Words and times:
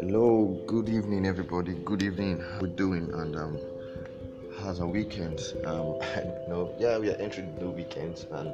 Hello, 0.00 0.58
good 0.66 0.88
evening, 0.88 1.26
everybody. 1.26 1.74
Good 1.74 2.02
evening. 2.02 2.40
How 2.40 2.58
we 2.62 2.70
doing? 2.70 3.08
And 3.14 3.36
um, 3.36 3.56
how's 4.58 4.80
our 4.80 4.88
weekend? 4.88 5.40
Um, 5.64 5.98
I 6.02 6.24
know, 6.48 6.74
yeah, 6.76 6.98
we 6.98 7.10
are 7.10 7.16
entering 7.16 7.54
the 7.54 7.60
new 7.60 7.70
weekend, 7.70 8.26
and 8.32 8.52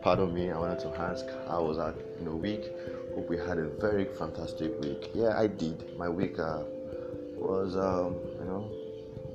pardon 0.00 0.32
me, 0.32 0.52
I 0.52 0.58
wanted 0.58 0.78
to 0.78 0.94
ask 0.96 1.26
how 1.48 1.64
was 1.64 1.78
our 1.78 1.92
you 2.20 2.24
know 2.24 2.36
week? 2.36 2.70
Hope 3.16 3.28
we 3.28 3.36
had 3.36 3.58
a 3.58 3.66
very 3.66 4.04
fantastic 4.04 4.80
week. 4.80 5.10
Yeah, 5.12 5.36
I 5.36 5.48
did. 5.48 5.98
My 5.98 6.08
week 6.08 6.38
uh, 6.38 6.62
was 7.36 7.74
um, 7.76 8.14
you 8.38 8.44
know 8.44 8.70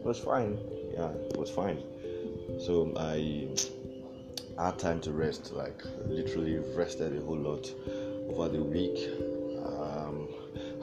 was 0.04 0.20
fine. 0.20 0.58
Yeah, 0.94 1.10
it 1.10 1.36
was 1.36 1.50
fine. 1.50 1.84
So 2.60 2.94
I 2.96 3.50
had 4.58 4.80
time 4.80 5.02
to 5.02 5.12
rest. 5.12 5.54
Like 5.54 5.82
literally 6.06 6.58
rested 6.76 7.16
a 7.18 7.22
whole 7.22 7.38
lot 7.38 7.74
over 8.30 8.50
the 8.50 8.64
week. 8.64 9.10
Um, 9.66 10.28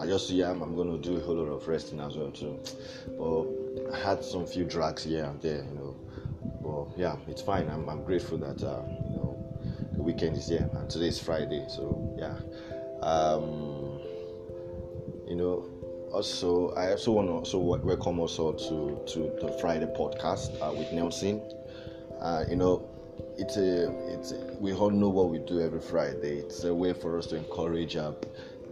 I 0.01 0.07
just 0.07 0.31
yeah, 0.31 0.51
I'm, 0.51 0.63
I'm 0.63 0.75
gonna 0.75 0.99
do 0.99 1.17
a 1.17 1.21
whole 1.21 1.37
lot 1.37 1.49
of 1.53 1.67
resting 1.69 2.01
as 2.01 2.17
well 2.17 2.31
too. 2.31 2.59
But 3.19 3.95
I 3.95 3.99
had 3.99 4.25
some 4.25 4.47
few 4.47 4.65
drags 4.65 5.05
here 5.05 5.25
and 5.25 5.41
there, 5.41 5.65
you 5.65 5.75
know. 5.75 5.97
But 6.63 6.99
yeah, 6.99 7.17
it's 7.29 7.43
fine. 7.43 7.69
I'm, 7.69 7.89
I'm 7.89 8.05
grateful 8.05 8.39
that 8.39 8.63
uh, 8.63 8.83
you 9.11 9.17
know 9.17 9.37
the 9.95 10.03
weekend 10.03 10.37
is 10.37 10.49
here 10.49 10.69
and 10.75 10.89
today 10.89 11.09
is 11.09 11.21
Friday. 11.21 11.65
So 11.69 12.17
yeah, 12.19 12.37
um, 13.07 14.01
you 15.29 15.37
know. 15.37 15.69
Also, 16.13 16.71
I 16.71 16.91
also 16.91 17.13
want 17.13 17.29
to 17.29 17.33
also 17.35 17.59
welcome 17.59 18.19
also 18.19 18.51
to 18.51 19.01
to 19.13 19.31
the 19.41 19.57
Friday 19.61 19.87
podcast 19.87 20.51
uh, 20.61 20.73
with 20.73 20.91
Nelson. 20.91 21.41
Uh, 22.21 22.45
you 22.51 22.57
know, 22.57 22.90
it's 23.39 23.57
a 23.57 23.91
it's 24.13 24.33
a, 24.33 24.57
we 24.61 24.73
all 24.73 24.91
know 24.91 25.09
what 25.09 25.31
we 25.31 25.39
do 25.39 25.61
every 25.61 25.81
Friday. 25.81 26.39
It's 26.39 26.65
a 26.65 26.75
way 26.75 26.93
for 26.93 27.19
us 27.19 27.27
to 27.29 27.37
encourage 27.37 27.97
uh, 27.97 28.13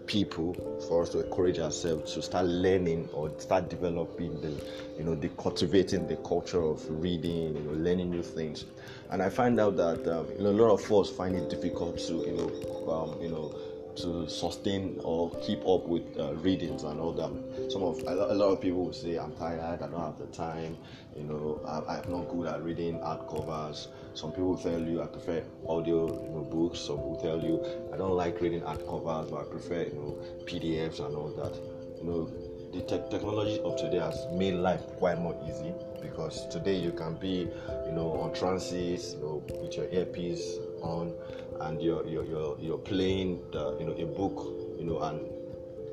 people 0.09 0.55
for 0.89 1.03
us 1.03 1.11
to 1.11 1.25
encourage 1.25 1.59
ourselves 1.59 2.15
to 2.15 2.23
start 2.23 2.47
learning 2.47 3.09
or 3.13 3.31
start 3.39 3.69
developing 3.69 4.41
the 4.41 4.51
you 4.97 5.05
know 5.05 5.15
the 5.15 5.29
cultivating 5.31 6.09
the 6.09 6.17
culture 6.17 6.63
of 6.63 6.83
reading 6.89 7.55
you 7.55 7.61
know 7.61 7.73
learning 7.73 8.11
new 8.11 8.23
things 8.23 8.65
and 9.11 9.23
i 9.23 9.29
find 9.29 9.61
out 9.61 9.77
that 9.77 10.01
um, 10.09 10.27
you 10.37 10.43
know 10.43 10.51
a 10.51 10.59
lot 10.65 10.71
of 10.73 10.93
us 10.93 11.11
find 11.11 11.37
it 11.37 11.51
difficult 11.51 11.99
to 11.99 12.15
you 12.15 12.33
know 12.33 12.91
um, 12.91 13.23
you 13.23 13.29
know 13.29 13.55
to 14.03 14.29
sustain 14.29 15.01
or 15.03 15.31
keep 15.41 15.61
up 15.67 15.87
with 15.87 16.03
uh, 16.19 16.35
readings 16.35 16.85
and 16.85 17.01
all 17.01 17.13
that. 17.13 17.71
Some 17.73 17.83
of 17.83 17.99
a 18.07 18.35
lot 18.35 18.53
of 18.53 18.61
people 18.61 18.87
will 18.87 18.93
say, 18.93 19.19
"I'm 19.19 19.33
tired. 19.33 19.83
I 19.83 19.87
don't 19.87 20.01
have 20.01 20.19
the 20.19 20.27
time. 20.27 20.77
You 21.17 21.25
know, 21.25 21.61
I, 21.67 21.99
am 21.99 22.11
not 22.11 22.29
good 22.29 22.47
at 22.47 22.63
reading 22.63 22.99
hardcovers." 23.01 23.89
Some 24.15 24.31
people 24.31 24.57
tell 24.57 24.81
you, 24.81 25.03
"I 25.03 25.07
prefer 25.07 25.43
audio 25.69 26.07
you 26.07 26.31
know, 26.31 26.47
books." 26.51 26.81
Some 26.81 27.03
will 27.03 27.17
tell 27.17 27.43
you, 27.43 27.65
"I 27.93 27.97
don't 27.97 28.17
like 28.17 28.41
reading 28.41 28.63
hardcovers, 28.63 29.31
but 29.31 29.41
I 29.41 29.45
prefer 29.45 29.83
you 29.83 29.95
know 29.95 30.19
PDFs 30.47 31.01
and 31.01 31.17
all 31.17 31.31
that." 31.31 31.55
You 31.99 32.05
know, 32.05 32.31
the 32.73 32.83
te- 32.83 33.11
technology 33.11 33.61
of 33.61 33.77
today 33.77 33.99
has 33.99 34.27
made 34.33 34.55
life 34.55 34.87
quite 34.99 35.19
more 35.19 35.37
easy 35.49 35.73
because 36.01 36.47
today 36.49 36.77
you 36.77 36.93
can 36.93 37.15
be, 37.15 37.49
you 37.87 37.93
know, 37.93 38.13
on 38.21 38.33
transit, 38.33 39.03
you 39.15 39.21
know, 39.21 39.43
with 39.61 39.77
your 39.77 39.89
earpiece 39.91 40.59
on 40.83 41.15
and 41.61 41.83
you're 41.83 42.07
you're 42.07 42.25
you're, 42.25 42.57
you're 42.61 42.79
playing 42.79 43.41
the, 43.53 43.77
you 43.79 43.87
know 43.87 43.93
a 43.93 44.07
book 44.07 44.55
you 44.79 44.85
know 44.85 45.01
and 45.01 45.21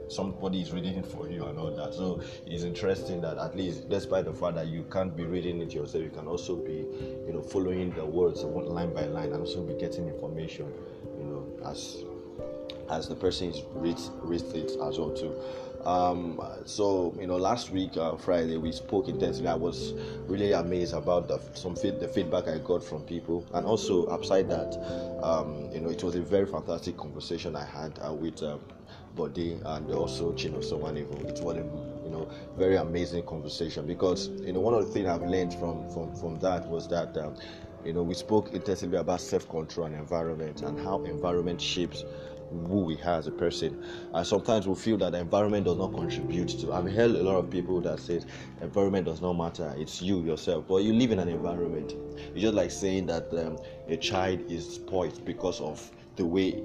somebody 0.08 0.62
is 0.62 0.72
reading 0.72 0.96
it 0.96 1.06
for 1.06 1.28
you 1.30 1.44
and 1.46 1.58
all 1.58 1.72
that. 1.72 1.94
So 1.94 2.22
it's 2.46 2.64
interesting 2.64 3.22
that 3.22 3.38
at 3.38 3.56
least 3.56 3.90
despite 3.90 4.26
the 4.26 4.34
fact 4.34 4.56
that 4.56 4.68
you 4.68 4.86
can't 4.92 5.16
be 5.16 5.24
reading 5.24 5.62
it 5.62 5.74
yourself 5.74 6.04
you 6.04 6.10
can 6.10 6.28
also 6.28 6.56
be 6.56 6.86
you 7.28 7.34
know 7.34 7.42
following 7.42 7.92
the 7.92 8.06
words 8.06 8.44
line 8.44 8.94
by 8.94 9.06
line 9.06 9.32
and 9.32 9.42
also 9.42 9.64
be 9.64 9.74
getting 9.74 10.08
information 10.08 10.72
you 11.18 11.26
know 11.26 11.70
as 11.70 12.04
as 12.90 13.08
the 13.08 13.16
person 13.16 13.50
is 13.50 13.64
reads 13.74 14.12
reads 14.22 14.44
it 14.54 14.72
as 14.84 15.00
well 15.00 15.12
too 15.12 15.36
um, 15.86 16.42
so 16.66 17.16
you 17.20 17.28
know, 17.28 17.38
last 17.38 17.72
week 17.72 17.96
uh, 17.98 18.16
Friday 18.16 18.58
we 18.58 18.72
spoke 18.72 19.08
intensely. 19.08 19.48
I 19.48 19.56
was 19.56 19.94
really 20.28 20.52
amazed 20.52 20.94
about 20.94 21.28
the 21.28 21.40
some 21.54 21.76
the 21.76 22.10
feedback 22.14 22.48
I 22.48 22.58
got 22.60 22.84
from 22.84 23.04
people, 23.04 23.46
and 23.54 23.66
also 23.66 24.06
upside 24.08 24.50
that, 24.50 24.78
um, 25.22 25.70
you 25.72 25.82
know, 25.82 25.90
it 25.90 26.04
was 26.04 26.16
a 26.16 26.22
very 26.22 26.46
fantastic 26.46 26.98
conversation 26.98 27.56
I 27.56 27.66
had 27.66 28.00
uh, 28.06 28.14
with 28.14 28.42
um, 28.44 28.60
Bode 29.16 29.38
and 29.38 29.92
also 29.92 30.34
Chino 30.34 30.60
Sowanivo. 30.60 31.24
It 31.30 31.44
was 31.44 31.58
a 31.58 31.64
you 32.04 32.12
know 32.12 32.28
very 32.58 32.78
amazing 32.78 33.24
conversation 33.24 33.86
because 33.86 34.30
you 34.30 34.54
know 34.54 34.60
one 34.60 34.74
of 34.74 34.86
the 34.86 34.92
things 34.92 35.08
I've 35.08 35.24
learned 35.24 35.54
from 35.54 35.88
from 35.92 36.16
from 36.16 36.40
that 36.40 36.68
was 36.68 36.88
that. 36.90 37.18
Um, 37.18 37.36
you 37.86 37.94
know, 37.94 38.02
we 38.02 38.16
spoke 38.16 38.52
intensively 38.52 38.98
about 38.98 39.22
self-control 39.22 39.86
and 39.86 39.96
environment 39.96 40.64
and 40.64 40.80
how 40.80 41.04
environment 41.04 41.62
shapes 41.62 42.04
who 42.66 42.82
we 42.82 43.02
are 43.02 43.20
as 43.20 43.28
a 43.28 43.32
person. 43.32 43.82
And 44.14 44.26
sometimes 44.26 44.68
we 44.68 44.76
feel 44.76 44.98
that 44.98 45.12
the 45.12 45.20
environment 45.20 45.66
does 45.66 45.78
not 45.78 45.94
contribute 45.94 46.50
to. 46.60 46.74
I've 46.74 46.92
heard 46.92 47.12
a 47.12 47.24
lot 47.24 47.36
of 47.38 47.50
people 47.50 47.82
that 47.82 48.00
say 48.00 48.22
environment 48.62 49.06
does 49.06 49.22
not 49.22 49.34
matter. 49.34 49.74
It's 49.78 50.02
you 50.02 50.22
yourself. 50.24 50.68
But 50.68 50.78
you 50.78 50.94
live 50.94 51.12
in 51.12 51.20
an 51.20 51.30
environment. 51.30 51.96
It's 52.34 52.42
just 52.42 52.54
like 52.54 52.72
saying 52.72 53.08
that 53.08 53.34
um, 53.34 53.58
a 53.88 53.98
child 53.98 54.50
is 54.50 54.76
spoiled 54.76 55.24
because 55.26 55.60
of 55.62 55.92
the 56.16 56.26
way 56.26 56.64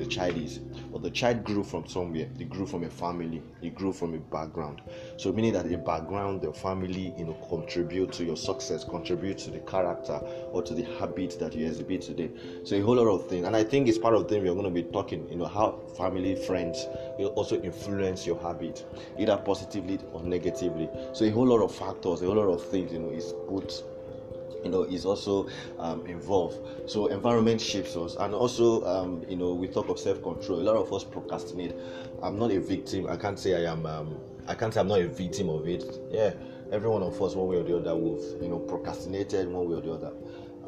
the 0.00 0.06
child 0.06 0.36
is. 0.36 0.58
But 0.92 1.02
the 1.02 1.10
child 1.10 1.44
grew 1.44 1.62
from 1.62 1.86
somewhere. 1.86 2.28
They 2.36 2.44
grew 2.44 2.66
from 2.66 2.84
a 2.84 2.90
family. 2.90 3.42
They 3.62 3.68
grew 3.68 3.92
from 3.92 4.14
a 4.14 4.18
background. 4.18 4.80
So 5.18 5.32
meaning 5.32 5.52
that 5.52 5.68
the 5.68 5.76
background, 5.76 6.40
the 6.40 6.52
family, 6.52 7.14
you 7.16 7.26
know, 7.26 7.34
contribute 7.48 8.12
to 8.14 8.24
your 8.24 8.36
success, 8.36 8.82
contribute 8.82 9.38
to 9.38 9.50
the 9.50 9.60
character 9.60 10.20
or 10.52 10.62
to 10.62 10.74
the 10.74 10.82
habits 10.98 11.36
that 11.36 11.54
you 11.54 11.66
exhibit 11.66 12.02
today. 12.02 12.30
So 12.64 12.76
a 12.76 12.80
whole 12.80 12.96
lot 12.96 13.08
of 13.08 13.28
things. 13.28 13.46
And 13.46 13.54
I 13.54 13.62
think 13.62 13.88
it's 13.88 13.98
part 13.98 14.14
of 14.14 14.22
the 14.22 14.28
thing 14.28 14.42
we're 14.42 14.54
going 14.54 14.64
to 14.64 14.70
be 14.70 14.82
talking, 14.84 15.28
you 15.28 15.36
know, 15.36 15.46
how 15.46 15.78
family, 15.96 16.34
friends 16.34 16.86
will 17.18 17.28
also 17.36 17.60
influence 17.60 18.26
your 18.26 18.40
habit, 18.40 18.84
either 19.18 19.36
positively 19.36 20.00
or 20.12 20.22
negatively. 20.22 20.88
So 21.12 21.24
a 21.24 21.30
whole 21.30 21.46
lot 21.46 21.62
of 21.62 21.74
factors, 21.74 22.22
a 22.22 22.26
whole 22.26 22.36
lot 22.36 22.48
of 22.48 22.64
things, 22.64 22.92
you 22.92 22.98
know, 22.98 23.10
is 23.10 23.34
put 23.48 23.84
you 24.64 24.70
know 24.70 24.82
is 24.82 25.04
also 25.04 25.48
um, 25.78 26.06
involved. 26.06 26.58
So 26.90 27.06
environment 27.06 27.60
shapes 27.60 27.96
us. 27.96 28.16
And 28.16 28.34
also 28.34 28.84
um, 28.84 29.24
you 29.28 29.36
know 29.36 29.54
we 29.54 29.68
talk 29.68 29.88
of 29.88 29.98
self-control. 29.98 30.60
A 30.60 30.62
lot 30.62 30.76
of 30.76 30.92
us 30.92 31.04
procrastinate. 31.04 31.74
I'm 32.22 32.38
not 32.38 32.50
a 32.50 32.60
victim. 32.60 33.06
I 33.08 33.16
can't 33.16 33.38
say 33.38 33.66
i 33.66 33.70
am 33.72 33.86
um, 33.86 34.16
i 34.48 34.54
can't 34.54 34.72
say 34.72 34.80
i'm 34.80 34.88
not 34.88 35.00
a 35.00 35.08
victim 35.08 35.48
of 35.48 35.66
it. 35.68 35.84
Yeah 36.10 36.32
every 36.72 36.88
one 36.88 37.02
of 37.02 37.20
us 37.20 37.34
one 37.34 37.48
way 37.48 37.56
or 37.56 37.62
the 37.64 37.76
other 37.76 37.96
we've 37.96 38.42
you 38.42 38.48
know 38.48 38.58
procrastinated 38.58 39.48
one 39.48 39.68
way 39.68 39.76
or 39.76 39.80
the 39.80 39.92
other. 39.92 40.12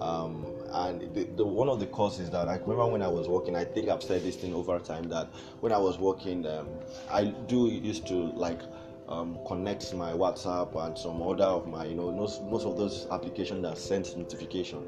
Um, 0.00 0.46
and 0.72 1.14
the, 1.14 1.24
the, 1.36 1.44
one 1.44 1.68
of 1.68 1.78
the 1.78 1.86
causes 1.86 2.30
that 2.30 2.48
I 2.48 2.56
remember 2.56 2.86
when 2.86 3.02
I 3.02 3.08
was 3.08 3.28
working, 3.28 3.54
I 3.54 3.64
think 3.64 3.88
I've 3.88 4.02
said 4.02 4.24
this 4.24 4.36
thing 4.36 4.54
over 4.54 4.78
time 4.80 5.08
that 5.10 5.28
when 5.60 5.70
I 5.70 5.78
was 5.78 5.98
working, 5.98 6.44
um, 6.46 6.66
I 7.10 7.26
do 7.26 7.68
used 7.68 8.06
to 8.08 8.14
like 8.32 8.60
um, 9.12 9.38
connect 9.46 9.92
my 9.94 10.12
WhatsApp 10.12 10.74
and 10.86 10.96
some 10.96 11.22
other 11.22 11.44
of 11.44 11.66
my, 11.66 11.84
you 11.84 11.94
know, 11.94 12.10
most, 12.10 12.42
most 12.44 12.64
of 12.64 12.76
those 12.76 13.06
applications 13.10 13.62
that 13.62 13.76
send 13.76 14.16
notification. 14.16 14.84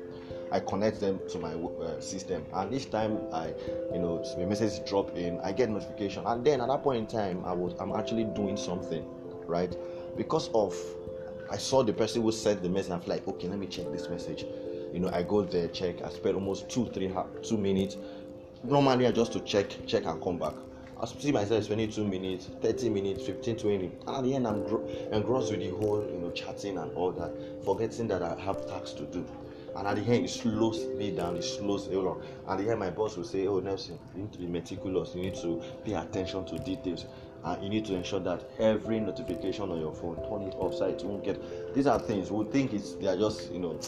I 0.51 0.61
connect 0.61 1.01
them 1.01 1.21
to 1.31 1.39
my 1.39 1.53
uh, 1.55 2.01
system, 2.01 2.45
and 2.55 2.73
each 2.73 2.91
time 2.91 3.19
I, 3.33 3.55
you 3.93 3.99
know, 3.99 4.25
the 4.37 4.47
message 4.47 4.89
drop 4.89 5.17
in, 5.17 5.41
I 5.41 5.53
get 5.53 5.69
notification, 5.69 6.25
and 6.27 6.45
then 6.45 6.61
at 6.61 6.69
that 6.69 6.83
point 6.83 7.01
in 7.01 7.07
time, 7.07 7.45
I 7.45 7.53
was, 7.53 7.75
I'm 7.79 7.93
actually 7.93 8.25
doing 8.25 8.57
something, 8.57 9.05
right? 9.47 9.77
Because 10.17 10.51
of, 10.55 10.75
I 11.51 11.57
saw 11.57 11.83
the 11.83 11.93
person 11.93 12.23
who 12.23 12.33
sent 12.33 12.63
the 12.63 12.69
message. 12.69 12.93
I'm 12.93 13.03
like, 13.07 13.27
okay, 13.29 13.49
let 13.49 13.59
me 13.59 13.67
check 13.67 13.91
this 13.93 14.09
message. 14.09 14.47
You 14.93 15.01
know, 15.01 15.11
I 15.13 15.23
go 15.23 15.43
there, 15.43 15.69
check. 15.69 16.03
I 16.03 16.09
spend 16.11 16.37
almost 16.37 16.69
two, 16.71 16.87
three, 16.87 17.13
two 17.43 17.59
minutes. 17.59 17.97
Normally, 18.63 19.07
I 19.07 19.13
just 19.13 19.33
to 19.33 19.41
check, 19.41 19.77
check 19.87 20.07
and 20.07 20.23
come 20.23 20.39
back 20.39 20.55
I 21.05 21.07
see 21.07 21.33
myself 21.33 21.65
spending 21.65 21.91
two 21.91 22.07
minutes, 22.07 22.49
30 22.63 22.89
minutes, 22.89 23.27
15, 23.27 23.57
20. 23.57 23.85
And 24.07 24.09
at 24.09 24.23
the 24.23 24.35
end, 24.35 24.47
I'm 24.47 24.65
engrossed 25.13 25.51
with 25.51 25.61
the 25.61 25.69
whole, 25.69 26.03
you 26.03 26.19
know, 26.19 26.31
chatting 26.31 26.79
and 26.79 26.91
all 26.97 27.13
that, 27.13 27.31
forgetting 27.63 28.09
that 28.09 28.23
I 28.23 28.35
have 28.41 28.67
tasks 28.67 28.93
to 28.93 29.03
do. 29.03 29.27
And 29.77 29.87
at 29.87 29.97
the 29.97 30.03
end, 30.03 30.25
it 30.25 30.31
slows 30.31 30.87
me 30.97 31.11
down, 31.11 31.37
it 31.37 31.43
slows 31.43 31.91
me 31.91 31.97
down. 31.97 32.23
At 32.49 32.57
the 32.57 32.71
end, 32.71 32.81
my 32.81 32.89
boss 32.89 33.19
will 33.19 33.25
say, 33.25 33.47
Oh, 33.47 33.61
Nelson, 33.61 33.99
you 34.17 34.23
need 34.23 34.33
to 34.33 34.39
be 34.39 34.47
meticulous, 34.47 35.15
you 35.15 35.21
need 35.21 35.35
to 35.37 35.63
pay 35.85 35.93
attention 35.93 36.47
to 36.47 36.59
details. 36.61 37.05
And 37.45 37.63
you 37.63 37.69
need 37.69 37.85
to 37.85 37.97
ensure 37.97 38.21
that 38.21 38.43
every 38.59 38.99
notification 38.99 39.71
on 39.71 39.79
your 39.79 39.93
phone, 39.93 40.17
turn 40.17 40.49
it 40.49 40.55
off 40.55 40.75
so 40.75 40.87
it 40.87 41.05
won't 41.05 41.23
get. 41.23 41.75
These 41.75 41.87
are 41.87 41.99
things 41.99 42.31
we 42.31 42.47
think 42.47 42.73
it's 42.73 42.95
they 42.95 43.09
are 43.09 43.17
just, 43.19 43.53
you 43.53 43.59
know, 43.59 43.79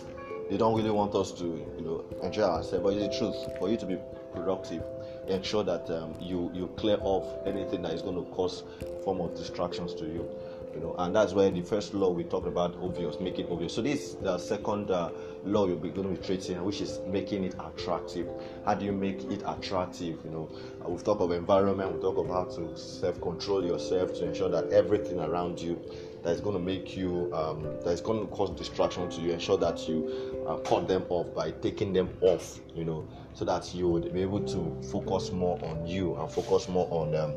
they 0.51 0.59
don't 0.59 0.77
really 0.77 0.91
want 0.91 1.15
us 1.15 1.33
to, 1.33 1.45
you 1.45 1.83
know, 1.83 2.05
enjoy 2.23 2.43
ourselves. 2.43 2.85
But 2.85 2.93
it's 2.93 3.17
the 3.17 3.19
truth. 3.19 3.59
For 3.59 3.71
you 3.71 3.79
to 3.79 3.87
be 3.87 3.97
productive, 4.35 4.83
ensure 5.29 5.65
that 5.65 5.91
um, 5.91 6.15
you 6.21 6.51
you 6.55 6.69
clear 6.77 6.99
off 7.01 7.47
anything 7.47 7.83
that 7.83 7.93
is 7.93 8.03
going 8.03 8.17
to 8.17 8.31
cause 8.33 8.63
form 9.05 9.21
of 9.21 9.37
distractions 9.37 9.95
to 9.95 10.05
you 10.05 10.29
you 10.77 10.83
know. 10.83 10.95
And 10.99 11.15
that's 11.15 11.33
where 11.33 11.51
the 11.51 11.63
first 11.63 11.95
law 11.95 12.11
we 12.11 12.25
talked 12.25 12.47
about 12.47 12.77
obvious 12.83 13.19
make 13.19 13.39
it 13.39 13.49
obvious. 13.51 13.75
So 13.75 13.83
this 13.83 14.15
the 14.15 14.39
second 14.39 14.91
uh, 14.91 15.11
law 15.45 15.67
you're 15.67 15.77
going 15.77 16.15
to 16.15 16.21
be 16.21 16.27
treating 16.27 16.63
which 16.65 16.81
is 16.81 17.01
making 17.07 17.45
it 17.45 17.55
attractive. 17.55 18.29
How 18.65 18.75
do 18.75 18.85
you 18.85 18.93
make 18.93 19.23
it 19.25 19.43
attractive 19.47 20.19
you 20.25 20.31
know? 20.31 20.51
Uh, 20.85 20.91
we've 20.91 21.03
talked 21.03 21.23
of 21.23 21.33
environment 21.33 21.95
we 21.95 22.01
talk 22.01 22.19
about 22.19 22.49
how 22.51 22.57
to 22.57 22.77
self-control 22.77 23.65
yourself 23.65 24.15
to 24.15 24.27
ensure 24.27 24.49
that 24.51 24.71
everything 24.71 25.19
around 25.19 25.61
you 25.61 25.81
that 26.27 26.35
is 26.35 26.41
going 26.41 26.57
to 26.57 26.63
make 26.63 26.97
you 26.97 27.33
um, 27.33 27.63
that 27.85 27.91
is 27.91 28.01
going 28.01 28.21
to 28.21 28.27
cause 28.35 28.51
distraction 28.59 29.09
to 29.09 29.21
you 29.21 29.31
ensure 29.31 29.57
that 29.57 29.89
you 29.89 30.45
uh, 30.49 30.57
cut 30.57 30.89
them 30.89 31.05
off 31.09 31.33
by 31.37 31.53
taking 31.53 31.93
them 31.93 32.11
off 32.21 32.59
you 32.75 32.85
know 32.85 33.07
so 33.33 33.45
that 33.45 33.73
you 33.73 33.89
would 33.89 34.13
be 34.13 34.23
able 34.23 34.41
to 34.41 34.77
focus 34.91 35.31
more 35.31 35.57
on 35.63 35.87
you 35.87 36.17
and 36.17 36.29
focus 36.33 36.69
more 36.69 36.89
on 36.91 37.15
um, 37.15 37.33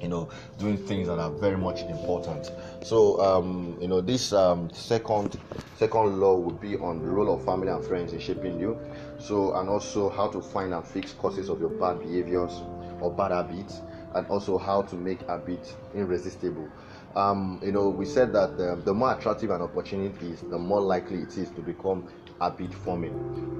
you 0.00 0.06
know 0.06 0.28
doing 0.58 0.76
things 0.76 1.08
that 1.08 1.18
are 1.18 1.30
very 1.30 1.56
much 1.56 1.80
important. 1.80 2.52
So 2.84 3.20
um, 3.20 3.76
you 3.80 3.88
know 3.88 4.00
this 4.00 4.32
um, 4.32 4.70
second 4.72 5.36
second 5.76 6.20
law 6.20 6.36
would 6.36 6.60
be 6.60 6.76
on 6.76 7.02
the 7.02 7.08
role 7.08 7.34
of 7.34 7.44
family 7.44 7.68
and 7.68 7.84
friends 7.84 8.12
in 8.12 8.20
shaping 8.20 8.60
you. 8.60 8.78
So 9.18 9.54
and 9.56 9.68
also 9.68 10.08
how 10.08 10.28
to 10.28 10.40
find 10.40 10.72
and 10.72 10.86
fix 10.86 11.12
causes 11.12 11.48
of 11.48 11.58
your 11.58 11.70
bad 11.70 11.98
behaviors 11.98 12.52
or 13.00 13.10
bad 13.10 13.32
habits 13.32 13.80
and 14.14 14.26
also 14.28 14.58
how 14.58 14.82
to 14.82 14.94
make 14.94 15.26
habits 15.26 15.74
irresistible 15.94 16.70
um, 17.14 17.60
you 17.62 17.72
know 17.72 17.88
we 17.88 18.04
said 18.04 18.32
that 18.32 18.56
the, 18.56 18.80
the 18.84 18.92
more 18.92 19.12
attractive 19.16 19.50
an 19.50 19.62
opportunity 19.62 20.30
is 20.30 20.40
the 20.42 20.58
more 20.58 20.80
likely 20.80 21.18
it 21.20 21.36
is 21.36 21.50
to 21.50 21.60
become 21.60 22.08
habit 22.40 22.74
forming. 22.74 23.14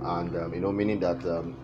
And 0.05 0.37
um, 0.37 0.55
you 0.55 0.61
know 0.61 0.73
meaning 0.73 1.01
that 1.01 1.25
um, 1.25 1.56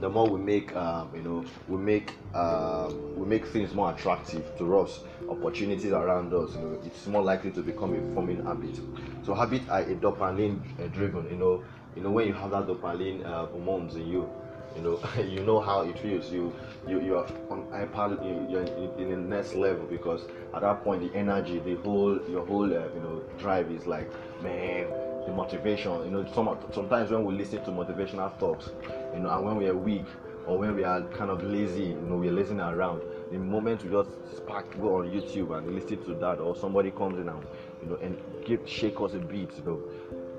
the 0.00 0.08
more 0.08 0.28
we 0.28 0.38
make 0.40 0.74
um, 0.76 1.10
you 1.14 1.22
know 1.22 1.44
we 1.66 1.76
make 1.78 2.14
uh, 2.34 2.90
we 3.16 3.26
make 3.26 3.46
things 3.46 3.74
more 3.74 3.92
attractive 3.92 4.44
to 4.58 4.78
us 4.78 5.00
opportunities 5.28 5.92
around 5.92 6.32
us 6.32 6.54
you 6.54 6.60
know 6.60 6.78
it's 6.84 7.06
more 7.06 7.22
likely 7.22 7.50
to 7.50 7.62
become 7.62 7.94
a 7.94 8.14
forming 8.14 8.42
habit. 8.44 8.80
So 9.24 9.34
habit 9.34 9.68
are 9.68 9.80
a 9.80 9.94
dopamine 9.94 10.60
driven 10.92 11.28
you 11.30 11.36
know 11.36 11.64
you 11.96 12.02
know 12.02 12.10
when 12.10 12.28
you 12.28 12.32
have 12.34 12.50
that 12.52 12.66
dopamine 12.66 13.26
uh, 13.26 13.46
hormones 13.46 13.96
in 13.96 14.06
you 14.06 14.30
you 14.76 14.82
know 14.82 15.00
you 15.22 15.44
know 15.44 15.60
how 15.60 15.82
it 15.82 15.98
feels. 15.98 16.30
You 16.30 16.52
you 16.86 17.00
you 17.02 17.16
are 17.16 17.26
on 17.50 17.64
ipad 17.72 18.50
you're 18.50 18.62
in, 18.62 18.90
in, 18.98 19.10
the 19.10 19.16
next 19.36 19.54
level 19.54 19.84
because 19.86 20.22
at 20.54 20.62
that 20.62 20.82
point 20.82 21.02
the 21.02 21.16
energy 21.16 21.58
the 21.58 21.74
whole 21.76 22.18
your 22.28 22.44
whole 22.46 22.64
uh, 22.64 22.88
you 22.94 23.00
know 23.00 23.22
drive 23.38 23.70
is 23.70 23.86
like 23.86 24.10
man 24.42 24.86
the 25.26 25.32
motivation 25.32 25.92
you 26.04 26.10
know 26.10 26.24
some, 26.34 26.56
sometimes 26.72 27.10
when 27.10 27.24
we 27.24 27.34
listen 27.34 27.62
to 27.64 27.70
motivational 27.70 28.36
talks 28.38 28.70
you 29.14 29.20
know 29.20 29.30
and 29.30 29.44
when 29.44 29.56
we 29.56 29.66
are 29.66 29.76
weak 29.76 30.06
or 30.46 30.58
when 30.58 30.74
we 30.74 30.82
are 30.84 31.02
kind 31.18 31.30
of 31.30 31.42
lazy 31.44 31.84
you 31.84 32.00
know 32.08 32.16
we're 32.16 32.32
lazing 32.32 32.60
around 32.60 33.02
the 33.30 33.38
moment 33.38 33.84
we 33.84 33.90
just 33.90 34.10
spark 34.34 34.66
go 34.80 34.96
on 34.96 35.10
youtube 35.10 35.56
and 35.56 35.74
listen 35.74 36.02
to 36.04 36.14
that 36.14 36.38
or 36.40 36.56
somebody 36.56 36.90
comes 36.90 37.18
in 37.18 37.28
and 37.28 37.42
you 37.82 37.88
know 37.88 37.96
and 37.96 38.18
give 38.46 38.60
shake 38.66 38.98
us 39.00 39.12
a 39.12 39.18
beat 39.18 39.50
you 39.58 39.64
know 39.64 39.82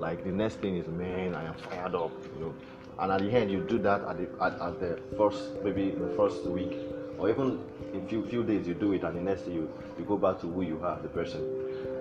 like 0.00 0.24
the 0.24 0.32
next 0.32 0.56
thing 0.56 0.76
is 0.76 0.88
man 0.88 1.34
i 1.34 1.44
am 1.44 1.54
fired 1.54 1.94
up 1.94 2.10
you 2.34 2.40
know 2.40 2.54
and 3.00 3.10
at 3.12 3.20
the 3.20 3.30
end 3.30 3.50
you 3.50 3.60
do 3.62 3.78
that 3.78 4.02
at 4.04 4.16
the 4.18 4.44
at, 4.44 4.52
at 4.60 4.78
the 4.80 4.98
first 5.16 5.54
maybe 5.64 5.90
the 5.90 6.08
first 6.16 6.44
week 6.44 6.76
or 7.18 7.30
even 7.30 7.58
in 7.92 8.06
few 8.08 8.26
few 8.26 8.42
days 8.44 8.66
you 8.66 8.74
do 8.74 8.92
it 8.92 9.02
and 9.04 9.16
the 9.16 9.20
next 9.20 9.42
day 9.42 9.52
you 9.52 9.72
you 9.98 10.04
go 10.04 10.16
back 10.16 10.40
to 10.40 10.46
who 10.46 10.62
you 10.62 10.80
are 10.82 10.98
the 11.00 11.08
person. 11.08 11.42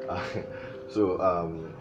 Uh, 0.07 0.23
so 0.89 1.19
um, 1.21 1.73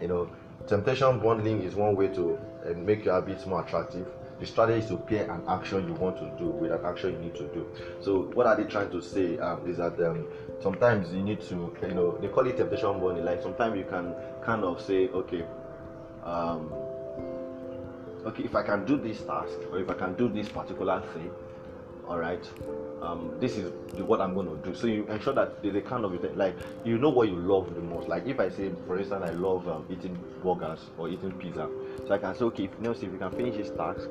you 0.00 0.08
know 0.08 0.30
temptation 0.66 1.18
bundling 1.20 1.62
is 1.62 1.74
one 1.74 1.96
way 1.96 2.08
to 2.08 2.38
uh, 2.64 2.70
make 2.74 3.04
your 3.04 3.14
habits 3.14 3.46
more 3.46 3.62
attractive. 3.64 4.06
The 4.38 4.46
strategy 4.46 4.80
is 4.80 4.86
to 4.88 4.96
pair 4.96 5.30
an 5.30 5.42
action 5.46 5.86
you 5.86 5.94
want 5.94 6.16
to 6.18 6.24
do 6.36 6.50
with 6.50 6.72
an 6.72 6.84
action 6.84 7.12
you 7.12 7.18
need 7.18 7.34
to 7.36 7.44
do. 7.48 7.66
So 8.00 8.30
what 8.34 8.46
are 8.46 8.56
they 8.56 8.64
trying 8.64 8.90
to 8.90 9.00
say 9.00 9.38
um, 9.38 9.68
is 9.68 9.76
that 9.76 10.00
um, 10.00 10.26
sometimes 10.60 11.12
you 11.12 11.22
need 11.22 11.40
to 11.42 11.74
you 11.82 11.94
know 11.94 12.18
they 12.18 12.28
call 12.28 12.46
it 12.46 12.56
temptation 12.56 12.92
bundling. 13.00 13.24
Like 13.24 13.42
sometimes 13.42 13.76
you 13.76 13.84
can 13.84 14.14
kind 14.44 14.64
of 14.64 14.80
say 14.80 15.08
okay 15.08 15.44
um, 16.24 16.72
okay 18.24 18.44
if 18.44 18.54
i 18.54 18.62
can 18.62 18.84
do 18.84 18.96
this 18.96 19.20
task 19.22 19.58
or 19.70 19.78
if 19.78 19.88
i 19.90 19.94
can 19.94 20.14
do 20.14 20.28
this 20.28 20.48
particular 20.48 21.02
thing 21.14 21.30
all 22.08 22.18
right 22.18 22.50
um, 23.02 23.32
this 23.40 23.56
is 23.56 23.72
what 24.00 24.20
i'm 24.20 24.34
going 24.34 24.48
to 24.48 24.56
do. 24.68 24.74
So 24.76 24.86
you 24.86 25.04
ensure 25.06 25.34
that 25.34 25.58
a 25.64 25.80
kind 25.80 26.04
of 26.04 26.36
like 26.36 26.54
you 26.84 26.98
know 26.98 27.10
what 27.10 27.28
you 27.28 27.34
love 27.34 27.74
the 27.74 27.80
most. 27.80 28.08
Like 28.08 28.26
if 28.26 28.38
i 28.38 28.48
say 28.48 28.70
for 28.86 28.98
instance 28.98 29.24
i 29.26 29.30
love 29.30 29.66
um, 29.68 29.84
eating 29.90 30.16
burgers 30.42 30.80
or 30.98 31.08
eating 31.08 31.32
pizza 31.32 31.68
so 32.06 32.14
i 32.14 32.18
can 32.18 32.34
say 32.34 32.44
okay 32.44 32.64
if, 32.64 32.70
you 32.78 32.84
know, 32.84 32.90
if 32.92 33.02
you 33.02 33.18
can 33.18 33.30
finish 33.30 33.56
this 33.56 33.70
task 33.70 34.08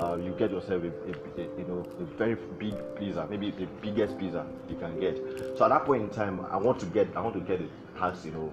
uh, 0.00 0.16
you 0.16 0.30
get 0.38 0.52
yourself 0.52 0.84
a, 0.84 0.86
a, 0.86 1.42
a, 1.42 1.58
you 1.58 1.64
know 1.66 1.84
a 2.00 2.04
very 2.16 2.36
big 2.58 2.74
pizza 2.96 3.26
maybe 3.28 3.50
the 3.50 3.66
biggest 3.82 4.16
pizza 4.18 4.46
you 4.68 4.76
can 4.76 4.98
get. 5.00 5.16
So 5.56 5.64
at 5.64 5.68
that 5.68 5.84
point 5.84 6.02
in 6.02 6.10
time 6.10 6.46
i 6.50 6.56
want 6.56 6.78
to 6.80 6.86
get 6.86 7.08
i 7.16 7.20
want 7.20 7.34
to 7.34 7.40
get 7.40 7.58
the 7.58 7.98
task 7.98 8.24
you 8.24 8.32
know 8.32 8.52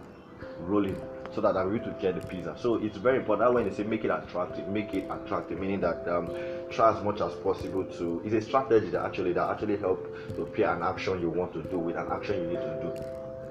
rolling 0.62 1.00
so 1.33 1.42
that 1.42 1.57
I'm 1.57 1.74
able 1.75 1.86
to 1.86 1.92
get 2.00 2.19
the 2.19 2.27
pizza. 2.27 2.56
So 2.57 2.75
it's 2.75 2.98
very 2.98 3.18
important 3.18 3.54
when 3.54 3.68
they 3.68 3.75
say 3.75 3.83
make 3.83 4.04
it 4.04 4.12
attractive, 4.12 4.68
make 4.68 4.94
it 4.94 5.06
attractive, 5.10 5.60
meaning 5.60 5.81
that 5.81 6.07
um, 6.07 6.30
try 6.69 6.95
as 6.95 7.04
much 7.04 7.22
as 7.22 7.33
possible 7.36 7.86
to. 7.86 8.22
It's 8.25 8.33
a 8.33 8.42
strategy 8.42 8.89
that 8.92 9.06
actually 9.06 9.33
that 9.33 9.50
actually 9.50 9.77
help 9.77 10.06
to 10.36 10.45
pair 10.45 10.74
an 10.74 10.83
action 10.83 11.19
you 11.22 11.30
want 11.30 11.54
to 11.54 11.63
do 11.63 11.80
with 11.80 11.95
an 11.95 12.07
action 12.12 12.42
you 12.42 12.48
need 12.48 12.62
to 12.62 12.80
do. 12.81 13.04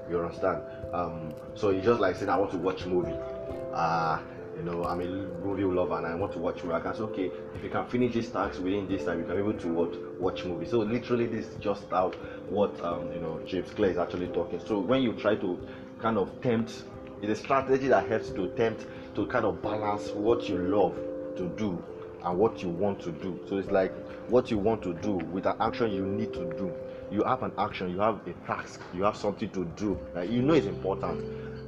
You 0.09 0.21
understand? 0.21 0.61
Um, 0.93 1.33
so 1.55 1.69
it's 1.69 1.85
just 1.85 1.99
like 1.99 2.15
saying 2.15 2.29
I 2.29 2.37
want 2.37 2.51
to 2.51 2.57
watch 2.57 2.85
movie. 2.85 3.15
Uh, 3.73 4.19
you 4.55 4.63
know, 4.63 4.85
I'm 4.85 5.01
a 5.01 5.05
movie 5.05 5.63
lover 5.63 5.97
and 5.97 6.07
I 6.07 6.15
want 6.15 6.31
to 6.33 6.39
watch 6.39 6.63
movie. 6.63 6.75
I 6.75 6.79
can 6.79 6.95
say, 6.95 7.01
okay, 7.03 7.31
if 7.55 7.63
you 7.63 7.69
can 7.69 7.85
finish 7.87 8.13
this 8.13 8.29
task 8.29 8.61
within 8.61 8.87
this 8.87 9.03
time, 9.03 9.19
you 9.19 9.25
can 9.25 9.35
be 9.35 9.41
able 9.41 9.53
to 9.53 9.67
watch, 9.67 9.95
watch 10.17 10.45
movie. 10.45 10.65
So 10.65 10.79
literally, 10.79 11.25
this 11.25 11.47
is 11.47 11.55
just 11.55 11.89
how 11.89 12.11
what 12.49 12.79
um, 12.83 13.11
you 13.11 13.19
know 13.19 13.41
James 13.45 13.71
Clear 13.71 13.91
is 13.91 13.97
actually 13.97 14.27
talking. 14.27 14.61
So 14.65 14.79
when 14.79 15.01
you 15.01 15.13
try 15.13 15.35
to 15.35 15.59
kind 15.99 16.17
of 16.17 16.29
tempt 16.41 16.83
it's 17.21 17.39
a 17.39 17.43
strategy 17.43 17.87
that 17.87 18.07
helps 18.07 18.29
to 18.31 18.45
attempt 18.45 18.85
to 19.15 19.25
kind 19.27 19.45
of 19.45 19.61
balance 19.61 20.09
what 20.09 20.47
you 20.49 20.57
love 20.57 20.95
to 21.37 21.47
do 21.57 21.81
and 22.23 22.37
what 22.37 22.61
you 22.61 22.69
want 22.69 22.99
to 23.01 23.11
do. 23.11 23.39
So 23.47 23.57
it's 23.57 23.71
like 23.71 23.93
what 24.29 24.51
you 24.51 24.57
want 24.57 24.81
to 24.83 24.93
do 24.95 25.13
with 25.13 25.45
an 25.45 25.55
action 25.59 25.91
you 25.91 26.05
need 26.05 26.33
to 26.33 26.45
do. 26.57 26.73
You 27.11 27.23
have 27.23 27.43
an 27.43 27.51
action, 27.57 27.91
you 27.91 27.99
have 27.99 28.19
a 28.27 28.33
task, 28.47 28.81
you 28.93 29.03
have 29.03 29.15
something 29.15 29.49
to 29.51 29.65
do. 29.77 29.99
Like 30.13 30.29
you 30.29 30.41
know 30.41 30.53
it's 30.53 30.65
important. 30.67 31.23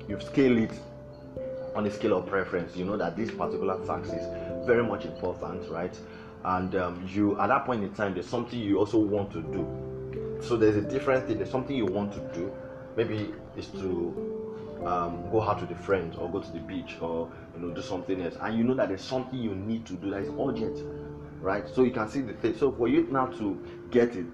You 0.09 0.19
scale 0.19 0.57
it 0.57 0.71
on 1.75 1.85
a 1.85 1.91
scale 1.91 2.17
of 2.17 2.27
preference. 2.27 2.75
You 2.75 2.85
know 2.85 2.97
that 2.97 3.15
this 3.15 3.29
particular 3.29 3.77
task 3.85 4.11
is 4.13 4.65
very 4.65 4.83
much 4.83 5.05
important, 5.05 5.69
right? 5.69 5.97
And 6.43 6.75
um, 6.75 7.07
you 7.07 7.39
at 7.39 7.47
that 7.47 7.65
point 7.65 7.83
in 7.83 7.93
time, 7.93 8.13
there's 8.13 8.27
something 8.27 8.59
you 8.59 8.79
also 8.79 8.97
want 8.97 9.31
to 9.31 9.41
do. 9.41 10.39
So 10.41 10.57
there's 10.57 10.75
a 10.75 10.81
different 10.81 11.27
thing. 11.27 11.37
There's 11.37 11.51
something 11.51 11.75
you 11.75 11.85
want 11.85 12.13
to 12.13 12.19
do. 12.33 12.51
Maybe 12.95 13.33
it's 13.55 13.67
to 13.67 14.46
um, 14.87 15.29
go 15.31 15.41
out 15.41 15.61
with 15.61 15.71
a 15.71 15.75
friend 15.75 16.15
or 16.17 16.31
go 16.31 16.39
to 16.39 16.51
the 16.51 16.59
beach 16.59 16.97
or 17.01 17.31
you 17.53 17.61
know 17.61 17.73
do 17.73 17.81
something 17.81 18.21
else. 18.21 18.35
And 18.41 18.57
you 18.57 18.63
know 18.63 18.73
that 18.75 18.87
there's 18.89 19.03
something 19.03 19.37
you 19.37 19.55
need 19.55 19.85
to 19.87 19.93
do 19.93 20.09
that 20.11 20.23
is 20.23 20.29
urgent 20.39 20.79
right? 21.39 21.69
So 21.69 21.83
you 21.83 21.91
can 21.91 22.09
see 22.09 22.21
the 22.21 22.33
thing. 22.33 22.57
So 22.57 22.71
for 22.71 22.87
you 22.87 23.07
now 23.11 23.27
to 23.27 23.63
get 23.91 24.15
it 24.15 24.25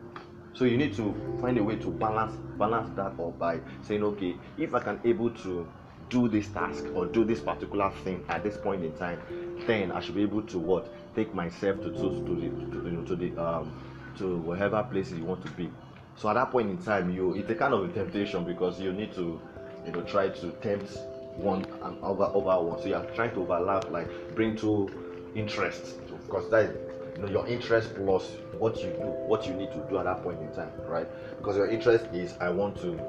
so 0.53 0.65
you 0.65 0.77
need 0.77 0.95
to 0.95 1.15
find 1.41 1.57
a 1.57 1.63
way 1.63 1.75
to 1.75 1.89
balance 1.89 2.35
balance 2.57 2.89
that 2.95 3.19
up 3.19 3.39
by 3.39 3.59
saying 3.81 4.03
okay 4.03 4.37
if 4.57 4.73
i 4.73 4.79
can 4.79 4.99
able 5.03 5.29
to 5.31 5.67
do 6.09 6.27
this 6.27 6.47
task 6.49 6.85
or 6.93 7.07
do 7.07 7.23
this 7.23 7.39
particular 7.39 7.91
thing 8.03 8.23
at 8.29 8.43
this 8.43 8.57
point 8.57 8.83
in 8.83 8.95
time 8.97 9.19
then 9.65 9.91
i 9.91 9.99
should 9.99 10.15
be 10.15 10.21
able 10.21 10.41
to 10.43 10.59
what? 10.59 10.93
Take 11.15 11.33
myself 11.33 11.81
to 11.81 11.91
to, 11.91 12.25
to 12.25 12.35
the 12.35 12.49
to, 12.71 12.85
you 12.85 12.91
know, 12.91 13.03
to 13.03 13.15
the 13.15 13.35
um 13.37 13.71
to 14.17 14.37
whatever 14.37 14.83
places 14.83 15.13
you 15.13 15.25
want 15.25 15.43
to 15.45 15.51
be. 15.51 15.71
So 16.15 16.29
at 16.29 16.33
that 16.33 16.51
point 16.51 16.69
in 16.69 16.77
time 16.77 17.11
you 17.11 17.33
it's 17.35 17.49
a 17.49 17.55
kind 17.55 17.73
of 17.73 17.89
a 17.89 17.93
temptation 17.93 18.43
because 18.43 18.79
you 18.79 18.91
need 18.93 19.13
to 19.13 19.39
you 19.85 19.91
know 19.91 20.01
try 20.01 20.29
to 20.29 20.51
tempt 20.61 20.97
one 21.35 21.65
and 21.83 22.03
over 22.03 22.25
over 22.25 22.63
one. 22.63 22.81
So 22.81 22.87
you 22.87 22.95
are 22.95 23.05
trying 23.15 23.31
to 23.31 23.41
overlap 23.41 23.89
like 23.91 24.07
bring 24.35 24.55
two 24.55 24.91
interests. 25.35 25.93
Because 26.25 26.49
that 26.51 26.65
is 26.65 26.77
you 27.15 27.21
know 27.23 27.29
your 27.29 27.47
interest 27.47 27.93
plus 27.95 28.31
what 28.57 28.77
you 28.77 28.89
do 28.89 29.03
what 29.27 29.45
you 29.47 29.53
need 29.53 29.71
to 29.71 29.85
do 29.89 29.97
at 29.97 30.05
that 30.05 30.23
point 30.23 30.39
in 30.41 30.51
time 30.53 30.71
right? 30.87 31.07
Because 31.37 31.57
your 31.57 31.69
interest 31.69 32.05
is 32.13 32.33
i 32.39 32.49
want 32.49 32.75
to 32.81 32.99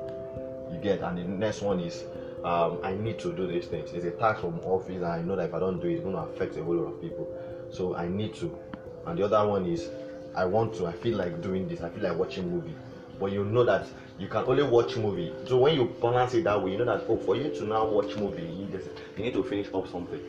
you 0.70 0.78
get 0.82 1.00
and 1.00 1.18
the 1.18 1.24
next 1.24 1.62
one 1.62 1.80
is 1.80 2.04
um, 2.44 2.78
i 2.82 2.94
need 2.94 3.18
to 3.20 3.32
do 3.32 3.46
these 3.46 3.66
things. 3.66 3.90
It's 3.92 4.04
a 4.04 4.10
task 4.10 4.40
from 4.40 4.58
office 4.60 4.96
and 4.96 5.06
i 5.06 5.22
know 5.22 5.36
that 5.36 5.48
if 5.48 5.54
i 5.54 5.58
don't 5.58 5.80
do 5.80 5.88
it 5.88 5.94
it's 5.94 6.02
going 6.02 6.14
to 6.14 6.22
affect 6.22 6.56
a 6.56 6.62
whole 6.62 6.74
lot 6.74 6.92
of 6.94 7.00
people. 7.00 7.28
So 7.70 7.94
i 7.96 8.08
need 8.08 8.34
to. 8.36 8.58
And 9.06 9.18
the 9.18 9.24
other 9.24 9.46
one 9.48 9.66
is 9.66 9.88
i 10.34 10.44
want 10.44 10.74
to 10.74 10.86
i 10.86 10.92
feel 10.92 11.16
like 11.16 11.40
doing 11.42 11.68
this. 11.68 11.80
I 11.82 11.88
feel 11.88 12.02
like 12.02 12.18
watching 12.18 12.50
movie 12.50 12.74
but 13.18 13.32
you 13.32 13.44
know 13.44 13.64
that 13.64 13.86
you 14.18 14.28
can 14.28 14.44
only 14.44 14.62
watch 14.62 14.96
movie. 14.96 15.32
So 15.46 15.58
when 15.58 15.74
you 15.74 15.86
balance 16.00 16.34
it 16.34 16.44
that 16.44 16.62
way, 16.62 16.72
you 16.72 16.78
know 16.78 16.84
that 16.84 17.04
oh, 17.08 17.16
for 17.16 17.36
you 17.36 17.50
to 17.54 17.64
now 17.64 17.86
watch 17.86 18.16
movie, 18.16 18.42
you 18.42 18.66
just 18.70 18.88
you 19.16 19.24
need 19.24 19.34
to 19.34 19.42
finish 19.42 19.68
up 19.74 19.88
something. 19.88 20.20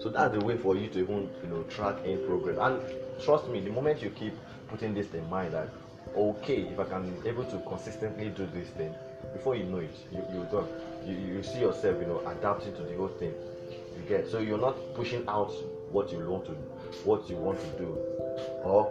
So 0.00 0.08
that's 0.08 0.36
the 0.36 0.44
way 0.44 0.56
for 0.56 0.76
you 0.76 0.88
to 0.88 1.00
even 1.00 1.28
you 1.42 1.48
know 1.48 1.62
track 1.64 1.96
any 2.04 2.16
progress. 2.16 2.58
And 2.60 2.80
trust 3.22 3.48
me, 3.48 3.60
the 3.60 3.70
moment 3.70 4.02
you 4.02 4.10
keep 4.10 4.34
putting 4.68 4.94
this 4.94 5.12
in 5.12 5.28
mind 5.28 5.54
that 5.54 5.68
okay, 6.16 6.62
if 6.62 6.78
I 6.78 6.84
can 6.84 7.20
be 7.20 7.28
able 7.28 7.44
to 7.44 7.58
consistently 7.68 8.28
do 8.30 8.46
this 8.54 8.68
thing, 8.70 8.94
before 9.32 9.56
you 9.56 9.64
know 9.64 9.78
it, 9.78 9.94
you 10.12 10.24
you 10.32 10.46
done. 10.50 10.66
You, 11.06 11.14
you 11.14 11.42
see 11.42 11.60
yourself, 11.60 12.00
you 12.00 12.06
know, 12.06 12.26
adapting 12.26 12.74
to 12.76 12.82
the 12.82 12.96
whole 12.96 13.08
thing. 13.08 13.34
You 13.70 14.08
get 14.08 14.30
so 14.30 14.38
you're 14.38 14.58
not 14.58 14.76
pushing 14.94 15.26
out 15.28 15.52
what 15.90 16.10
you 16.10 16.18
want 16.18 16.46
to 16.46 16.52
what 17.04 17.28
you 17.28 17.36
want 17.36 17.60
to 17.60 17.66
do, 17.78 17.98
or 18.62 18.90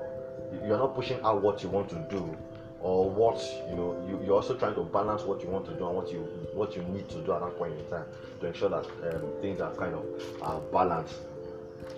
you're 0.68 0.78
not 0.78 0.96
pushing 0.96 1.20
out 1.24 1.42
what 1.42 1.64
you 1.64 1.70
want 1.70 1.90
to 1.90 1.96
do 2.10 2.38
or 2.84 3.10
what 3.10 3.42
you 3.70 3.75
know 3.75 4.06
you, 4.08 4.20
you're 4.25 4.36
also 4.36 4.56
trying 4.56 4.75
to 4.75 4.84
balance 4.84 5.24
what 5.24 5.42
you 5.42 5.48
want 5.48 5.66
to 5.66 5.74
do 5.74 5.88
and 5.88 5.96
what 5.96 6.12
you 6.12 6.20
what 6.54 6.75
you 6.75 6.84
need 6.84 7.08
to 7.10 7.22
do 7.22 7.34
at 7.34 7.40
that 7.40 7.58
point 7.58 7.74
in 7.74 7.86
time 7.90 8.06
to 8.40 8.48
ensure 8.48 8.70
that 8.70 8.86
um, 9.16 9.22
things 9.42 9.62
are 9.62 9.74
kind 9.75 9.96
of 9.96 10.06
uh, 10.42 10.60
balanced 10.72 11.16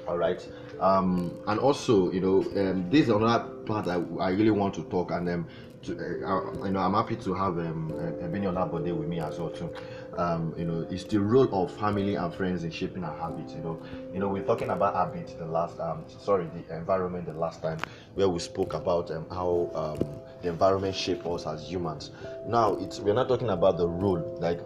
All 0.07 0.17
right. 0.17 0.45
Um, 0.79 1.39
and 1.47 1.59
also, 1.59 2.11
you 2.11 2.19
know, 2.21 2.41
um, 2.55 2.89
this 2.89 3.03
is 3.03 3.09
another 3.09 3.45
part 3.65 3.87
I, 3.87 3.95
I 4.19 4.29
really 4.29 4.51
want 4.51 4.75
to 4.75 4.83
talk, 4.83 5.11
and 5.11 5.27
um, 5.29 5.47
to, 5.85 5.93
uh, 6.27 6.65
you 6.65 6.71
know, 6.71 6.79
I'm 6.79 6.93
happy 6.93 7.15
to 7.15 7.33
have 7.33 7.57
um, 7.59 7.91
uh, 7.97 8.27
Beniola 8.27 8.69
Bode 8.69 8.91
with 8.97 9.07
me 9.07 9.19
as 9.19 9.39
well 9.39 9.49
too. 9.49 9.69
Um, 10.17 10.53
you 10.57 10.65
know, 10.65 10.85
it's 10.89 11.03
the 11.03 11.19
role 11.19 11.47
of 11.53 11.71
family 11.77 12.15
and 12.15 12.33
friends 12.33 12.63
in 12.63 12.71
shaping 12.71 13.03
our 13.03 13.15
habits. 13.17 13.53
You 13.53 13.61
know, 13.61 13.81
you 14.13 14.19
know, 14.19 14.29
we're 14.29 14.43
talking 14.43 14.69
about 14.69 14.93
habits 14.95 15.33
the 15.33 15.45
last, 15.45 15.79
um, 15.79 16.05
sorry, 16.07 16.47
the 16.67 16.75
environment 16.75 17.25
the 17.25 17.33
last 17.33 17.61
time 17.61 17.77
where 18.13 18.29
we 18.29 18.39
spoke 18.39 18.73
about 18.73 19.11
um, 19.11 19.25
how 19.29 19.69
um, 19.75 20.21
the 20.41 20.49
environment 20.49 20.95
shape 20.95 21.25
us 21.25 21.45
as 21.45 21.63
humans. 21.69 22.11
Now, 22.47 22.75
it's 22.75 22.99
we're 22.99 23.13
not 23.13 23.27
talking 23.27 23.49
about 23.49 23.77
the 23.77 23.87
role, 23.87 24.37
like 24.39 24.59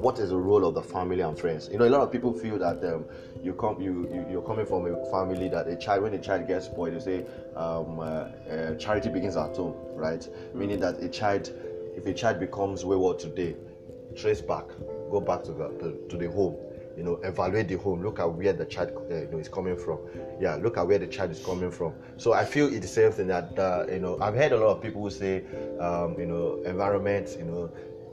what 0.00 0.18
is 0.18 0.30
the 0.30 0.36
role 0.36 0.64
of 0.64 0.74
the 0.74 0.82
family 0.82 1.20
and 1.20 1.38
friends? 1.38 1.68
You 1.70 1.78
know, 1.78 1.86
a 1.86 1.90
lot 1.90 2.00
of 2.00 2.10
people 2.10 2.32
feel 2.32 2.58
that 2.58 2.82
um, 2.84 3.04
you 3.42 3.54
come, 3.54 3.80
you, 3.80 4.26
you 4.30 4.38
are 4.38 4.42
coming 4.42 4.66
from 4.66 4.86
a 4.86 5.10
family 5.10 5.48
that 5.48 5.68
a 5.68 5.76
child, 5.76 6.02
when 6.02 6.14
a 6.14 6.18
child 6.18 6.46
gets 6.46 6.66
spoiled, 6.66 6.94
you 6.94 7.00
say 7.00 7.18
um, 7.56 8.00
uh, 8.00 8.02
uh, 8.02 8.74
charity 8.76 9.08
begins 9.08 9.36
at 9.36 9.54
home, 9.56 9.74
right? 9.94 10.20
Mm-hmm. 10.20 10.58
Meaning 10.58 10.80
that 10.80 11.02
a 11.02 11.08
child, 11.08 11.52
if 11.96 12.06
a 12.06 12.14
child 12.14 12.40
becomes 12.40 12.84
wayward 12.84 13.18
today, 13.18 13.56
trace 14.16 14.40
back, 14.40 14.64
go 15.10 15.20
back 15.20 15.44
to 15.44 15.52
the 15.52 15.98
to, 16.08 16.16
the 16.16 16.30
home. 16.30 16.56
You 16.96 17.04
know, 17.04 17.14
evaluate 17.22 17.68
the 17.68 17.76
home. 17.76 18.02
Look 18.02 18.18
at 18.18 18.30
where 18.30 18.52
the 18.52 18.66
child 18.66 18.90
uh, 19.10 19.14
you 19.14 19.28
know, 19.30 19.38
is 19.38 19.48
coming 19.48 19.76
from. 19.76 20.00
Yeah, 20.38 20.56
look 20.56 20.76
at 20.76 20.86
where 20.86 20.98
the 20.98 21.06
child 21.06 21.30
is 21.30 21.42
coming 21.42 21.70
from. 21.70 21.94
So 22.18 22.32
I 22.32 22.44
feel 22.44 22.66
it's 22.66 22.80
the 22.80 22.88
same 22.88 23.12
thing 23.12 23.28
that 23.28 23.58
uh, 23.58 23.86
you 23.88 24.00
know. 24.00 24.18
I've 24.20 24.34
heard 24.34 24.52
a 24.52 24.58
lot 24.58 24.76
of 24.76 24.82
people 24.82 25.02
who 25.02 25.10
say, 25.10 25.44
um, 25.78 26.18
you 26.18 26.26
know, 26.26 26.60
environment. 26.66 27.36
You 27.38 27.44
know, 27.44 27.70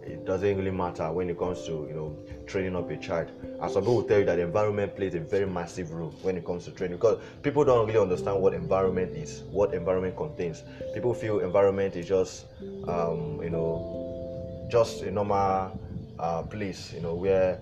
it 0.08 0.26
doesn't 0.26 0.58
really 0.58 0.72
matter 0.72 1.12
when 1.12 1.30
it 1.30 1.38
comes 1.38 1.66
to 1.66 1.72
you 1.90 1.94
know 1.96 2.18
training 2.48 2.76
up 2.76 2.90
a 2.90 2.98
child. 2.98 3.30
And 3.62 3.72
some 3.72 3.84
people 3.84 3.98
will 3.98 4.04
tell 4.04 4.20
you 4.20 4.26
that 4.26 4.40
environment 4.40 4.96
plays 4.96 5.16
a 5.16 5.20
very 5.20 5.46
massive 5.46 5.92
role 5.92 6.12
when 6.22 6.38
it 6.38 6.46
comes 6.46 6.66
to 6.66 6.72
training 6.72 6.98
because 6.98 7.20
people 7.44 7.64
don't 7.66 7.88
really 7.88 8.00
understand 8.00 8.42
what 8.42 8.54
environment 8.54 9.16
is, 9.16 9.44
what 9.52 9.74
environment 9.74 10.16
contains. 10.16 10.64
People 10.94 11.14
feel 11.14 11.40
environment 11.40 11.96
is 11.96 12.08
just 12.08 12.46
um, 12.88 13.40
you 13.44 13.50
know 13.50 14.68
just 14.70 15.02
a 15.04 15.12
normal 15.12 15.80
uh, 16.20 16.44
place, 16.44 16.94
you 16.94 17.00
know, 17.00 17.14
where 17.14 17.60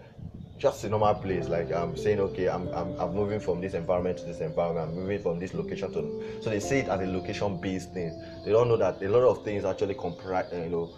just 0.58 0.86
a 0.86 0.90
normal 0.90 1.14
place 1.14 1.50
like 1.50 1.70
i'm 1.74 1.98
saying 1.98 2.20
okay 2.20 2.48
I'm, 2.48 2.70
I'm 2.70 2.98
i'm 2.98 3.14
moving 3.14 3.42
from 3.42 3.60
this 3.60 3.74
environment 3.74 4.20
to 4.20 4.24
this 4.24 4.40
environment 4.40 4.90
i'm 4.90 4.96
moving 4.96 5.20
from 5.20 5.38
this 5.38 5.54
location 5.54 5.92
to 5.92 6.40
so 6.42 6.50
they 6.50 6.62
see 6.62 6.78
it 6.78 6.88
as 6.88 7.02
a 7.02 7.06
location 7.06 7.58
based 7.58 7.92
thing 7.92 8.18
they 8.46 8.52
don't 8.52 8.70
know 8.70 8.78
that 8.78 9.02
a 9.02 9.10
lot 9.10 9.24
of 9.24 9.44
things 9.44 9.66
actually 9.66 9.96
comprise 9.96 10.46
you 10.54 10.70
know 10.70 10.90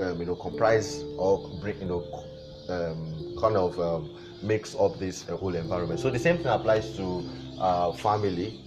um, 0.00 0.20
you 0.20 0.26
know 0.26 0.34
comprise 0.34 1.04
or 1.16 1.38
bring 1.60 1.80
you 1.80 1.86
know 1.86 2.04
um, 2.68 3.36
kind 3.40 3.56
of 3.56 3.78
um, 3.78 4.10
up 4.80 4.98
this 4.98 5.28
uh, 5.28 5.36
whole 5.36 5.54
environment. 5.54 6.00
So 6.00 6.10
the 6.10 6.18
same 6.18 6.38
thing 6.38 6.46
applies 6.46 6.96
to 6.96 7.24
uh, 7.60 7.92
family. 7.92 8.60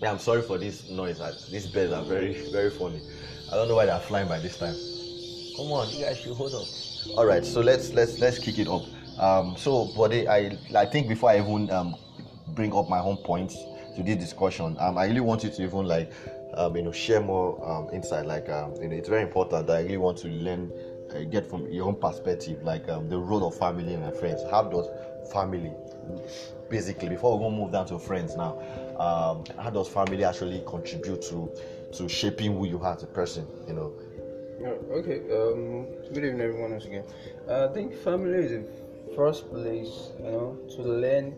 Yeah, 0.00 0.12
I'm 0.12 0.18
sorry 0.18 0.42
for 0.42 0.56
this 0.58 0.88
noise. 0.88 1.20
Uh, 1.20 1.34
these 1.50 1.66
birds 1.66 1.92
are 1.92 2.02
very 2.04 2.34
very 2.52 2.70
funny. 2.70 3.00
I 3.50 3.54
don't 3.56 3.68
know 3.68 3.76
why 3.76 3.86
they're 3.86 3.98
flying 4.00 4.28
by 4.28 4.38
this 4.38 4.56
time. 4.56 4.76
Come 5.56 5.72
on, 5.72 5.90
you 5.90 6.04
guys 6.04 6.18
should 6.18 6.34
hold 6.34 6.54
up. 6.54 6.66
All 7.16 7.26
right, 7.26 7.44
so 7.44 7.60
let's 7.60 7.92
let's 7.92 8.18
let's 8.18 8.38
kick 8.38 8.58
it 8.58 8.68
up. 8.68 8.82
Um, 9.18 9.56
so, 9.56 9.86
buddy, 9.96 10.28
I 10.28 10.56
I 10.74 10.86
think 10.86 11.08
before 11.08 11.30
I 11.30 11.40
even 11.40 11.70
um, 11.70 11.96
bring 12.48 12.74
up 12.74 12.88
my 12.88 13.00
own 13.00 13.16
points 13.18 13.56
to 13.96 14.02
this 14.02 14.16
discussion, 14.16 14.76
um, 14.78 14.96
I 14.96 15.06
really 15.06 15.20
want 15.20 15.44
you 15.44 15.50
to 15.50 15.62
even 15.62 15.86
like 15.86 16.12
um, 16.54 16.76
you 16.76 16.82
know 16.82 16.92
share 16.92 17.20
more 17.20 17.62
um, 17.68 17.88
insight. 17.92 18.26
Like 18.26 18.48
um, 18.48 18.74
you 18.80 18.88
know, 18.88 18.96
it's 18.96 19.08
very 19.08 19.22
important 19.22 19.66
that 19.66 19.76
I 19.76 19.82
really 19.82 19.96
want 19.96 20.18
to 20.18 20.28
learn, 20.28 20.72
uh, 21.14 21.20
get 21.20 21.46
from 21.46 21.68
your 21.68 21.86
own 21.86 21.96
perspective, 21.96 22.62
like 22.62 22.88
um, 22.88 23.08
the 23.08 23.18
role 23.18 23.46
of 23.46 23.56
family 23.56 23.94
and 23.94 24.14
friends. 24.16 24.42
How 24.50 24.62
does 24.62 24.88
family, 25.32 25.72
basically, 26.68 27.08
before 27.08 27.38
we 27.38 27.44
go 27.44 27.50
move 27.50 27.72
down 27.72 27.86
to 27.86 27.98
friends 27.98 28.36
now, 28.36 28.58
um, 28.98 29.44
how 29.62 29.70
does 29.70 29.88
family 29.88 30.24
actually 30.24 30.62
contribute 30.66 31.22
to 31.22 31.50
to 31.92 32.08
shaping 32.08 32.56
who 32.56 32.66
you 32.66 32.80
are 32.82 32.94
as 32.94 33.02
a 33.02 33.06
person? 33.06 33.46
You 33.66 33.74
know. 33.74 33.92
Yeah, 34.60 34.96
okay. 34.98 35.20
Um, 35.32 35.86
good 36.12 36.24
evening, 36.24 36.40
everyone. 36.42 36.72
Once 36.72 36.84
again, 36.84 37.04
uh, 37.48 37.68
I 37.70 37.72
think 37.72 37.94
family 37.94 38.38
is 38.38 38.50
the 38.50 39.14
first 39.16 39.50
place, 39.50 40.10
you 40.18 40.30
know, 40.30 40.58
to 40.76 40.82
learn 40.82 41.34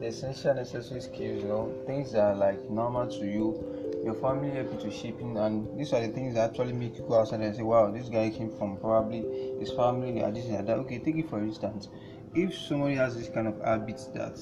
the 0.00 0.06
essential 0.06 0.54
necessary 0.54 1.00
skills. 1.00 1.42
You 1.42 1.48
know, 1.48 1.72
things 1.86 2.12
that 2.12 2.24
are 2.24 2.34
like 2.34 2.68
normal 2.68 3.06
to 3.06 3.24
you 3.24 3.75
your 4.06 4.14
family 4.14 4.50
help 4.52 4.72
you 4.72 4.88
to 4.88 4.96
shape 4.96 5.20
in 5.20 5.36
and 5.36 5.76
these 5.76 5.92
are 5.92 6.00
the 6.00 6.08
things 6.08 6.34
that 6.34 6.50
actually 6.50 6.72
make 6.72 6.96
you 6.96 7.04
go 7.08 7.20
outside 7.20 7.40
and 7.40 7.56
say 7.56 7.62
wow 7.62 7.90
this 7.90 8.08
guy 8.08 8.30
came 8.30 8.50
from 8.56 8.76
probably 8.76 9.20
his 9.58 9.72
family 9.72 10.20
and 10.20 10.36
this 10.36 10.46
and 10.46 10.66
that. 10.68 10.78
Okay 10.78 10.98
take 10.98 11.16
it 11.16 11.28
for 11.28 11.40
instance. 11.40 11.88
If 12.32 12.56
somebody 12.56 12.94
has 12.94 13.16
this 13.16 13.28
kind 13.28 13.48
of 13.48 13.60
habits 13.60 14.06
that 14.14 14.38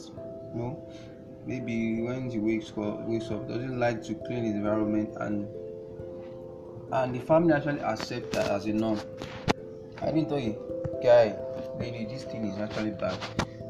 you 0.52 0.60
know 0.60 0.88
maybe 1.46 2.02
when 2.02 2.30
he 2.30 2.38
wakes 2.38 2.70
up 2.76 3.00
wakes 3.06 3.30
up 3.30 3.48
doesn't 3.48 3.80
like 3.80 4.02
to 4.04 4.14
clean 4.26 4.44
his 4.44 4.54
environment 4.54 5.10
and 5.20 5.48
and 6.92 7.14
the 7.14 7.20
family 7.20 7.54
actually 7.54 7.80
accept 7.80 8.32
that 8.32 8.50
as 8.50 8.66
a 8.66 8.72
norm. 8.72 9.00
I 10.02 10.06
didn't 10.06 10.28
tell 10.28 10.38
you 10.38 10.58
guy 11.02 11.34
lady 11.80 12.04
this 12.04 12.24
thing 12.24 12.44
is 12.46 12.58
actually 12.58 12.90
bad 12.90 13.18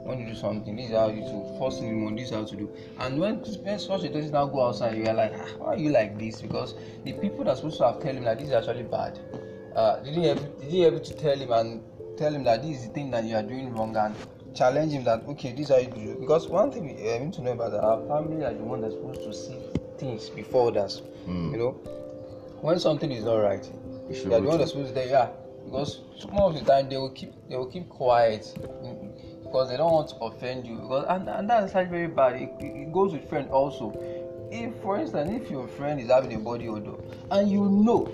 want 0.05 0.21
to 0.21 0.27
do 0.27 0.35
something 0.35 0.77
this 0.77 0.91
is 0.91 0.97
how 0.97 1.09
you 1.09 1.23
to 1.23 1.59
force 1.59 1.79
him 1.79 2.07
on 2.07 2.15
this 2.15 2.27
is 2.27 2.35
how 2.35 2.45
to 2.45 2.57
do. 2.57 2.71
And 3.01 3.19
when 3.19 3.37
when 3.37 3.79
such 3.79 4.05
a 4.05 4.11
person 4.11 4.33
now 4.33 4.47
go 4.47 4.67
outside 4.69 4.97
you 4.99 5.07
are 5.07 5.15
like 5.15 5.33
ah, 5.37 5.49
why 5.59 5.75
are 5.75 5.77
you 5.77 5.91
like 5.91 6.19
this? 6.19 6.41
Because 6.41 6.75
the 7.05 7.13
people 7.15 7.45
that 7.45 7.57
supposed 7.57 7.79
to 7.79 7.87
have 7.87 8.01
tell 8.01 8.15
him 8.15 8.25
that 8.25 8.39
this 8.39 8.49
is 8.49 8.55
actually 8.55 8.85
bad 8.85 9.19
uh, 9.75 10.01
did 10.01 10.15
he 10.15 10.29
able, 10.29 10.43
did 10.61 10.71
he 10.71 10.85
able 10.85 11.01
to 11.01 11.15
tell 11.15 11.37
him 11.37 11.53
and 11.53 11.83
tell 12.17 12.33
him 12.33 12.45
that 12.45 12.63
this 12.63 12.79
is 12.79 12.87
the 12.87 12.93
thing 12.93 13.11
that 13.11 13.25
you 13.25 13.35
are 13.35 13.43
doing 13.43 13.73
wrong 13.75 13.97
and 13.97 14.15
challenge 14.55 14.93
him 14.93 15.03
that 15.05 15.25
okay 15.27 15.53
this 15.53 15.69
is 15.69 15.69
how 15.71 15.79
you 15.79 15.89
do 15.91 16.17
because 16.21 16.47
one 16.49 16.71
thing 16.71 16.85
we 16.87 17.11
uh, 17.11 17.19
need 17.19 17.33
to 17.33 17.43
know 17.43 17.53
about 17.53 17.73
that 17.73 17.83
our 17.83 18.01
family 18.07 18.45
are 18.45 18.55
the 18.55 18.63
one 18.63 18.81
that's 18.81 18.95
supposed 18.95 19.23
to 19.23 19.35
see 19.35 19.59
things 19.99 20.29
before 20.31 20.69
others 20.69 21.03
mm. 21.27 21.51
you 21.51 21.59
know? 21.59 21.71
When 22.61 22.79
something 22.79 23.11
is 23.11 23.25
not 23.25 23.37
right 23.37 23.63
they 24.09 24.35
are 24.35 24.41
the 24.41 24.47
one 24.47 24.59
that's 24.59 24.71
supposed 24.71 24.95
to 24.95 25.01
say 25.01 25.11
yeah 25.11 25.29
because 25.65 26.01
some 26.19 26.37
of 26.39 26.55
the 26.55 26.65
time 26.65 26.89
they 26.89 26.97
will 26.97 27.11
keep 27.11 27.33
they 27.49 27.57
will 27.57 27.67
keep 27.67 27.89
quiet 27.89 28.57
because 29.55 29.69
they 29.69 29.77
don't 29.77 29.93
want 29.93 30.09
to 30.09 30.17
offend 30.17 30.67
you. 30.67 30.75
Because 30.75 31.07
and, 31.09 31.29
and 31.29 31.49
that's 31.49 31.75
like 31.75 31.89
very 31.89 32.09
bad. 32.09 32.35
It, 32.35 32.51
it 32.59 32.93
goes 32.93 33.13
with 33.13 33.29
friend 33.29 33.49
also. 33.51 33.93
If 34.51 34.75
for 34.83 34.99
instance 34.99 35.31
if 35.31 35.49
your 35.49 35.69
friend 35.69 36.01
is 36.01 36.11
having 36.11 36.35
a 36.35 36.39
body 36.39 36.69
odor 36.69 36.97
and 37.31 37.51
you 37.51 37.69
know 37.69 38.13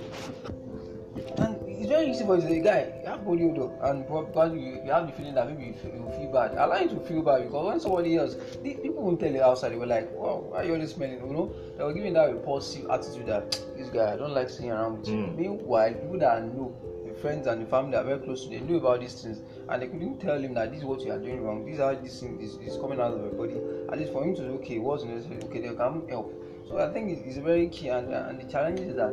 and 1.38 1.56
it's 1.66 1.88
very 1.88 2.10
easy 2.10 2.24
for 2.24 2.36
you 2.36 2.42
to 2.42 2.48
say 2.48 2.60
guy 2.60 2.92
you 3.02 3.08
have 3.08 3.24
body 3.24 3.44
odor 3.44 3.68
and 3.82 4.06
because 4.06 4.52
you, 4.52 4.80
you 4.84 4.90
have 4.90 5.06
the 5.06 5.12
feeling 5.12 5.34
that 5.34 5.48
maybe 5.50 5.64
you 5.66 5.74
feel, 5.74 5.92
you 5.92 6.08
feel 6.16 6.32
bad. 6.32 6.52
Allow 6.52 6.78
you 6.78 6.88
to 6.90 7.00
feel 7.00 7.22
bad 7.22 7.42
because 7.44 7.66
when 7.66 7.80
somebody 7.80 8.16
else 8.16 8.36
the, 8.62 8.74
people 8.74 9.02
won't 9.02 9.18
tell 9.20 9.32
you 9.32 9.42
outside. 9.42 9.72
They 9.72 9.76
were 9.76 9.86
like 9.86 10.10
wow 10.12 10.44
why 10.48 10.60
are 10.60 10.64
you 10.64 10.74
always 10.74 10.94
smelling? 10.94 11.20
You 11.26 11.32
know? 11.32 11.54
They 11.76 11.84
were 11.84 11.92
giving 11.92 12.12
that 12.14 12.32
repulsive 12.32 12.88
attitude 12.90 13.26
that 13.26 13.50
this 13.76 13.88
guy 13.88 14.12
i 14.12 14.16
don't 14.16 14.32
like 14.32 14.50
seeing 14.50 14.70
around 14.70 15.00
with 15.00 15.08
you. 15.08 15.16
Mm. 15.16 15.36
meanwhile 15.36 15.92
people 15.92 16.18
that 16.18 16.44
know 16.54 16.74
friends 17.20 17.46
and 17.46 17.62
the 17.62 17.66
family 17.66 17.96
are 17.96 18.04
very 18.04 18.18
close 18.18 18.44
to, 18.44 18.50
they 18.50 18.60
knew 18.60 18.78
about 18.78 19.00
these 19.00 19.22
things, 19.22 19.40
and 19.68 19.82
they 19.82 19.86
couldn't 19.86 20.18
tell 20.20 20.38
him 20.38 20.54
that 20.54 20.70
this 20.70 20.80
is 20.80 20.84
what 20.84 21.00
you 21.00 21.12
are 21.12 21.18
doing 21.18 21.42
wrong. 21.42 21.64
This 21.64 21.74
is 21.74 21.80
how 21.80 21.94
this 21.94 22.20
thing 22.20 22.40
is, 22.40 22.76
coming 22.76 23.00
out 23.00 23.12
of 23.12 23.20
your 23.20 23.32
body. 23.32 23.60
At 23.92 23.98
least 23.98 24.12
for 24.12 24.24
him 24.24 24.34
to 24.36 24.40
say, 24.40 24.48
okay, 24.48 24.78
what's 24.78 25.04
necessary? 25.04 25.42
Okay, 25.44 25.60
they 25.60 25.74
can 25.74 26.08
help. 26.08 26.34
So 26.68 26.78
I 26.78 26.92
think 26.92 27.10
it's, 27.10 27.22
it's 27.26 27.38
very 27.38 27.68
key, 27.68 27.88
and, 27.88 28.12
and 28.12 28.40
the 28.40 28.50
challenge 28.50 28.80
is 28.80 28.96
that 28.96 29.12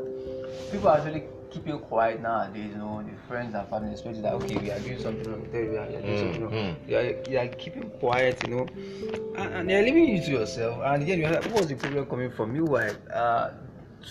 people 0.71 0.89
actually 0.89 1.23
keep 1.49 1.67
you 1.67 1.79
quiet 1.79 2.21
nowadays. 2.21 2.71
You 2.71 2.77
know, 2.77 3.03
the 3.03 3.17
friends 3.27 3.55
and 3.55 3.67
family, 3.67 3.93
especially 3.93 4.21
that 4.21 4.33
okay, 4.33 4.57
we 4.57 4.71
are 4.71 4.79
doing 4.79 4.99
something 4.99 5.31
wrong. 5.31 5.41
You 5.53 5.69
we 5.71 5.77
are 5.77 5.87
doing 5.89 6.03
mm, 6.03 6.19
something 6.19 6.43
wrong. 6.43 6.53
Mm. 6.53 6.89
You, 6.89 6.97
are, 6.97 7.29
you 7.31 7.39
are 7.39 7.47
keeping 7.55 7.89
quiet, 7.99 8.47
you 8.47 8.55
know, 8.55 8.67
and, 9.37 9.53
and 9.53 9.69
they 9.69 9.75
are 9.75 9.83
leaving 9.83 10.07
you 10.07 10.23
to 10.23 10.31
yourself. 10.31 10.81
And 10.83 11.03
again, 11.03 11.19
you 11.19 11.25
are, 11.25 11.41
what's 11.49 11.67
the 11.67 11.75
problem 11.75 12.05
coming 12.05 12.31
from? 12.31 12.55
you? 12.55 12.65
Why? 12.65 12.89
uh, 13.13 13.53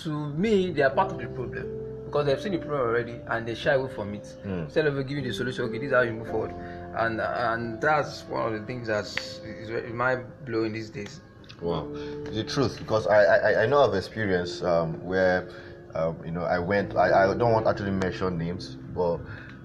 to 0.03 0.29
me, 0.31 0.73
they 0.73 0.83
are 0.83 0.91
part 0.91 1.13
of 1.13 1.19
the 1.19 1.29
problem 1.29 1.86
because 2.07 2.27
they've 2.27 2.41
seen 2.41 2.53
the 2.53 2.59
problem 2.59 2.81
already 2.81 3.21
and 3.29 3.47
they 3.47 3.55
shy 3.55 3.73
away 3.73 3.93
from 3.93 4.15
it. 4.15 4.37
Mm. 4.47 4.65
Instead 4.65 4.87
of 4.87 5.07
giving 5.07 5.25
the 5.25 5.33
solution, 5.33 5.65
okay, 5.65 5.79
this 5.79 5.89
is 5.89 5.93
how 5.93 6.03
you 6.03 6.13
move 6.13 6.29
forward, 6.29 6.55
and 6.97 7.21
and 7.21 7.81
that's 7.81 8.23
one 8.25 8.55
of 8.55 8.61
the 8.61 8.67
things 8.67 8.87
that's 8.87 9.39
is 9.45 9.93
mind 9.93 10.25
blowing 10.47 10.73
these 10.73 10.89
days. 10.89 11.21
Wow, 11.61 11.89
the 12.33 12.45
truth 12.45 12.79
because 12.79 13.07
I 13.07 13.25
I, 13.25 13.63
I 13.65 13.67
know 13.67 13.83
of 13.83 13.95
experience 13.95 14.63
um, 14.63 15.03
where 15.05 15.49
um, 15.95 16.17
you 16.25 16.31
know 16.31 16.43
I 16.43 16.59
went 16.59 16.97
I, 16.97 17.25
I 17.25 17.35
don't 17.35 17.53
want 17.53 17.67
to 17.67 17.71
actually 17.71 17.91
mention 17.91 18.39
names, 18.39 18.77
but 18.95 19.19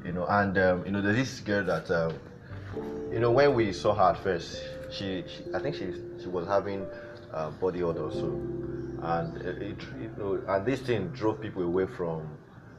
you 0.03 0.11
know 0.11 0.25
and 0.27 0.57
um, 0.57 0.85
you 0.85 0.91
know 0.91 1.01
there's 1.01 1.17
this 1.17 1.39
girl 1.41 1.63
that 1.65 1.91
um, 1.91 2.13
you 3.11 3.19
know 3.19 3.31
when 3.31 3.53
we 3.53 3.71
saw 3.71 3.93
her 3.93 4.15
at 4.15 4.23
first, 4.23 4.63
she, 4.91 5.23
she 5.27 5.43
I 5.53 5.59
think 5.59 5.75
she 5.75 5.93
she 6.21 6.27
was 6.27 6.47
having 6.47 6.87
uh, 7.33 7.51
body 7.51 7.83
odor 7.83 8.09
so 8.11 8.41
and 9.01 9.37
it, 9.37 9.61
it, 9.61 9.81
you 9.99 10.11
know, 10.17 10.41
and 10.47 10.65
this 10.65 10.81
thing 10.81 11.07
drove 11.09 11.41
people 11.41 11.63
away 11.63 11.85
from 11.85 12.27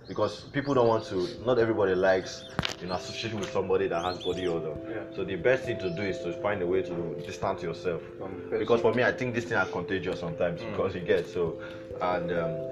because 0.08 0.42
people 0.52 0.74
don't 0.74 0.88
want 0.88 1.04
to. 1.06 1.28
Not 1.44 1.58
everybody 1.58 1.94
likes 1.94 2.44
you 2.80 2.88
know 2.88 2.94
associating 2.94 3.40
with 3.40 3.50
somebody 3.52 3.88
that 3.88 4.04
has 4.04 4.22
body 4.22 4.46
odor. 4.46 4.74
Yeah. 4.88 5.16
So 5.16 5.24
the 5.24 5.36
best 5.36 5.64
thing 5.64 5.78
to 5.78 5.90
do 5.90 6.02
is 6.02 6.18
to 6.20 6.32
find 6.42 6.62
a 6.62 6.66
way 6.66 6.82
to 6.82 7.22
distance 7.26 7.62
yourself. 7.62 8.02
Because 8.50 8.80
for 8.80 8.94
me, 8.94 9.02
I 9.04 9.12
think 9.12 9.34
this 9.34 9.44
thing 9.44 9.58
is 9.58 9.70
contagious 9.70 10.20
sometimes 10.20 10.60
mm. 10.60 10.70
because 10.70 10.94
you 10.94 11.00
get 11.00 11.26
so 11.26 11.60
and. 12.00 12.32
Um, 12.32 12.68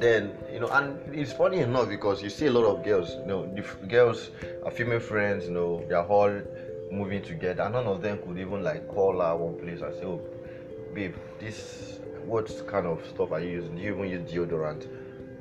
then 0.00 0.36
you 0.52 0.60
know, 0.60 0.68
and 0.68 0.96
it's 1.12 1.32
funny 1.32 1.58
enough 1.58 1.88
because 1.88 2.22
you 2.22 2.30
see 2.30 2.46
a 2.46 2.52
lot 2.52 2.64
of 2.64 2.84
girls, 2.84 3.16
you 3.16 3.26
know, 3.26 3.52
the 3.52 3.62
f- 3.62 3.78
girls, 3.88 4.30
are 4.64 4.70
female 4.70 5.00
friends, 5.00 5.46
you 5.46 5.50
know, 5.50 5.84
they're 5.88 6.06
all 6.06 6.30
moving 6.90 7.22
together 7.22 7.62
and 7.62 7.74
none 7.74 7.86
of 7.86 8.02
them 8.02 8.18
could 8.18 8.38
even 8.38 8.62
like 8.62 8.86
call 8.88 9.20
her 9.20 9.36
one 9.36 9.58
place 9.58 9.80
and 9.80 9.94
say 9.94 10.04
oh 10.04 10.20
babe 10.94 11.14
this 11.38 11.98
what 12.28 12.50
kind 12.66 12.86
of 12.86 13.04
stuff 13.06 13.32
are 13.32 13.40
you 13.40 13.48
using? 13.50 13.76
Do 13.76 13.82
you 13.82 13.94
even 13.94 14.08
use 14.08 14.30
deodorant? 14.30 14.86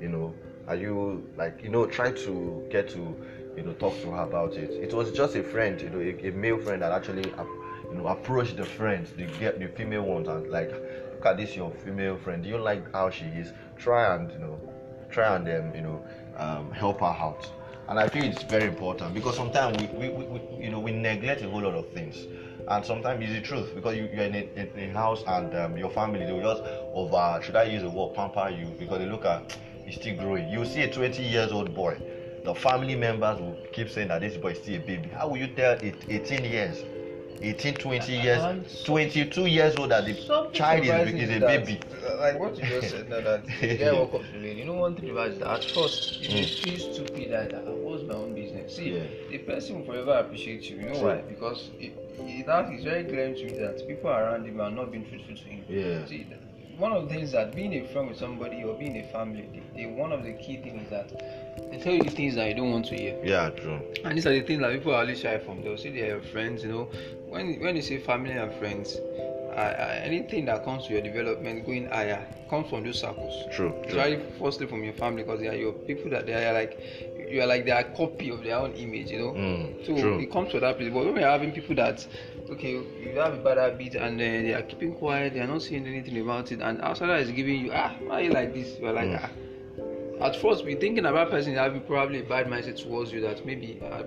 You 0.01 0.09
know 0.09 0.33
are 0.67 0.75
you 0.75 1.27
like 1.37 1.63
you 1.63 1.69
know 1.69 1.85
try 1.85 2.11
to 2.11 2.67
get 2.69 2.89
to 2.89 3.15
you 3.55 3.63
know 3.63 3.73
talk 3.73 3.99
to 4.01 4.11
her 4.11 4.23
about 4.23 4.55
it. 4.57 4.71
It 4.71 4.93
was 4.93 5.11
just 5.11 5.35
a 5.35 5.43
friend 5.43 5.79
you 5.81 5.89
know 5.89 5.99
a, 5.99 6.27
a 6.27 6.31
male 6.31 6.57
friend 6.57 6.81
that 6.81 6.91
actually 6.91 7.29
you 7.29 7.97
know 7.97 8.07
approached 8.07 8.57
the 8.57 8.65
friend, 8.65 9.07
the 9.17 9.25
get 9.39 9.59
the 9.59 9.67
female 9.67 10.03
ones 10.03 10.27
and 10.27 10.49
like 10.49 10.71
look 10.71 11.25
at 11.25 11.37
this 11.37 11.55
your 11.55 11.71
female 11.71 12.17
friend. 12.17 12.43
Do 12.43 12.49
you 12.49 12.57
like 12.57 12.91
how 12.93 13.09
she 13.09 13.25
is? 13.25 13.51
Try 13.77 14.15
and 14.15 14.31
you 14.31 14.39
know 14.39 14.59
try 15.09 15.35
and 15.35 15.47
um, 15.47 15.75
you 15.75 15.81
know 15.81 16.03
um, 16.37 16.71
help 16.71 16.99
her 16.99 17.05
out. 17.05 17.49
And 17.89 17.97
i 17.97 18.09
feel 18.09 18.25
it's 18.25 18.43
very 18.43 18.65
important 18.65 19.13
because 19.13 19.37
sometimes 19.37 19.77
we, 19.81 19.87
we, 19.97 20.09
we, 20.09 20.25
we 20.25 20.65
you 20.65 20.69
know 20.69 20.79
we 20.79 20.91
neglect 20.91 21.41
a 21.41 21.49
whole 21.49 21.61
lot 21.61 21.73
of 21.73 21.89
things 21.93 22.27
and 22.69 22.85
sometimes 22.85 23.23
it's 23.23 23.33
the 23.33 23.41
truth 23.41 23.73
because 23.75 23.95
you, 23.95 24.09
you're 24.13 24.25
in 24.25 24.35
a, 24.35 24.77
in 24.77 24.89
a 24.89 24.93
house 24.93 25.23
and 25.27 25.55
um, 25.55 25.77
your 25.77 25.89
family 25.89 26.25
they 26.25 26.31
will 26.31 26.41
just 26.41 26.63
over 26.93 27.41
should 27.43 27.55
i 27.55 27.63
use 27.63 27.81
the 27.81 27.89
word 27.89 28.13
pamper 28.13 28.49
you? 28.49 28.67
Because 28.77 28.99
they 28.99 29.05
look 29.05 29.25
at 29.25 29.57
he's 29.85 29.95
still 29.95 30.17
growing. 30.17 30.49
You 30.49 30.65
see 30.65 30.81
a 30.81 30.91
20 30.91 31.23
years 31.23 31.51
old 31.51 31.73
boy 31.73 31.97
the 32.43 32.53
family 32.55 32.95
members 32.95 33.39
will 33.39 33.57
keep 33.73 33.89
saying 33.89 34.07
that 34.07 34.21
this 34.21 34.37
boy 34.37 34.51
is 34.51 34.59
still 34.59 34.75
a 34.75 34.79
baby. 34.79 35.09
How 35.09 35.27
will 35.27 35.37
you 35.37 35.47
tell 35.47 35.73
it 35.73 35.95
18 36.07 36.45
years? 36.45 36.83
18 37.41 37.75
20 37.75 38.11
years 38.13 38.83
22 38.83 39.45
years 39.45 39.75
old 39.75 39.91
that 39.91 40.05
the 40.05 40.49
child 40.53 40.83
is, 40.83 41.13
is 41.13 41.29
a 41.37 41.39
baby. 41.39 41.79
like 42.17 42.39
what 42.39 42.57
you 42.57 42.65
just 42.65 42.89
said 42.89 43.07
now 43.09 43.21
that 43.21 43.45
the 43.61 43.77
guy 43.77 43.91
woke 43.91 44.15
up 44.15 44.21
to 44.21 44.39
me 44.39 44.53
you 44.53 44.65
know 44.65 44.73
one 44.73 44.95
thing 44.95 45.11
about 45.11 45.37
that 45.37 45.47
at 45.47 45.63
first 45.65 46.19
you 46.19 46.43
mm. 46.43 46.63
feel 46.63 46.93
stupid 46.93 47.29
like 47.29 47.51
that. 47.51 47.63
What's 47.67 48.03
my 48.03 48.15
own 48.15 48.33
business 48.33 48.46
see 48.67 48.89
yeah. 48.91 49.03
the 49.31 49.37
person 49.39 49.79
will 49.79 49.85
forever 49.85 50.13
appreciate 50.13 50.69
you 50.69 50.77
you 50.77 50.89
know 50.89 51.01
why 51.01 51.17
because 51.21 51.69
it, 51.79 51.93
it, 52.19 52.45
that 52.45 52.71
is 52.71 52.83
very 52.83 53.03
clear 53.03 53.33
to 53.33 53.45
me 53.45 53.57
that 53.57 53.87
people 53.87 54.09
around 54.09 54.45
him 54.45 54.59
are 54.59 54.71
not 54.71 54.91
being 54.91 55.07
truthful 55.07 55.35
to 55.35 55.43
him 55.43 55.63
yeah 55.69 56.05
see 56.05 56.27
one 56.77 56.91
of 56.91 57.07
the 57.07 57.13
things 57.13 57.31
that 57.31 57.55
being 57.55 57.73
a 57.73 57.87
friend 57.87 58.07
with 58.07 58.17
somebody 58.17 58.63
or 58.63 58.77
being 58.77 58.97
a 58.97 59.11
family, 59.11 59.49
the, 59.51 59.61
the, 59.75 59.85
one 59.87 60.11
of 60.11 60.23
the 60.23 60.33
key 60.33 60.57
things 60.57 60.83
is 60.83 60.89
that 60.89 61.09
they 61.71 61.79
tell 61.79 61.93
you 61.93 62.03
things 62.03 62.35
that 62.35 62.47
you 62.47 62.53
don't 62.53 62.71
want 62.71 62.85
to 62.85 62.95
hear. 62.95 63.19
Yeah, 63.23 63.49
true. 63.49 63.81
And 64.05 64.15
these 64.15 64.27
are 64.27 64.31
the 64.31 64.41
things 64.41 64.61
that 64.61 64.71
people 64.73 64.93
are 64.93 64.99
always 64.99 65.19
shy 65.19 65.39
from. 65.39 65.63
They'll 65.63 65.77
say 65.77 65.89
they 65.89 66.11
are 66.11 66.21
friends, 66.21 66.63
you 66.63 66.69
know. 66.69 66.89
When 67.29 67.59
when 67.59 67.75
you 67.75 67.81
say 67.81 67.97
family 67.97 68.31
and 68.31 68.53
friends, 68.59 68.95
uh, 69.57 70.01
anything 70.03 70.45
that 70.45 70.63
comes 70.63 70.85
to 70.85 70.93
your 70.93 71.01
development 71.01 71.65
going 71.65 71.87
higher 71.89 72.25
comes 72.49 72.69
from 72.69 72.83
those 72.83 72.99
circles. 72.99 73.33
True. 73.55 73.73
Especially 73.87 74.21
firstly 74.39 74.67
from 74.67 74.83
your 74.83 74.93
family 74.93 75.23
because 75.23 75.39
they 75.39 75.47
are 75.47 75.55
your 75.55 75.73
people 75.73 76.11
that 76.11 76.27
they 76.27 76.45
are 76.45 76.53
like 76.53 77.16
you 77.29 77.41
are 77.41 77.47
like 77.47 77.65
they 77.65 77.71
are 77.71 77.81
a 77.81 77.95
copy 77.95 78.29
of 78.31 78.43
their 78.43 78.57
own 78.57 78.73
image, 78.73 79.11
you 79.11 79.19
know. 79.19 79.33
Mm, 79.33 79.85
so 79.85 79.95
true. 79.99 80.19
it 80.19 80.31
comes 80.31 80.51
to 80.51 80.59
that 80.59 80.77
place. 80.77 80.91
But 80.93 81.05
when 81.05 81.13
we're 81.15 81.29
having 81.29 81.51
people 81.51 81.75
that 81.75 82.05
okay, 82.49 82.71
you 82.71 83.19
have 83.19 83.33
a 83.33 83.37
bad 83.37 83.57
habit 83.57 83.95
and 83.95 84.15
uh, 84.15 84.23
they 84.23 84.53
are 84.53 84.63
keeping 84.63 84.93
quiet, 84.93 85.33
they 85.33 85.41
are 85.41 85.47
not 85.47 85.61
saying 85.61 85.85
anything 85.85 86.19
about 86.19 86.51
it, 86.51 86.61
and 86.61 86.81
outside 86.81 87.19
is 87.21 87.31
giving 87.31 87.65
you 87.65 87.71
ah, 87.73 87.95
why 88.05 88.15
are 88.15 88.23
you 88.23 88.31
like 88.31 88.53
this? 88.53 88.79
You're 88.79 88.93
like 88.93 89.09
mm. 89.09 89.19
ah 89.23 89.29
at 90.19 90.35
first 90.35 90.63
we 90.65 90.75
thinking 90.75 91.05
about 91.05 91.29
person 91.29 91.53
having 91.55 91.81
probably 91.81 92.19
a 92.19 92.23
bad 92.23 92.47
mindset 92.47 92.81
towards 92.81 93.11
you 93.11 93.21
that 93.21 93.45
maybe 93.45 93.79
uh, 93.83 94.01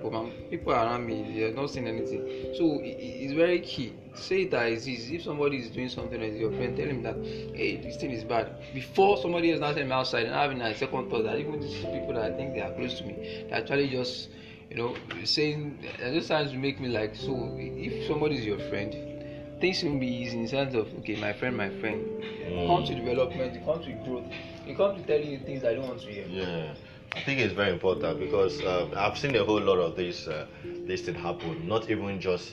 people 0.51 0.73
around 0.73 1.07
me 1.07 1.39
they're 1.39 1.53
not 1.53 1.71
seeing 1.71 1.87
anything. 1.87 2.55
So 2.57 2.81
it, 2.81 2.97
it's 2.99 3.33
very 3.33 3.61
key. 3.61 3.95
Say 4.15 4.45
that 4.47 4.73
as 4.73 4.87
is 4.89 5.11
if 5.11 5.23
somebody 5.23 5.59
is 5.59 5.71
doing 5.71 5.89
something 5.89 6.21
as 6.23 6.35
your 6.35 6.51
friend 6.53 6.77
tell 6.77 6.87
him 6.89 7.03
that 7.03 7.17
hey 7.55 7.77
this 7.77 7.97
thing 7.97 8.11
is 8.11 8.25
bad. 8.25 8.51
Before 8.75 9.17
somebody 9.19 9.53
else 9.53 9.61
not 9.61 9.75
telling 9.75 9.89
me 9.89 9.95
outside 9.95 10.27
and 10.27 10.35
having 10.35 10.61
a 10.61 10.75
second 10.75 11.11
thought 11.11 11.25
that 11.25 11.39
even 11.39 11.61
these 11.61 11.75
people 11.77 12.15
that 12.15 12.33
i 12.33 12.37
think 12.37 12.55
they 12.55 12.61
are 12.61 12.73
close 12.73 12.99
to 12.99 13.05
me 13.05 13.47
they 13.49 13.55
actually 13.55 13.89
just 13.89 14.29
you 14.71 14.77
know 14.77 14.95
saying 15.25 15.79
those 16.01 16.29
times 16.29 16.53
make 16.55 16.81
me 16.81 16.89
like 16.89 17.15
so. 17.15 17.57
If 17.59 18.07
somebody 18.07 18.37
is 18.37 18.45
your 18.45 18.59
friend 18.69 18.95
things 19.61 19.83
will 19.83 19.99
be 19.99 20.07
easy 20.07 20.37
in 20.37 20.43
the 20.45 20.49
sense 20.49 20.75
of 20.75 20.87
okay 20.99 21.17
my 21.17 21.33
friend 21.33 21.57
my 21.57 21.69
friend 21.69 22.01
mm. 22.01 22.67
come 22.67 22.85
to 22.85 22.95
development 22.95 23.65
come 23.65 23.83
to 23.83 23.93
growth 24.05 24.25
he 24.65 24.75
comes 24.75 25.01
to 25.01 25.07
tell 25.07 25.21
you 25.21 25.39
things 25.39 25.65
I 25.65 25.75
don't 25.75 25.89
want 25.89 26.01
to 26.03 26.07
hear. 26.09 26.27
Yeah. 26.29 26.75
I 27.13 27.21
think 27.23 27.41
it's 27.41 27.53
very 27.53 27.73
important 27.73 28.21
because 28.21 28.61
um, 28.65 28.93
I've 28.97 29.19
seen 29.19 29.35
a 29.35 29.45
whole 29.45 29.61
lot 29.61 29.79
of 29.79 29.97
this 29.97 30.29
uh, 30.29 30.47
this 30.87 31.03
thing 31.03 31.15
happen. 31.17 31.67
Not 31.67 31.91
even 31.91 32.21
just 32.21 32.53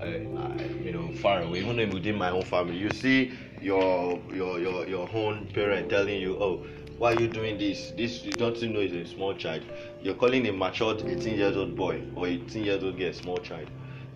uh, 0.00 0.06
you 0.06 0.92
know 0.92 1.10
far 1.10 1.42
away, 1.42 1.58
even 1.58 1.92
within 1.92 2.16
my 2.16 2.30
own 2.30 2.44
family. 2.44 2.76
You 2.76 2.90
see 2.90 3.32
your 3.60 4.20
your 4.32 4.60
your 4.60 4.86
your 4.86 5.08
own 5.12 5.48
parent 5.52 5.90
telling 5.90 6.20
you, 6.20 6.36
"Oh, 6.40 6.64
why 6.98 7.14
are 7.14 7.20
you 7.20 7.26
doing 7.26 7.58
this? 7.58 7.92
This 7.96 8.22
you 8.24 8.32
don't 8.32 8.56
even 8.58 8.74
know 8.74 8.80
is 8.80 8.92
a 8.92 9.04
small 9.06 9.34
child. 9.34 9.62
You're 10.02 10.14
calling 10.14 10.46
a 10.46 10.52
matured 10.52 11.02
18 11.04 11.36
years 11.36 11.56
old 11.56 11.74
boy 11.74 12.00
or 12.14 12.28
18 12.28 12.62
years 12.64 12.84
old 12.84 12.96
girl 12.96 13.08
a 13.08 13.12
small 13.12 13.40
child." 13.40 13.68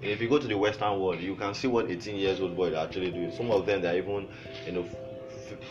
If 0.02 0.20
you 0.20 0.28
go 0.28 0.38
to 0.38 0.46
the 0.46 0.56
Western 0.56 0.98
world, 1.00 1.20
you 1.20 1.34
can 1.36 1.54
see 1.54 1.68
what 1.68 1.90
18 1.90 2.16
years 2.16 2.40
old 2.40 2.56
boys 2.56 2.74
are 2.74 2.84
actually 2.84 3.10
doing. 3.10 3.32
Some 3.32 3.50
of 3.50 3.66
them, 3.66 3.82
they're 3.82 3.96
even, 3.96 4.28
you 4.66 4.72
know, 4.72 4.84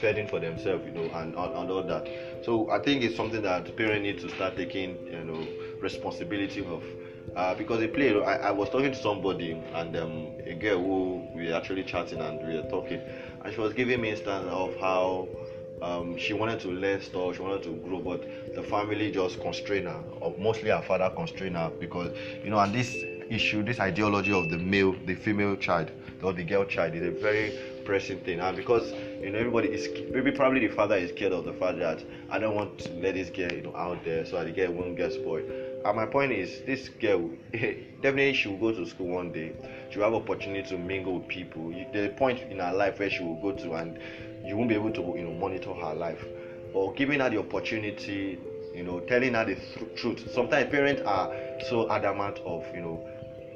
fending 0.02 0.28
for 0.28 0.40
themselves, 0.40 0.86
you 0.86 0.92
know, 0.92 1.10
and, 1.16 1.36
and, 1.36 1.56
and 1.56 1.72
all 1.72 1.84
that. 1.84 2.08
So 2.44 2.70
I 2.72 2.80
think 2.80 3.04
it's 3.04 3.16
something 3.16 3.42
that 3.42 3.76
parents 3.76 4.04
need 4.04 4.20
to 4.20 4.30
start 4.36 4.56
taking, 4.56 4.98
you 5.06 5.24
know, 5.24 5.48
responsibility 5.82 6.66
of. 6.66 6.84
Uh, 7.36 7.54
because 7.54 7.80
they 7.80 7.88
play. 7.88 8.20
I, 8.24 8.48
I 8.48 8.52
was 8.52 8.70
talking 8.70 8.92
to 8.92 8.98
somebody 8.98 9.52
and 9.76 9.96
um, 9.96 10.32
a 10.48 10.56
girl 10.56 10.80
who 10.80 11.22
we 11.36 11.48
were 11.48 11.54
actually 11.54 11.84
chatting 11.84 12.20
and 12.22 12.42
we 12.46 12.56
were 12.56 12.68
talking, 12.70 13.00
and 13.46 13.54
she 13.54 13.62
was 13.62 13.72
giving 13.74 14.02
me 14.02 14.10
instance 14.10 14.48
of 14.50 14.76
how 14.78 15.28
um, 15.82 16.18
she 16.18 16.34
wanted 16.34 16.60
to 16.62 16.70
learn 16.70 17.02
stuff, 17.02 17.36
she 17.36 17.42
wanted 17.42 17.64
to 17.64 17.76
grow, 17.88 18.00
but 18.00 18.24
the 18.56 18.64
family 18.64 19.12
just 19.12 19.40
constrained 19.42 19.88
her, 19.88 20.04
or 20.20 20.34
mostly 20.40 20.72
her 20.72 20.82
father 20.82 21.12
constrained 21.16 21.56
her 21.56 21.72
because 21.80 22.12
you 22.44 22.50
know, 22.50 22.60
and 22.60 22.74
this 22.74 23.06
issue, 23.30 23.64
this 23.64 23.80
ideology 23.80 24.34
of 24.34 24.50
the 24.50 24.58
male, 24.58 24.96
the 25.06 25.16
female 25.16 25.56
child, 25.56 25.92
or 26.24 26.34
the 26.34 26.44
girl 26.44 26.66
child 26.66 26.96
is 26.96 27.04
a 27.04 27.12
very 27.12 27.54
pressing 27.86 28.20
thing, 28.20 28.40
and 28.40 28.56
because 28.58 28.92
you 29.22 29.32
know 29.32 29.40
everybody 29.40 29.70
is 29.70 29.88
maybe 30.12 30.32
probably 30.32 30.60
the 30.68 30.74
father 30.74 30.96
is 30.96 31.10
scared 31.12 31.34
of 31.34 31.46
the 31.46 31.54
fact 31.54 31.80
that 31.80 32.04
I 32.30 32.40
don't 32.40 32.56
want 32.56 32.78
to 32.80 32.92
let 32.94 33.16
this 33.16 33.30
girl 33.30 33.52
you 33.52 33.62
know 33.62 33.76
out 33.76 34.04
there 34.04 34.26
so 34.26 34.38
that 34.38 34.46
the 34.46 34.52
girl 34.52 34.72
won't 34.74 34.98
get 34.98 35.14
spoiled. 35.14 35.46
And 35.86 35.96
my 35.96 36.06
point 36.06 36.32
is 36.32 36.62
this 36.66 36.90
girl 36.90 37.30
definitely 37.54 38.34
she 38.34 38.50
will 38.50 38.58
go 38.58 38.72
to 38.72 38.86
school 38.86 39.08
one 39.08 39.32
day. 39.32 39.54
She 39.90 39.98
will 39.98 40.06
have 40.06 40.14
opportunity 40.14 40.68
to 40.70 40.78
mingle 40.78 41.20
with 41.20 41.28
people. 41.28 41.74
A 41.94 42.10
point 42.10 42.40
in 42.52 42.60
her 42.60 42.74
life 42.74 43.00
where 43.00 43.10
she 43.10 43.24
will 43.24 43.36
go 43.42 43.52
to 43.54 43.74
and 43.76 43.98
you 44.44 44.56
won't 44.58 44.70
be 44.70 44.76
able 44.76 44.92
to 44.92 45.02
you 45.02 45.24
know 45.24 45.34
monitor 45.34 45.74
her 45.74 45.94
life. 45.94 46.24
But 46.74 46.96
giving 46.96 47.20
her 47.20 47.30
the 47.30 47.40
opportunity, 47.40 48.38
you 48.74 48.84
know, 48.84 49.00
telling 49.02 49.34
her 49.34 49.46
the 49.46 49.56
th- 49.56 49.96
truth. 49.96 50.32
Sometimes 50.32 50.70
parents 50.70 51.02
are 51.06 51.32
so 51.70 51.90
adamant 51.92 52.40
of 52.46 52.64
you 52.74 52.82
know 52.82 53.08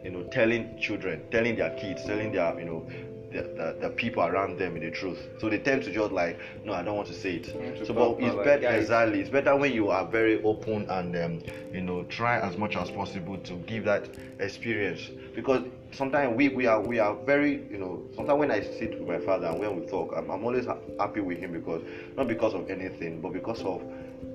you 0.03 0.11
know 0.11 0.23
telling 0.23 0.77
children 0.79 1.21
telling 1.31 1.55
their 1.55 1.71
kids 1.71 2.03
telling 2.05 2.31
their 2.31 2.57
you 2.59 2.65
know 2.65 2.85
the, 3.33 3.41
the, 3.41 3.77
the, 3.81 3.89
people 3.89 4.23
around 4.23 4.57
them 4.59 4.75
in 4.75 4.83
the 4.83 4.91
truth. 4.91 5.17
So 5.39 5.49
they 5.49 5.57
tend 5.57 5.83
to 5.83 5.91
just 5.91 6.11
like, 6.11 6.39
no, 6.63 6.73
I 6.73 6.83
don't 6.83 6.95
want 6.95 7.07
to 7.07 7.13
say 7.13 7.37
it. 7.37 7.45
So, 7.85 7.93
but 7.93 8.23
it's 8.23 8.35
better 8.35 8.75
exactly. 8.75 9.21
It's 9.21 9.29
better 9.29 9.55
when 9.55 9.73
you 9.73 9.89
are 9.89 10.05
very 10.05 10.41
open 10.43 10.85
and 10.89 11.15
um, 11.15 11.41
you 11.73 11.81
know 11.81 12.03
try 12.03 12.37
as 12.37 12.57
much 12.57 12.75
as 12.75 12.91
possible 12.91 13.37
to 13.39 13.53
give 13.65 13.85
that 13.85 14.07
experience 14.39 15.09
because 15.35 15.63
sometimes 15.91 16.35
we, 16.35 16.49
we 16.49 16.65
are 16.67 16.79
we 16.79 16.99
are 16.99 17.15
very 17.25 17.63
you 17.69 17.77
know 17.77 18.03
sometimes 18.15 18.39
when 18.39 18.51
I 18.51 18.61
sit 18.61 18.99
with 18.99 19.07
my 19.07 19.19
father 19.19 19.47
and 19.47 19.59
when 19.59 19.79
we 19.79 19.85
talk, 19.87 20.13
I'm, 20.15 20.29
I'm 20.29 20.43
always 20.43 20.65
ha- 20.65 20.77
happy 20.99 21.21
with 21.21 21.39
him 21.39 21.53
because 21.53 21.81
not 22.15 22.27
because 22.27 22.53
of 22.53 22.69
anything, 22.69 23.19
but 23.19 23.33
because 23.33 23.61
of 23.61 23.81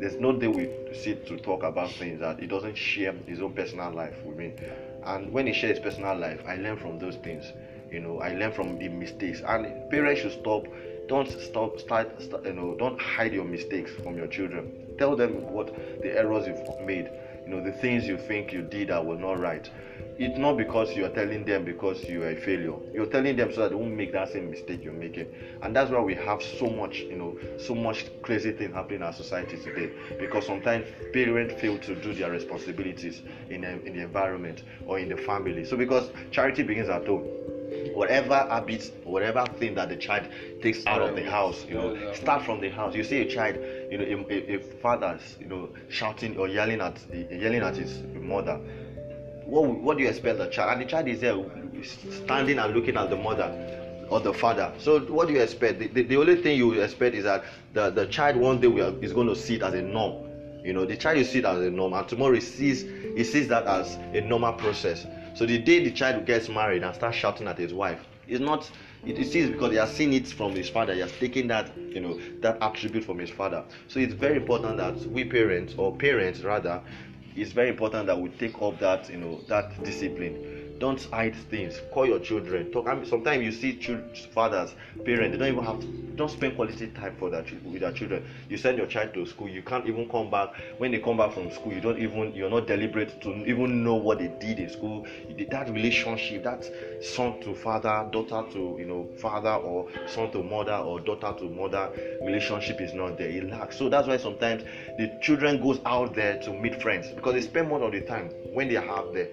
there's 0.01 0.17
no 0.17 0.33
day 0.33 0.49
we 0.49 0.69
sit 0.95 1.27
to 1.27 1.37
talk 1.39 1.63
about 1.63 1.91
things 1.93 2.21
that 2.21 2.39
he 2.39 2.47
doesn't 2.47 2.77
share 2.77 3.13
his 3.27 3.41
own 3.41 3.53
personal 3.53 3.93
life 3.93 4.15
with 4.25 4.37
me. 4.37 4.53
And 5.03 5.33
when 5.33 5.47
he 5.47 5.53
shares 5.53 5.79
his 5.79 5.85
personal 5.85 6.17
life, 6.17 6.43
I 6.47 6.57
learn 6.57 6.77
from 6.77 6.99
those 6.99 7.17
things 7.17 7.53
you 7.91 8.01
know. 8.01 8.19
I 8.21 8.33
learn 8.33 8.53
from 8.53 8.79
the 8.79 8.89
mistakes. 8.89 9.43
And 9.47 9.91
parents 9.91 10.21
should 10.21 10.33
stop 10.33 10.67
don't 11.09 11.29
stop 11.41 11.79
start, 11.81 12.21
start 12.21 12.45
you 12.45 12.53
know 12.53 12.75
don't 12.75 13.01
hide 13.01 13.33
your 13.33 13.45
mistakes 13.45 13.91
from 14.03 14.17
your 14.17 14.27
children. 14.27 14.71
Tell 14.99 15.17
them 15.17 15.47
what 15.53 15.71
the 16.03 16.17
errors 16.17 16.47
you've 16.47 16.63
made 16.81 17.11
you 17.49 17.55
know 17.55 17.63
the 17.63 17.73
things 17.73 18.07
you 18.07 18.19
think 18.19 18.53
you 18.53 18.61
did 18.61 18.89
that 18.89 19.05
were 19.05 19.17
not 19.17 19.41
right. 19.41 19.69
It's 20.19 20.37
not 20.37 20.57
because 20.59 20.95
you 20.95 21.05
are 21.07 21.11
telling 21.11 21.45
them 21.45 21.65
because 21.65 22.05
you 22.05 22.23
are 22.25 22.31
a 22.31 22.37
failure. 22.37 22.75
You're 22.93 23.07
telling 23.07 23.37
them 23.37 23.53
so 23.53 23.63
that 23.63 23.71
they 23.71 23.75
won't 23.75 23.95
make 23.95 24.13
that 24.13 24.29
same 24.33 24.51
mistake 24.51 24.85
you're 24.85 24.93
making. 24.93 25.29
And 25.63 25.75
that's 25.75 25.91
why 25.91 26.01
we 26.01 26.15
have 26.15 26.43
so 26.43 26.69
much 26.69 26.99
you 26.99 27.17
know 27.17 27.39
so 27.59 27.75
much 27.75 28.05
crazy 28.23 28.51
thing 28.53 28.73
happening 28.73 29.01
in 29.01 29.03
our 29.05 29.13
society 29.15 29.57
today. 29.57 29.91
Because 30.19 30.45
sometimes 30.45 30.85
parents 31.15 31.55
fail 31.61 31.79
to 31.79 31.95
do 31.95 32.13
their 32.13 32.31
responsibilities 32.31 33.23
in, 33.49 33.65
a, 33.65 33.69
in 33.69 33.95
the 33.95 34.03
environment 34.03 34.65
or 34.87 34.99
in 34.99 35.09
the 35.09 35.17
family. 35.17 35.65
So 35.65 35.77
because 35.77 36.11
charity 36.31 36.63
begins 36.65 36.91
at 36.91 37.07
home. 37.07 37.25
Whatever 37.95 38.47
habits, 38.49 38.93
whatever 39.05 39.45
thing 39.59 39.75
that 39.75 39.89
the 39.89 39.97
child 39.97 40.29
takes 40.63 40.87
out 40.87 41.01
of 41.01 41.17
the 41.17 41.23
house, 41.23 41.65
you 41.69 41.75
know, 41.75 42.13
start 42.15 42.45
from 42.45 42.61
the 42.61 42.69
house. 42.71 42.95
You 42.95 43.03
see 43.03 43.19
a 43.19 43.27
child, 43.27 43.57
you 43.91 43.99
know, 43.99 44.27
a, 44.31 44.55
a 44.55 44.59
father's, 44.59 45.37
you 45.41 45.47
know, 45.47 45.71
shouting 45.89 46.37
or 46.37 46.49
yelling 46.49 46.81
at 46.81 46.99
yelling 47.13 47.63
at 47.63 47.77
his 47.77 48.03
mother. 48.15 48.57
What 49.45 49.67
what 49.67 49.97
do 49.97 50.03
you 50.03 50.09
expect 50.09 50.39
the 50.39 50.47
child? 50.49 50.73
And 50.73 50.83
the 50.83 50.91
child 50.91 51.09
is 51.09 51.21
there 51.21 51.37
standing 52.25 52.59
and 52.59 52.75
looking 52.75 52.97
at 52.97 53.11
the 53.11 53.17
mother 53.17 54.07
or 54.11 54.21
the 54.21 54.33
father. 54.33 54.73
So 54.79 55.01
what 55.01 55.29
do 55.29 55.35
you 55.35 55.41
expect? 55.41 55.79
The, 55.79 55.89
the, 55.89 56.03
the 56.03 56.17
only 56.17 56.37
thing 56.37 56.57
you 56.57 56.73
expect 56.81 57.15
is 57.15 57.25
that 57.25 57.45
the, 57.73 57.91
the 57.91 58.07
child 58.07 58.37
one 58.37 58.61
day 58.61 58.69
will, 58.69 59.03
is 59.03 59.13
going 59.13 59.29
to 59.29 59.37
see 59.37 59.57
it 59.57 59.63
as 59.63 59.75
a 59.75 59.83
norm. 59.83 60.27
You 60.65 60.73
know, 60.73 60.85
the 60.85 60.97
child 60.97 61.19
you 61.19 61.25
see 61.25 61.39
it 61.39 61.45
as 61.45 61.59
a 61.59 61.71
norm, 61.71 61.95
and 61.95 62.07
tomorrow 62.09 62.35
he 62.35 62.41
sees 62.41 62.83
he 62.83 63.25
sees 63.25 63.49
that 63.49 63.67
as 63.67 63.97
a 64.13 64.21
normal 64.21 64.53
process. 64.53 65.07
So 65.35 65.47
the 65.47 65.59
day 65.59 65.83
the 65.85 65.93
child 65.93 66.27
gets 66.27 66.49
married 66.49 66.83
and 66.83 66.95
starts 66.95 67.17
shouting 67.17 67.47
at 67.47 67.57
his 67.59 67.73
wife, 67.73 68.01
it's 68.27 68.41
not 68.41 68.71
it 69.07 69.35
is 69.35 69.51
because 69.51 69.71
he 69.71 69.77
has 69.77 69.91
seen 69.93 70.13
it 70.13 70.27
from 70.27 70.55
his 70.55 70.69
father. 70.69 70.95
He 70.95 71.01
has 71.01 71.13
taken 71.13 71.47
that, 71.49 71.77
you 71.77 72.01
know, 72.01 72.19
that 72.41 72.59
attribute 72.61 73.05
from 73.05 73.19
his 73.19 73.31
father. 73.31 73.65
So 73.89 74.01
it's 74.01 74.15
very 74.15 74.37
important 74.37 74.77
that 74.79 74.97
we 75.11 75.25
parents 75.25 75.75
or 75.77 75.95
parents 75.97 76.41
rather, 76.41 76.83
it's 77.37 77.53
very 77.53 77.69
important 77.69 78.07
that 78.07 78.21
we 78.21 78.31
take 78.31 78.61
up 78.61 78.79
that, 78.81 79.09
you 79.09 79.19
know, 79.19 79.41
that 79.49 79.83
discipline 79.85 80.58
don't 80.79 81.03
hide 81.05 81.35
things. 81.35 81.81
Call 81.93 82.07
your 82.07 82.19
children. 82.19 82.71
Talk 82.73 82.89
I 82.89 82.95
mean, 82.95 83.07
sometimes 83.07 83.45
you 83.45 83.53
see 83.53 83.77
children, 83.77 84.15
fathers 84.33 84.75
parents 85.05 85.33
they 85.33 85.39
don't 85.39 85.53
even 85.53 85.65
have 85.65 85.81
to 85.81 85.87
don't 86.17 86.31
spend 86.31 86.57
quality 86.57 86.89
time 86.89 87.15
for 87.17 87.31
that 87.31 87.47
with 87.65 87.81
their 87.81 87.93
children. 87.93 88.25
You 88.49 88.57
send 88.57 88.77
your 88.77 88.89
child 88.89 89.15
to 89.15 89.25
school 89.25 89.49
you 89.49 89.63
can't 89.63 89.87
even 89.87 90.09
come 90.09 90.31
back. 90.31 90.49
When 90.79 90.91
they 90.91 90.99
come 90.99 91.17
back 91.17 91.33
from 91.33 91.51
school 91.53 91.73
you 91.73 91.81
don't 91.81 91.99
even 91.99 92.33
you're 92.35 92.51
not 92.51 92.67
deliberate 92.67 93.21
to 93.23 93.31
even 93.47 93.85
know 93.85 93.95
what 93.95 94.19
they 94.19 94.29
did 94.41 94.59
in 94.59 94.69
school. 94.69 95.07
That 95.51 95.71
relationship 95.71 96.43
that 96.45 96.65
son 97.05 97.41
to 97.43 97.55
father 97.55 98.09
daughter 98.11 98.45
to 98.53 98.77
you 98.79 98.87
know 98.87 99.09
father 99.19 99.55
or 99.55 99.89
son 100.07 100.31
to 100.33 100.43
mother 100.43 100.75
or 100.75 101.01
daughter 101.01 101.35
to 101.39 101.45
mother 101.49 101.93
relationship 102.23 102.81
is 102.81 102.93
not 102.95 103.17
there. 103.17 103.29
It 103.29 103.49
lacks. 103.49 103.79
So 103.79 103.89
that's 103.89 104.09
why 104.09 104.17
sometimes 104.17 104.65
the 104.99 105.17
children 105.23 105.63
goes 105.63 105.79
out 105.87 106.15
there 106.15 106.39
to 106.41 106.53
meet 106.53 106.83
friends 106.83 107.09
because 107.09 107.35
they 107.35 107.43
spend 107.43 107.69
more 107.69 107.81
of 107.83 107.93
the 107.93 108.01
time 108.01 108.31
when 108.53 108.69
they 108.69 108.75
have 108.75 109.13
there 109.15 109.29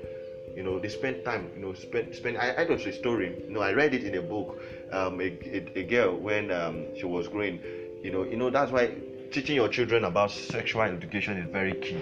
you 0.56 0.64
know 0.64 0.80
they 0.80 0.90
spend 0.90 1.24
time 1.26 1.50
you 1.56 1.62
know 1.62 1.74
spend 1.74 2.16
spend 2.16 2.38
i, 2.38 2.56
I 2.58 2.66
don't 2.66 2.82
say 2.82 2.92
story. 2.92 3.44
You 3.48 3.54
know 3.54 3.62
i 3.62 3.74
read 3.74 3.94
it 3.94 4.04
in 4.04 4.16
a 4.16 4.22
book 4.22 4.58
um, 4.92 5.20
a, 5.20 5.26
a, 5.26 5.80
a 5.80 5.84
girl 5.84 6.16
when 6.16 6.52
um, 6.52 6.96
she 6.96 7.06
was 7.06 7.28
growing. 7.28 7.60
You 8.04 8.12
know 8.12 8.24
you 8.24 8.38
know 8.38 8.50
that's 8.50 8.72
why 8.72 8.92
teaching 9.32 9.56
your 9.56 9.68
children 9.68 10.06
about 10.06 10.32
sexual 10.32 10.82
education 10.84 11.38
is 11.38 11.50
very 11.52 11.74
key. 11.74 12.00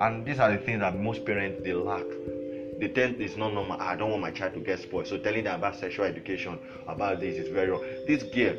And 0.00 0.26
these 0.26 0.40
are 0.40 0.50
the 0.50 0.58
things 0.58 0.80
that 0.80 0.96
most 0.98 1.24
parents 1.24 1.62
they 1.62 1.74
lack. 1.74 2.04
They 2.80 2.88
tend 2.88 3.20
it's 3.20 3.36
not 3.36 3.52
normal. 3.52 3.80
I 3.80 3.94
don't 3.94 4.10
want 4.10 4.22
my 4.22 4.32
child 4.32 4.54
to 4.54 4.60
get 4.60 4.80
spoiled. 4.80 5.06
So 5.06 5.18
telling 5.18 5.44
them 5.44 5.54
about 5.54 5.76
sexual 5.76 6.06
education 6.06 6.58
about 6.88 7.20
this 7.20 7.36
is 7.36 7.48
very 7.48 7.70
wrong. 7.70 7.84
This 8.06 8.22
girl 8.24 8.56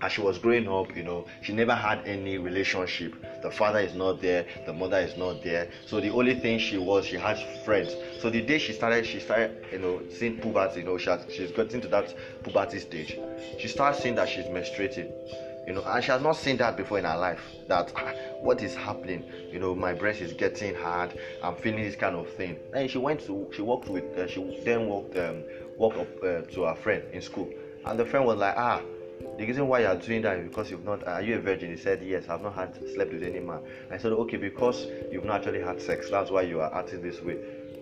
as 0.00 0.12
she 0.12 0.20
was 0.20 0.38
growing 0.38 0.68
up, 0.68 0.94
you 0.96 1.02
know, 1.02 1.26
she 1.42 1.52
never 1.52 1.74
had 1.74 2.06
any 2.06 2.38
relationship. 2.38 3.14
The 3.42 3.50
father 3.50 3.80
is 3.80 3.94
not 3.94 4.20
there, 4.20 4.46
the 4.66 4.72
mother 4.72 4.98
is 4.98 5.16
not 5.16 5.42
there. 5.42 5.68
So 5.86 6.00
the 6.00 6.10
only 6.10 6.34
thing 6.34 6.58
she 6.58 6.78
was, 6.78 7.04
she 7.04 7.16
has 7.16 7.40
friends. 7.64 7.94
So 8.20 8.30
the 8.30 8.40
day 8.40 8.58
she 8.58 8.72
started, 8.72 9.06
she 9.06 9.18
started, 9.20 9.64
you 9.72 9.78
know, 9.78 10.02
seeing 10.10 10.38
puberty, 10.40 10.80
you 10.80 10.86
know, 10.86 10.98
she 10.98 11.10
has, 11.10 11.26
she's 11.32 11.50
got 11.50 11.72
into 11.74 11.88
that 11.88 12.14
puberty 12.44 12.78
stage. 12.78 13.18
She 13.58 13.68
starts 13.68 14.02
seeing 14.02 14.14
that 14.14 14.28
she's 14.28 14.46
menstruating, 14.46 15.10
you 15.66 15.72
know, 15.74 15.82
and 15.84 16.02
she 16.02 16.12
has 16.12 16.22
not 16.22 16.36
seen 16.36 16.56
that 16.58 16.76
before 16.76 16.98
in 16.98 17.04
her 17.04 17.16
life. 17.16 17.42
That 17.66 17.92
ah, 17.96 18.12
what 18.40 18.62
is 18.62 18.74
happening, 18.76 19.24
you 19.50 19.58
know, 19.58 19.74
my 19.74 19.94
breast 19.94 20.20
is 20.20 20.32
getting 20.32 20.74
hard. 20.76 21.18
I'm 21.42 21.56
feeling 21.56 21.82
this 21.82 21.96
kind 21.96 22.14
of 22.14 22.28
thing. 22.34 22.58
And 22.72 22.88
she 22.88 22.98
went 22.98 23.20
to, 23.26 23.50
she 23.52 23.62
walked 23.62 23.88
with, 23.88 24.04
uh, 24.16 24.28
she 24.28 24.62
then 24.64 24.86
walked, 24.86 25.16
um, 25.18 25.42
walked 25.76 25.98
up 25.98 26.08
uh, 26.22 26.42
to 26.42 26.62
her 26.62 26.74
friend 26.76 27.02
in 27.12 27.20
school, 27.20 27.50
and 27.84 27.98
the 27.98 28.04
friend 28.04 28.24
was 28.24 28.38
like, 28.38 28.54
ah 28.56 28.80
the 29.38 29.46
reason 29.46 29.68
why 29.68 29.80
you 29.80 29.86
are 29.86 29.96
doing 29.96 30.22
that 30.22 30.38
is 30.38 30.48
because 30.48 30.70
you've 30.70 30.84
not 30.84 31.06
are 31.06 31.22
you 31.22 31.36
a 31.36 31.40
virgin? 31.40 31.70
He 31.70 31.76
said 31.76 32.02
yes 32.02 32.28
i've 32.28 32.42
not 32.42 32.54
had 32.54 32.74
slept 32.94 33.12
with 33.12 33.22
any 33.22 33.40
man. 33.40 33.60
I 33.90 33.98
said 33.98 34.12
okay 34.12 34.36
because 34.36 34.86
you've 35.10 35.24
not 35.24 35.40
actually 35.40 35.60
had 35.60 35.80
sex 35.80 36.10
that's 36.10 36.30
why 36.30 36.42
you 36.42 36.60
are 36.60 36.74
acting 36.74 37.02
this 37.02 37.20
way. 37.22 37.36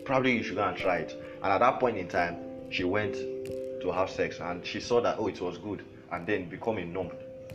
Probably 0.05 0.37
you 0.37 0.43
should 0.43 0.57
go 0.57 0.65
and 0.65 0.77
try 0.77 0.99
it. 0.99 1.13
And 1.43 1.53
at 1.53 1.59
that 1.59 1.81
point 1.81 1.97
in 1.97 2.09
time 2.09 2.37
she 2.71 2.85
went 2.85 3.15
to 3.15 3.93
have 3.93 4.11
sex 4.11 4.41
and 4.41 4.65
she 4.65 4.81
saw 4.81 5.01
that 5.01 5.17
oh 5.19 5.29
it 5.29 5.41
was 5.41 5.59
good 5.59 5.85
and 6.13 6.27
then 6.27 6.49
become 6.49 6.79
a 6.79 6.85
norm 6.85 7.11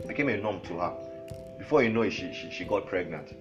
became 0.06 0.28
a 0.28 0.36
norm 0.36 0.60
to 0.62 0.78
her. 0.78 0.92
Before 1.58 1.82
you 1.82 1.90
know 1.90 2.02
it 2.02 2.12
she, 2.12 2.32
she, 2.32 2.50
she 2.50 2.64
got 2.64 2.86
pregnant 2.86 3.34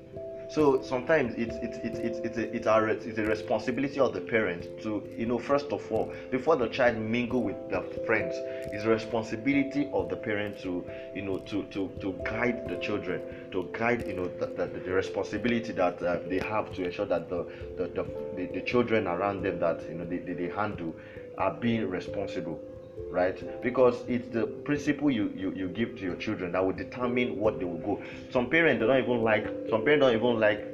so 0.51 0.81
sometimes 0.81 1.33
it's 1.37 1.55
it's 1.61 1.77
it's 1.77 1.97
it's 1.99 2.19
it's 2.19 2.37
a, 2.37 2.83
it's, 2.89 3.05
it's 3.05 3.17
a 3.17 3.23
responsibility 3.23 4.01
of 4.01 4.13
the 4.13 4.19
parent 4.19 4.67
to 4.81 5.01
you 5.17 5.25
know 5.25 5.37
first 5.39 5.67
of 5.71 5.89
all 5.89 6.11
before 6.29 6.57
the 6.57 6.67
child 6.67 6.97
mingle 6.97 7.41
with 7.41 7.55
their 7.69 7.81
friends, 8.05 8.35
it's 8.73 8.83
a 8.83 8.89
responsibility 8.89 9.89
of 9.93 10.09
the 10.09 10.15
parent 10.15 10.59
to 10.59 10.85
you 11.15 11.21
know 11.21 11.37
to 11.39 11.63
to 11.71 11.89
to 12.01 12.13
guide 12.25 12.67
the 12.67 12.75
children, 12.77 13.21
to 13.51 13.69
guide 13.71 14.05
you 14.05 14.13
know 14.13 14.27
the, 14.39 14.47
the, 14.47 14.65
the 14.67 14.91
responsibility 14.91 15.71
that 15.71 16.01
uh, 16.03 16.19
they 16.27 16.39
have 16.39 16.73
to 16.73 16.83
ensure 16.83 17.05
that 17.05 17.29
the 17.29 17.45
the, 17.77 17.87
the 17.87 18.47
the, 18.53 18.61
children 18.61 19.07
around 19.07 19.41
them 19.43 19.57
that 19.59 19.81
you 19.87 19.95
know 19.95 20.03
they, 20.03 20.17
they, 20.17 20.33
they 20.33 20.49
handle 20.49 20.93
are 21.37 21.53
being 21.53 21.89
responsible 21.89 22.61
right? 23.11 23.61
Because 23.61 24.03
it's 24.07 24.27
the 24.29 24.47
principle 24.47 25.11
you, 25.11 25.31
you 25.35 25.51
you 25.53 25.67
give 25.67 25.95
to 25.97 26.03
your 26.03 26.15
children 26.15 26.53
that 26.53 26.65
will 26.65 26.73
determine 26.73 27.37
what 27.37 27.59
they 27.59 27.65
will 27.65 27.77
go. 27.79 28.01
Some 28.31 28.49
parents 28.49 28.79
they 28.79 28.87
don't 28.87 29.03
even 29.03 29.21
like 29.23 29.45
some 29.69 29.83
parents 29.83 30.05
don't 30.05 30.15
even 30.15 30.39
like 30.39 30.65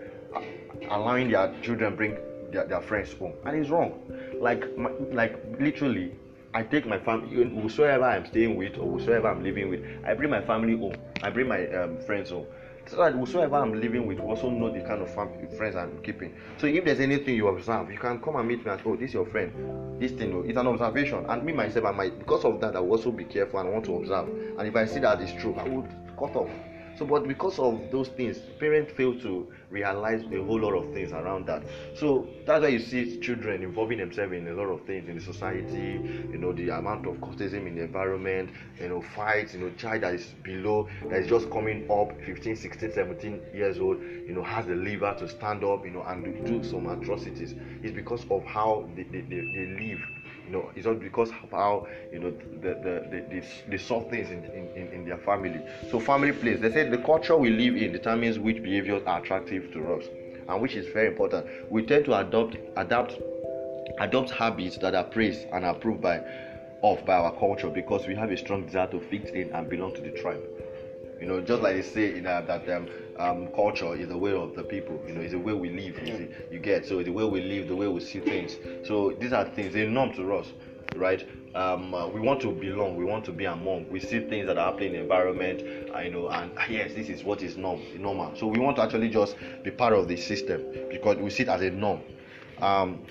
allowing 0.89 1.29
their 1.29 1.53
children 1.61 1.95
bring 1.95 2.17
their, 2.51 2.65
their 2.65 2.81
friends 2.81 3.13
home. 3.13 3.33
And 3.45 3.57
it's 3.57 3.69
wrong. 3.69 3.99
Like 4.39 4.65
like 5.11 5.43
literally 5.59 6.13
I 6.53 6.63
take 6.63 6.87
my 6.87 6.97
family, 6.97 7.43
whosoever 7.49 8.05
I'm 8.05 8.25
staying 8.25 8.55
with 8.55 8.77
or 8.77 8.97
whosoever 8.97 9.27
I'm 9.27 9.43
living 9.43 9.69
with, 9.69 9.81
I 10.05 10.13
bring 10.13 10.31
my 10.31 10.41
family 10.41 10.77
home. 10.77 10.95
I 11.21 11.29
bring 11.29 11.47
my 11.47 11.67
um, 11.69 11.99
friends 11.99 12.29
home 12.29 12.45
so 12.89 12.97
that 12.97 13.13
whosoever 13.13 13.55
I'm 13.57 13.79
living 13.79 14.07
with 14.07 14.19
also 14.19 14.49
know 14.49 14.71
the 14.71 14.81
kind 14.81 15.01
of 15.01 15.13
friends 15.57 15.75
I'm 15.75 16.01
keeping. 16.01 16.33
So 16.57 16.67
if 16.67 16.85
there's 16.85 16.99
anything 16.99 17.35
you 17.35 17.47
observe, 17.47 17.91
you 17.91 17.97
can 17.97 18.19
come 18.21 18.35
and 18.35 18.47
meet 18.47 18.65
me 18.65 18.71
and 18.71 18.79
say, 18.79 18.89
oh, 18.89 18.95
this 18.95 19.09
is 19.09 19.13
your 19.13 19.25
friend. 19.25 19.99
This 19.99 20.11
thing, 20.11 20.33
oh, 20.33 20.41
it's 20.41 20.57
an 20.57 20.67
observation. 20.67 21.25
And 21.27 21.43
me 21.43 21.53
myself, 21.53 21.85
I 21.85 21.91
might 21.91 22.17
because 22.19 22.45
of 22.45 22.61
that, 22.61 22.75
I 22.75 22.79
will 22.79 22.91
also 22.91 23.11
be 23.11 23.25
careful 23.25 23.59
and 23.59 23.71
want 23.71 23.85
to 23.85 23.95
observe. 23.95 24.29
And 24.57 24.67
if 24.67 24.75
I 24.75 24.85
see 24.85 24.99
that 24.99 25.21
it's 25.21 25.33
true, 25.41 25.55
I 25.55 25.67
would 25.67 25.87
cut 26.17 26.35
off. 26.35 26.49
So, 26.97 27.05
but 27.05 27.27
because 27.27 27.59
of 27.59 27.91
those 27.91 28.07
things, 28.09 28.39
parents 28.59 28.91
fail 28.93 29.13
to 29.19 29.47
realize 29.69 30.23
a 30.31 30.41
whole 30.43 30.59
lot 30.61 30.73
of 30.73 30.91
things 30.93 31.11
around 31.11 31.45
that. 31.47 31.63
So 31.93 32.27
that's 32.45 32.61
why 32.61 32.69
you 32.69 32.79
see 32.79 33.19
children 33.19 33.61
involving 33.63 33.99
themselves 33.99 34.33
in 34.33 34.47
a 34.47 34.53
lot 34.53 34.65
of 34.67 34.85
things 34.85 35.07
in 35.07 35.15
the 35.15 35.21
society. 35.21 36.01
You 36.31 36.37
know, 36.37 36.53
the 36.53 36.69
amount 36.69 37.05
of 37.05 37.15
cultism 37.21 37.67
in 37.67 37.75
the 37.75 37.83
environment. 37.83 38.49
You 38.79 38.89
know, 38.89 39.01
fights. 39.01 39.53
You 39.53 39.59
know, 39.61 39.69
child 39.71 40.01
that 40.01 40.13
is 40.15 40.33
below, 40.43 40.87
that 41.09 41.19
is 41.21 41.27
just 41.27 41.49
coming 41.51 41.83
up, 41.89 42.11
15, 42.25 42.55
16, 42.55 42.91
17 42.91 43.41
years 43.53 43.79
old. 43.79 43.99
You 44.01 44.33
know, 44.33 44.43
has 44.43 44.65
the 44.65 44.75
liver 44.75 45.15
to 45.19 45.27
stand 45.27 45.63
up. 45.63 45.85
You 45.85 45.91
know, 45.91 46.03
and 46.03 46.43
do 46.45 46.63
some 46.63 46.87
atrocities. 46.87 47.53
It's 47.83 47.93
because 47.95 48.25
of 48.31 48.43
how 48.45 48.89
they, 48.95 49.03
they, 49.03 49.21
they, 49.21 49.41
they 49.41 49.65
live 49.79 49.99
you 50.47 50.53
know, 50.53 50.71
it's 50.75 50.85
not 50.85 50.99
because 50.99 51.29
of 51.29 51.51
how 51.51 51.87
you 52.11 52.19
know 52.19 52.31
the 52.61 52.69
the, 52.69 53.07
the, 53.11 53.25
the, 53.29 53.43
the 53.69 53.77
saw 53.77 54.01
things 54.09 54.29
in, 54.31 54.43
in, 54.75 54.87
in 54.93 55.05
their 55.05 55.17
family. 55.17 55.61
So 55.91 55.99
family 55.99 56.31
plays. 56.31 56.61
They 56.61 56.71
say 56.71 56.89
the 56.89 56.97
culture 56.97 57.35
we 57.35 57.49
live 57.49 57.75
in 57.75 57.91
determines 57.91 58.39
which 58.39 58.63
behaviors 58.63 59.03
are 59.05 59.21
attractive 59.21 59.71
to 59.73 59.93
us, 59.93 60.05
and 60.47 60.61
which 60.61 60.75
is 60.75 60.87
very 60.87 61.07
important. 61.07 61.47
We 61.69 61.83
tend 61.83 62.05
to 62.05 62.17
adopt 62.19 62.57
adapt 62.77 63.19
adopt 63.99 64.31
habits 64.31 64.77
that 64.77 64.95
are 64.95 65.03
praised 65.03 65.47
and 65.51 65.65
approved 65.65 66.01
by 66.01 66.21
of 66.83 67.05
by 67.05 67.15
our 67.15 67.31
culture 67.37 67.69
because 67.69 68.07
we 68.07 68.15
have 68.15 68.31
a 68.31 68.37
strong 68.37 68.65
desire 68.65 68.87
to 68.87 69.01
fit 69.01 69.29
in 69.35 69.51
and 69.51 69.69
belong 69.69 69.93
to 69.95 70.01
the 70.01 70.11
tribe. 70.11 70.43
You 71.19 71.27
know, 71.27 71.41
just 71.41 71.61
like 71.63 71.75
they 71.75 71.81
say 71.81 72.17
in 72.17 72.27
uh, 72.27 72.41
that 72.41 72.69
um, 72.69 72.87
um, 73.19 73.47
culture 73.55 73.95
is 73.95 74.07
the 74.07 74.17
way 74.17 74.33
of 74.33 74.55
the 74.55 74.63
people. 74.63 75.01
You 75.07 75.13
know, 75.13 75.21
it's 75.21 75.31
the 75.33 75.39
way 75.39 75.53
we 75.53 75.69
live. 75.69 76.07
You, 76.07 76.33
you 76.51 76.59
get 76.59 76.85
so 76.85 77.01
the 77.03 77.11
way 77.11 77.23
we 77.23 77.41
live, 77.41 77.67
the 77.67 77.75
way 77.75 77.87
we 77.87 77.99
see 77.99 78.19
things. 78.19 78.57
So 78.87 79.15
these 79.19 79.33
are 79.33 79.45
things 79.45 79.73
they're 79.73 79.89
norm 79.89 80.13
to 80.13 80.35
us, 80.35 80.47
right? 80.95 81.27
Um, 81.55 81.93
uh, 81.93 82.07
we 82.07 82.19
want 82.19 82.41
to 82.41 82.51
belong. 82.51 82.95
We 82.97 83.05
want 83.05 83.25
to 83.25 83.31
be 83.31 83.45
among. 83.45 83.89
We 83.89 83.99
see 83.99 84.19
things 84.19 84.45
that 84.45 84.57
are 84.57 84.71
happening 84.71 84.89
in 84.89 84.93
the 84.93 85.01
environment. 85.01 85.63
Uh, 85.95 85.99
you 85.99 86.11
know, 86.11 86.27
and 86.29 86.55
uh, 86.57 86.61
yes, 86.69 86.93
this 86.93 87.09
is 87.09 87.23
what 87.23 87.41
is 87.41 87.57
norm, 87.57 87.81
normal. 87.97 88.35
So 88.35 88.47
we 88.47 88.59
want 88.59 88.75
to 88.77 88.83
actually 88.83 89.09
just 89.09 89.35
be 89.63 89.71
part 89.71 89.93
of 89.93 90.07
the 90.07 90.17
system 90.17 90.61
because 90.91 91.17
we 91.17 91.29
see 91.29 91.43
it 91.43 91.49
as 91.49 91.61
a 91.61 91.71
norm. 91.71 92.01
Um, 92.61 93.01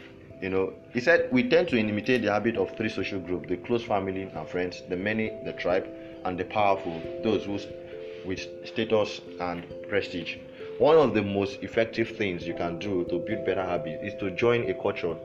you 0.40 0.50
know, 0.50 0.74
he 0.92 1.00
said 1.00 1.28
we 1.32 1.48
tend 1.48 1.68
to 1.68 1.78
imitate 1.78 2.22
the 2.22 2.30
habit 2.32 2.56
of 2.56 2.76
three 2.76 2.90
social 2.90 3.18
groups: 3.18 3.48
the 3.48 3.56
close 3.56 3.82
family 3.82 4.22
and 4.22 4.48
friends, 4.48 4.82
the 4.88 4.96
many, 4.96 5.30
the 5.44 5.52
tribe, 5.54 5.88
and 6.24 6.38
the 6.38 6.44
powerful, 6.44 7.00
those 7.22 7.44
who 7.44 7.58
with 8.26 8.46
status 8.66 9.20
and 9.40 9.64
prestige. 9.88 10.36
One 10.78 10.96
of 10.96 11.14
the 11.14 11.22
most 11.22 11.62
effective 11.62 12.16
things 12.16 12.46
you 12.46 12.54
can 12.54 12.78
do 12.78 13.04
to 13.04 13.18
build 13.18 13.46
better 13.46 13.64
habits 13.64 14.02
is 14.02 14.14
to 14.20 14.30
join 14.32 14.68
a 14.68 14.74
culture 14.74 15.16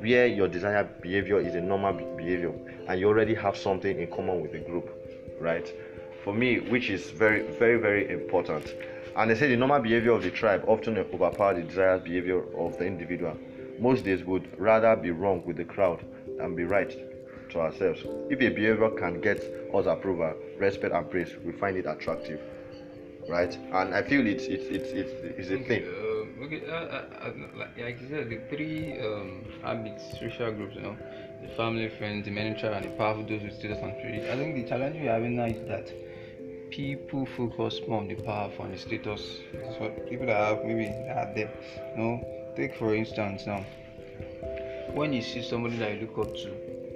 where 0.00 0.26
your 0.26 0.48
desired 0.48 1.00
behavior 1.00 1.38
is 1.38 1.54
a 1.54 1.60
normal 1.60 1.92
behavior 2.16 2.52
and 2.88 2.98
you 2.98 3.06
already 3.06 3.34
have 3.34 3.56
something 3.56 4.00
in 4.00 4.10
common 4.10 4.40
with 4.40 4.52
the 4.52 4.58
group, 4.58 4.88
right? 5.40 5.72
For 6.24 6.32
me, 6.32 6.60
which 6.60 6.90
is 6.90 7.10
very, 7.10 7.42
very, 7.58 7.78
very 7.78 8.10
important. 8.10 8.74
And 9.16 9.30
they 9.30 9.34
say 9.34 9.48
the 9.48 9.56
normal 9.56 9.80
behavior 9.80 10.12
of 10.12 10.22
the 10.22 10.30
tribe 10.30 10.64
often 10.66 10.96
overpower 10.98 11.54
the 11.54 11.62
desired 11.62 12.04
behavior 12.04 12.42
of 12.56 12.78
the 12.78 12.86
individual. 12.86 13.36
Most 13.78 14.04
days 14.04 14.24
would 14.24 14.58
rather 14.58 14.96
be 14.96 15.10
wrong 15.10 15.42
with 15.44 15.56
the 15.56 15.64
crowd 15.64 16.04
than 16.38 16.54
be 16.54 16.64
right 16.64 17.09
to 17.50 17.60
ourselves. 17.60 18.00
If 18.28 18.40
a 18.40 18.48
behavior 18.48 18.90
can 18.90 19.20
get 19.20 19.38
us 19.74 19.86
approval, 19.86 20.34
respect, 20.58 20.94
and 20.94 21.10
praise, 21.10 21.34
we 21.44 21.52
find 21.52 21.76
it 21.76 21.86
attractive, 21.86 22.40
right? 23.28 23.54
And 23.72 23.94
I 23.94 24.02
feel 24.02 24.26
it's 24.26 24.44
it's 24.44 24.66
it's 24.66 24.90
it's, 24.90 25.12
it's 25.38 25.50
a 25.50 25.58
thing. 25.66 25.84
Uh, 25.84 26.44
okay, 26.44 26.62
uh, 26.66 26.72
uh, 26.72 27.04
uh 27.22 27.32
like, 27.56 27.78
like 27.78 28.00
you 28.00 28.08
said, 28.08 28.28
the 28.30 28.40
three 28.54 28.98
um, 29.00 29.44
habits, 29.62 30.18
social 30.18 30.52
groups, 30.52 30.74
you 30.74 30.82
know, 30.82 30.96
the 31.42 31.48
family, 31.56 31.88
friends, 31.88 32.24
the 32.24 32.30
manager, 32.30 32.68
and 32.68 32.84
the 32.84 32.90
powerful, 32.90 33.24
those 33.24 33.42
with 33.42 33.58
status 33.58 33.78
and 33.82 33.92
privilege. 34.00 34.28
I 34.28 34.36
think 34.36 34.54
the 34.54 34.68
challenge 34.68 35.00
we 35.00 35.08
are 35.08 35.14
having 35.14 35.36
now 35.36 35.46
is 35.46 35.66
that 35.68 35.92
people 36.70 37.26
focus 37.36 37.80
more 37.88 38.00
on 38.00 38.08
the 38.08 38.14
powerful 38.14 38.64
and 38.64 38.74
the 38.74 38.78
status. 38.78 39.40
What 39.78 40.08
people 40.08 40.26
that 40.26 40.36
have 40.36 40.64
maybe 40.64 40.86
that 40.86 41.16
are 41.16 41.34
there. 41.34 41.50
You 41.96 42.02
know, 42.02 42.52
take 42.56 42.76
for 42.76 42.94
instance 42.94 43.46
now 43.46 43.64
when 44.94 45.12
you 45.12 45.22
see 45.22 45.42
somebody 45.42 45.76
that 45.76 45.94
you 45.94 46.00
look 46.00 46.18
up 46.18 46.34
to, 46.34 46.50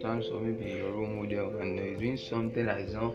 terms 0.05 0.27
of 0.29 0.43
maybe 0.43 0.71
your 0.71 0.93
role 0.93 1.07
model, 1.07 1.59
and 1.61 1.79
they're 1.79 1.97
doing 1.97 2.17
something 2.17 2.67
that. 2.67 2.79
Is 2.79 2.95
not 2.95 3.14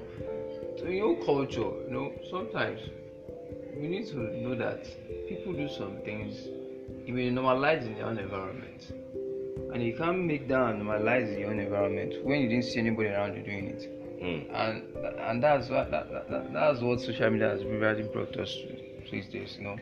to 0.80 0.92
your 0.92 1.16
culture, 1.24 1.72
you 1.86 1.92
know, 1.92 2.12
sometimes 2.32 2.80
we 3.78 3.88
need 3.88 4.08
to 4.08 4.18
know 4.42 4.56
that 4.56 4.84
people 5.28 5.54
do 5.54 5.70
some 5.70 5.98
things 6.04 6.48
it 7.06 7.14
may 7.14 7.30
normalize 7.30 7.86
in 7.86 7.96
their 7.96 8.06
own 8.06 8.18
environment. 8.18 8.94
And 9.74 9.84
you 9.84 9.96
can't 9.96 10.26
make 10.26 10.48
that 10.48 10.76
normalize 10.76 11.34
in 11.34 11.40
your 11.40 11.52
own 11.52 11.60
environment 11.60 12.24
when 12.24 12.42
you 12.42 12.50
didn't 12.50 12.66
see 12.66 12.80
anybody 12.80 13.10
around 13.10 13.36
you 13.36 13.44
doing 13.44 13.68
it. 13.68 13.96
Mm. 14.22 14.48
and 14.54 14.84
and 15.30 15.42
that's 15.42 15.70
what 15.70 15.90
that, 15.92 16.12
that, 16.30 16.52
that's 16.52 16.82
what 16.82 17.00
social 17.00 17.30
media 17.30 17.52
has 17.52 17.64
really 17.64 18.04
brought 18.04 18.36
us 18.38 18.54
to 18.54 19.12
these 19.12 19.28
days 19.28 19.56
you 19.58 19.64
know. 19.64 19.78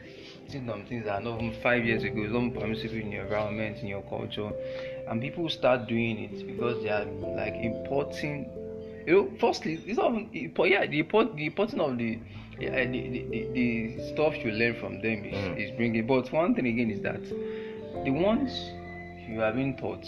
Seeing 0.48 0.67
some 0.67 0.86
things 0.86 1.06
that 1.06 1.15
are 1.15 1.22
not 1.22 1.41
even 1.41 1.60
five 1.63 1.84
years 1.84 2.04
ago 2.04 2.22
it's 2.22 2.32
not 2.32 2.54
permissible 2.54 2.98
in 2.98 3.12
your 3.12 3.24
environment 3.24 3.80
in 3.80 3.88
your 3.88 4.04
culture 4.04 4.52
and 5.10 5.22
people 5.22 5.50
start 5.50 5.88
doing 5.88 6.20
it 6.20 6.46
because 6.46 6.82
they 6.84 6.89
are 6.89 7.06
like 7.36 7.56
importing 7.56 8.50
you 9.06 9.13
know 9.13 9.32
firstly 9.39 9.82
it's 9.86 9.98
not 9.98 10.13
even 10.13 10.52
yeah 10.65 10.86
the 10.86 11.00
import 11.00 11.36
the 11.36 11.46
importing 11.46 11.80
of 11.80 11.98
the 11.98 12.20
yeah, 12.60 12.86
the, 12.86 13.26
the, 13.30 13.48
the, 13.54 14.13
stuff 14.13 14.36
you 14.43 14.52
learn 14.52 14.76
from 14.80 15.02
them 15.02 15.26
is, 15.26 15.36
mm. 15.36 15.58
is 15.58 15.72
bringing. 15.78 16.08
But 16.08 16.32
one 16.32 16.56
thing 16.56 16.65
again 16.65 16.89
is 16.89 17.02
that 17.02 17.24
the 18.04 18.10
ones 18.10 18.72
you 19.30 19.39
have 19.39 19.56
been 19.56 19.78
taught, 19.78 20.06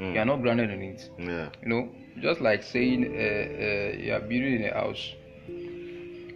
mm. 0.00 0.12
you 0.12 0.18
are 0.18 0.24
not 0.24 0.42
grounded 0.42 0.70
in 0.70 0.82
it. 0.82 1.10
Yeah. 1.18 1.50
You 1.62 1.68
know, 1.68 1.88
just 2.20 2.40
like 2.40 2.62
saying 2.62 3.04
uh, 3.04 3.18
uh, 3.18 4.02
you 4.02 4.12
are 4.14 4.20
building 4.20 4.64
a 4.66 4.74
house, 4.74 5.12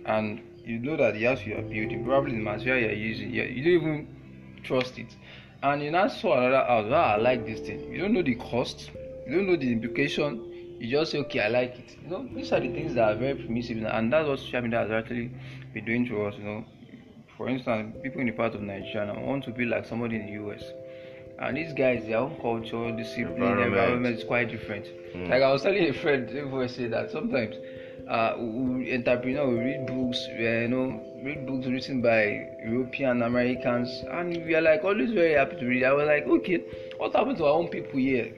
and 0.04 0.40
you 0.64 0.78
know 0.78 0.96
that 0.96 1.14
the 1.14 1.24
house 1.24 1.44
you 1.44 1.56
are 1.56 1.62
building, 1.62 2.04
probably 2.04 2.32
the 2.32 2.42
material 2.42 2.84
you 2.84 2.88
are 2.88 2.92
using, 2.92 3.30
you, 3.32 3.42
you 3.42 3.64
don't 3.64 3.88
even 3.88 4.08
trust 4.62 4.98
it. 4.98 5.16
And 5.62 5.82
you 5.82 5.90
now 5.90 6.08
saw 6.08 6.38
another 6.38 6.64
house, 6.66 6.90
ah, 6.92 7.14
I 7.14 7.16
like 7.16 7.46
this 7.46 7.60
thing. 7.60 7.92
You 7.92 8.02
don't 8.02 8.12
know 8.12 8.22
the 8.22 8.34
cost, 8.36 8.90
you 9.26 9.36
don't 9.36 9.46
know 9.46 9.56
the 9.56 9.72
implication 9.72 10.52
you 10.78 10.90
just 10.90 11.12
say 11.12 11.18
okay 11.18 11.40
i 11.40 11.48
like 11.48 11.78
it. 11.78 11.96
You 12.02 12.10
know 12.10 12.28
these 12.34 12.52
are 12.52 12.60
the 12.60 12.68
things 12.68 12.94
that 12.94 13.04
are 13.08 13.16
very 13.16 13.34
permissive 13.34 13.82
and 13.84 14.12
that's 14.12 14.28
what 14.28 14.38
social 14.38 14.62
media 14.62 14.80
has 14.80 14.90
actually 14.90 15.30
been 15.72 15.84
doing 15.84 16.06
to 16.06 16.24
us 16.26 16.34
you 16.38 16.44
know. 16.44 16.64
For 17.36 17.48
instance 17.48 17.96
people 18.02 18.20
in 18.20 18.26
the 18.26 18.32
part 18.32 18.54
of 18.54 18.62
nigeria 18.62 19.12
now 19.12 19.20
want 19.22 19.44
to 19.44 19.52
be 19.52 19.64
like 19.64 19.86
somebody 19.86 20.16
in 20.16 20.26
the 20.26 20.32
us 20.54 20.62
and 21.38 21.56
these 21.56 21.72
guys 21.72 22.06
their 22.06 22.18
own 22.18 22.36
culture 22.40 22.90
discipline 22.96 23.34
environment, 23.34 23.66
environment 23.66 24.18
is 24.18 24.24
quite 24.24 24.50
different. 24.50 24.86
Mm. 25.14 25.28
like 25.28 25.42
i 25.42 25.52
was 25.52 25.62
telling 25.62 25.88
a 25.88 25.92
friend 25.92 26.26
before 26.28 26.68
say 26.68 26.86
that 26.86 27.10
sometimes 27.10 27.56
uh, 28.08 28.34
we, 28.38 28.94
entrepreneur 28.94 29.48
we 29.48 29.58
read 29.58 29.86
books 29.86 30.28
we, 30.38 30.44
you 30.44 30.68
know 30.68 31.02
read 31.22 31.46
books 31.46 31.66
written 31.66 32.00
by 32.00 32.46
european 32.64 33.22
americans 33.22 34.04
and 34.10 34.44
we 34.44 34.54
are 34.54 34.62
like 34.62 34.84
always 34.84 35.12
very 35.12 35.34
happy 35.34 35.56
to 35.56 35.66
read 35.66 35.84
i 35.84 35.92
was 35.92 36.06
like 36.06 36.26
okay 36.26 36.58
what 36.98 37.12
happened 37.14 37.36
to 37.36 37.44
our 37.44 37.52
own 37.52 37.68
people 37.68 37.98
here 37.98 38.32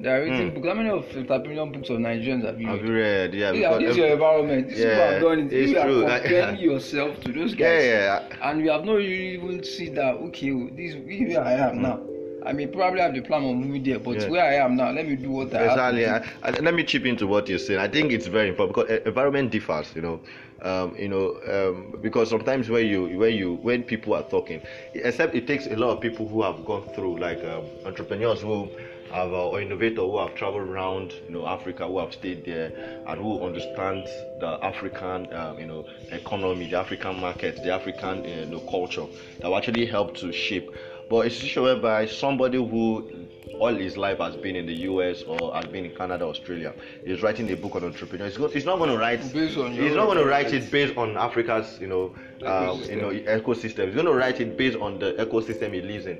They 0.00 0.08
are 0.08 0.22
written 0.22 0.50
mm. 0.50 0.54
books. 0.54 0.66
How 0.66 0.74
many 0.74 0.88
of 0.88 1.30
opinion 1.30 1.72
books 1.72 1.90
of 1.90 1.98
Nigerians 1.98 2.44
have 2.46 2.58
you 2.58 2.68
read? 2.68 2.78
Have 2.78 2.86
you 2.88 2.94
read? 2.94 3.34
Yeah, 3.34 3.52
yeah 3.52 3.78
this 3.78 3.90
is 3.90 3.96
your 3.98 4.06
environment. 4.06 4.68
This 4.68 4.78
yeah, 4.78 4.88
people 4.88 5.04
have 5.04 5.22
done 5.22 5.38
it. 5.40 5.52
You 5.52 5.74
true. 5.74 6.06
are 6.06 6.20
comparing 6.24 6.58
yourself 6.58 7.20
to 7.20 7.32
those 7.32 7.54
guys. 7.54 7.84
Yeah, 7.84 8.24
yeah. 8.30 8.48
And 8.48 8.62
we 8.62 8.68
have 8.68 8.84
not 8.84 8.94
really 8.94 9.34
even 9.34 9.62
see 9.62 9.90
that, 9.90 10.14
okay, 10.14 10.50
this 10.72 10.94
is 10.94 11.34
where 11.34 11.44
I 11.44 11.52
am 11.68 11.82
now. 11.82 12.00
I 12.46 12.52
may 12.52 12.66
probably 12.66 13.00
have 13.00 13.14
the 13.14 13.20
plan 13.20 13.44
of 13.44 13.56
moving 13.56 13.82
there, 13.82 13.98
but 13.98 14.20
yeah. 14.20 14.28
where 14.28 14.44
I 14.44 14.54
am 14.64 14.76
now, 14.76 14.90
let 14.90 15.06
me 15.06 15.16
do 15.16 15.30
what 15.30 15.54
I 15.54 15.64
exactly. 15.64 16.04
have 16.04 16.56
do. 16.56 16.62
let 16.62 16.74
me 16.74 16.84
chip 16.84 17.04
into 17.04 17.26
what 17.26 17.48
you're 17.48 17.58
saying. 17.58 17.80
I 17.80 17.88
think 17.88 18.12
it's 18.12 18.26
very 18.26 18.48
important 18.48 18.76
because 18.76 19.06
environment 19.06 19.50
differs, 19.50 19.92
you 19.94 20.02
know. 20.02 20.20
Um, 20.62 20.94
you 20.98 21.08
know, 21.08 21.40
um, 21.48 21.98
because 22.02 22.28
sometimes 22.28 22.68
when 22.68 22.86
you 22.86 23.18
when 23.18 23.34
you 23.34 23.54
when 23.62 23.82
people 23.82 24.12
are 24.12 24.22
talking, 24.24 24.60
except 24.92 25.34
it 25.34 25.46
takes 25.46 25.66
a 25.66 25.74
lot 25.74 25.88
of 25.90 26.02
people 26.02 26.28
who 26.28 26.42
have 26.42 26.66
gone 26.66 26.86
through, 26.94 27.18
like 27.18 27.42
um, 27.44 27.64
entrepreneurs 27.86 28.42
who 28.42 28.68
have 29.10 29.32
uh, 29.32 29.48
or 29.48 29.60
innovators 29.60 29.98
who 29.98 30.18
have 30.18 30.34
traveled 30.34 30.68
around 30.68 31.12
you 31.26 31.34
know 31.34 31.46
Africa 31.46 31.86
who 31.86 31.98
have 31.98 32.12
stayed 32.12 32.44
there 32.44 32.72
and 33.06 33.20
who 33.20 33.42
understand 33.44 34.06
the 34.38 34.58
African 34.62 35.32
um, 35.32 35.58
you 35.58 35.66
know 35.66 35.84
economy, 36.10 36.68
the 36.70 36.78
African 36.78 37.20
market, 37.20 37.62
the 37.62 37.72
African 37.72 38.20
uh, 38.20 38.22
you 38.22 38.46
know, 38.46 38.60
culture 38.70 39.06
that 39.40 39.48
will 39.48 39.56
actually 39.56 39.86
help 39.86 40.16
to 40.16 40.32
shape. 40.32 40.70
But 41.10 41.26
it's 41.26 41.34
situation 41.34 41.64
whereby 41.64 42.06
somebody 42.06 42.56
who 42.56 43.26
all 43.58 43.74
his 43.74 43.96
life 43.96 44.18
has 44.18 44.36
been 44.36 44.54
in 44.54 44.64
the 44.64 44.74
US 44.90 45.22
or 45.22 45.52
has 45.52 45.66
been 45.66 45.84
in 45.84 45.94
Canada, 45.94 46.24
Australia, 46.24 46.72
is 47.02 47.20
writing 47.20 47.50
a 47.50 47.56
book 47.56 47.74
on 47.74 47.84
entrepreneurs. 47.84 48.36
He's, 48.36 48.52
he's 48.52 48.64
not 48.64 48.78
going 48.78 48.90
to 48.90 48.96
write. 48.96 49.20
Based 49.32 49.58
on 49.58 49.72
he's 49.72 49.96
not 49.96 50.06
going 50.06 50.18
to 50.18 50.24
write 50.24 50.52
it 50.54 50.70
based 50.70 50.96
on 50.96 51.16
Africa's, 51.16 51.78
you 51.80 51.88
know, 51.88 52.14
um, 52.46 52.80
you 52.84 52.96
know, 52.96 53.10
ecosystem. 53.10 53.86
He's 53.86 53.94
going 53.94 54.06
to 54.06 54.14
write 54.14 54.40
it 54.40 54.56
based 54.56 54.78
on 54.78 55.00
the 55.00 55.14
ecosystem 55.14 55.74
he 55.74 55.82
lives 55.82 56.06
in. 56.06 56.18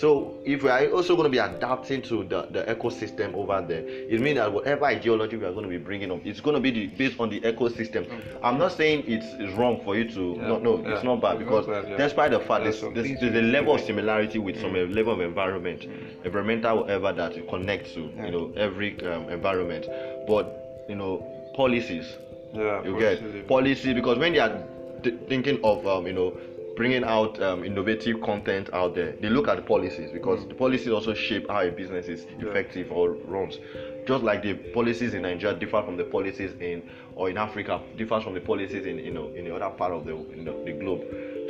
So 0.00 0.38
if 0.46 0.62
we 0.62 0.70
are 0.70 0.86
also 0.92 1.14
going 1.14 1.24
to 1.24 1.30
be 1.30 1.36
adapting 1.36 2.00
to 2.02 2.24
the, 2.24 2.48
the 2.50 2.62
ecosystem 2.74 3.34
over 3.34 3.62
there, 3.68 3.84
it 3.86 4.18
means 4.18 4.38
that 4.38 4.50
whatever 4.50 4.86
ideology 4.86 5.36
we 5.36 5.44
are 5.44 5.52
going 5.52 5.64
to 5.64 5.68
be 5.68 5.76
bringing 5.76 6.10
up, 6.10 6.20
it's 6.24 6.40
going 6.40 6.54
to 6.54 6.60
be 6.60 6.70
the, 6.70 6.86
based 6.86 7.20
on 7.20 7.28
the 7.28 7.38
ecosystem. 7.42 8.06
Okay. 8.06 8.38
I'm 8.42 8.56
not 8.56 8.72
saying 8.72 9.04
it's, 9.06 9.26
it's 9.38 9.52
wrong 9.58 9.82
for 9.84 9.98
you 9.98 10.10
to 10.12 10.36
yeah. 10.38 10.48
no 10.48 10.58
no 10.58 10.78
yeah. 10.78 10.94
it's 10.94 11.04
not 11.04 11.20
bad 11.20 11.38
because 11.38 11.66
not 11.66 11.82
bad, 11.82 11.90
yeah. 11.90 11.96
despite 11.98 12.30
the 12.30 12.40
fact 12.40 12.64
there's, 12.64 12.80
there's, 12.80 13.20
there's, 13.20 13.34
a 13.34 13.42
level 13.42 13.74
of 13.74 13.82
similarity 13.82 14.38
with 14.38 14.56
mm. 14.56 14.62
some 14.62 14.72
level 14.94 15.12
of 15.12 15.20
environment, 15.20 15.82
mm. 15.82 16.24
environmental 16.24 16.78
whatever 16.78 17.12
that 17.12 17.36
you 17.36 17.42
connect 17.50 17.92
to 17.92 18.00
you 18.00 18.30
know 18.30 18.50
every 18.56 18.98
um, 19.04 19.28
environment, 19.28 19.86
but 20.26 20.86
you 20.88 20.96
know 20.96 21.18
policies. 21.54 22.16
Yeah, 22.54 22.82
you 22.84 22.98
get 22.98 23.46
policy 23.46 23.92
because 23.92 24.16
when 24.16 24.32
they 24.32 24.38
are 24.38 24.62
th- 25.02 25.16
thinking 25.28 25.60
of 25.62 25.86
um, 25.86 26.06
you 26.06 26.14
know 26.14 26.32
bringing 26.80 27.04
out 27.04 27.38
um, 27.42 27.62
innovative 27.62 28.22
content 28.22 28.70
out 28.72 28.94
there. 28.94 29.12
They 29.20 29.28
look 29.28 29.48
at 29.48 29.56
the 29.56 29.62
policies 29.62 30.10
because 30.10 30.48
the 30.48 30.54
policies 30.54 30.88
also 30.88 31.12
shape 31.12 31.46
how 31.46 31.60
a 31.60 31.70
business 31.70 32.08
is 32.08 32.24
effective 32.38 32.90
or 32.90 33.10
runs. 33.26 33.58
Just 34.06 34.24
like 34.24 34.40
the 34.42 34.54
policies 34.54 35.12
in 35.12 35.20
Nigeria 35.20 35.54
differ 35.58 35.82
from 35.82 35.98
the 35.98 36.04
policies 36.04 36.52
in 36.58 36.82
or 37.16 37.28
in 37.28 37.36
Africa 37.36 37.82
differs 37.98 38.24
from 38.24 38.32
the 38.32 38.40
policies 38.40 38.86
in 38.86 38.96
you 38.96 39.10
know 39.10 39.28
in 39.34 39.44
the 39.44 39.54
other 39.54 39.68
part 39.76 39.92
of 39.92 40.06
the 40.06 40.14
the, 40.42 40.52
the, 40.64 40.72
globe. 40.72 41.02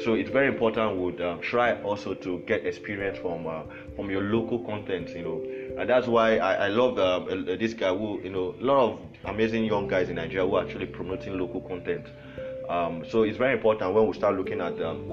So 0.03 0.15
it's 0.15 0.31
very 0.31 0.49
important. 0.49 0.97
Would 0.97 1.21
uh, 1.21 1.37
try 1.41 1.81
also 1.83 2.13
to 2.13 2.41
get 2.49 2.67
experience 2.67 3.17
from 3.19 3.47
uh, 3.47 3.63
from 3.95 4.11
your 4.11 4.23
local 4.23 4.59
content. 4.59 5.11
You 5.11 5.23
know, 5.23 5.81
and 5.81 5.89
that's 5.89 6.09
why 6.09 6.39
I, 6.39 6.67
I 6.67 6.69
love 6.71 6.99
uh, 6.99 7.21
this 7.57 7.73
guy 7.73 7.97
who 7.97 8.21
you 8.25 8.31
know 8.31 8.57
a 8.61 8.65
lot 8.65 8.79
of 8.91 8.99
amazing 9.27 9.65
young 9.65 9.87
guys 9.87 10.09
in 10.09 10.17
Nigeria 10.17 10.45
who 10.45 10.57
are 10.57 10.65
actually 10.65 10.87
promoting 10.87 11.39
local 11.39 11.61
content. 11.61 12.05
Um, 12.71 13.05
so 13.11 13.25
it's 13.25 13.37
very 13.37 13.55
important 13.55 13.93
when 13.95 14.07
we 14.07 14.13
start 14.15 14.37
looking 14.37 14.61
at 14.61 14.81
um, 14.81 15.11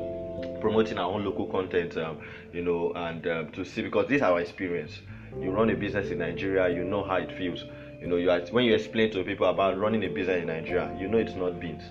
promoting 0.62 1.00
our 1.00 1.12
own 1.12 1.26
local 1.26 1.48
content, 1.48 1.98
um, 1.98 2.20
you 2.54 2.62
know, 2.62 2.92
and 2.94 3.26
um, 3.26 3.52
to 3.54 3.66
see 3.66 3.82
because 3.82 4.08
this 4.08 4.18
is 4.18 4.22
our 4.22 4.40
experience. 4.40 5.02
You 5.42 5.50
run 5.50 5.72
a 5.72 5.76
business 5.76 6.12
in 6.12 6.20
Nigeria, 6.20 6.70
you 6.70 6.84
know 6.84 7.04
how 7.04 7.16
it 7.16 7.36
feels. 7.36 7.64
You 8.00 8.06
know, 8.08 8.18
you 8.18 8.30
are, 8.30 8.42
when 8.52 8.66
you 8.66 8.76
explain 8.76 9.12
to 9.14 9.24
people 9.24 9.48
about 9.48 9.80
running 9.80 10.04
a 10.04 10.08
business 10.08 10.42
in 10.42 10.48
Nigeria, 10.48 10.96
you 11.00 11.08
know 11.08 11.18
it's 11.18 11.34
not 11.34 11.60
beans. 11.60 11.82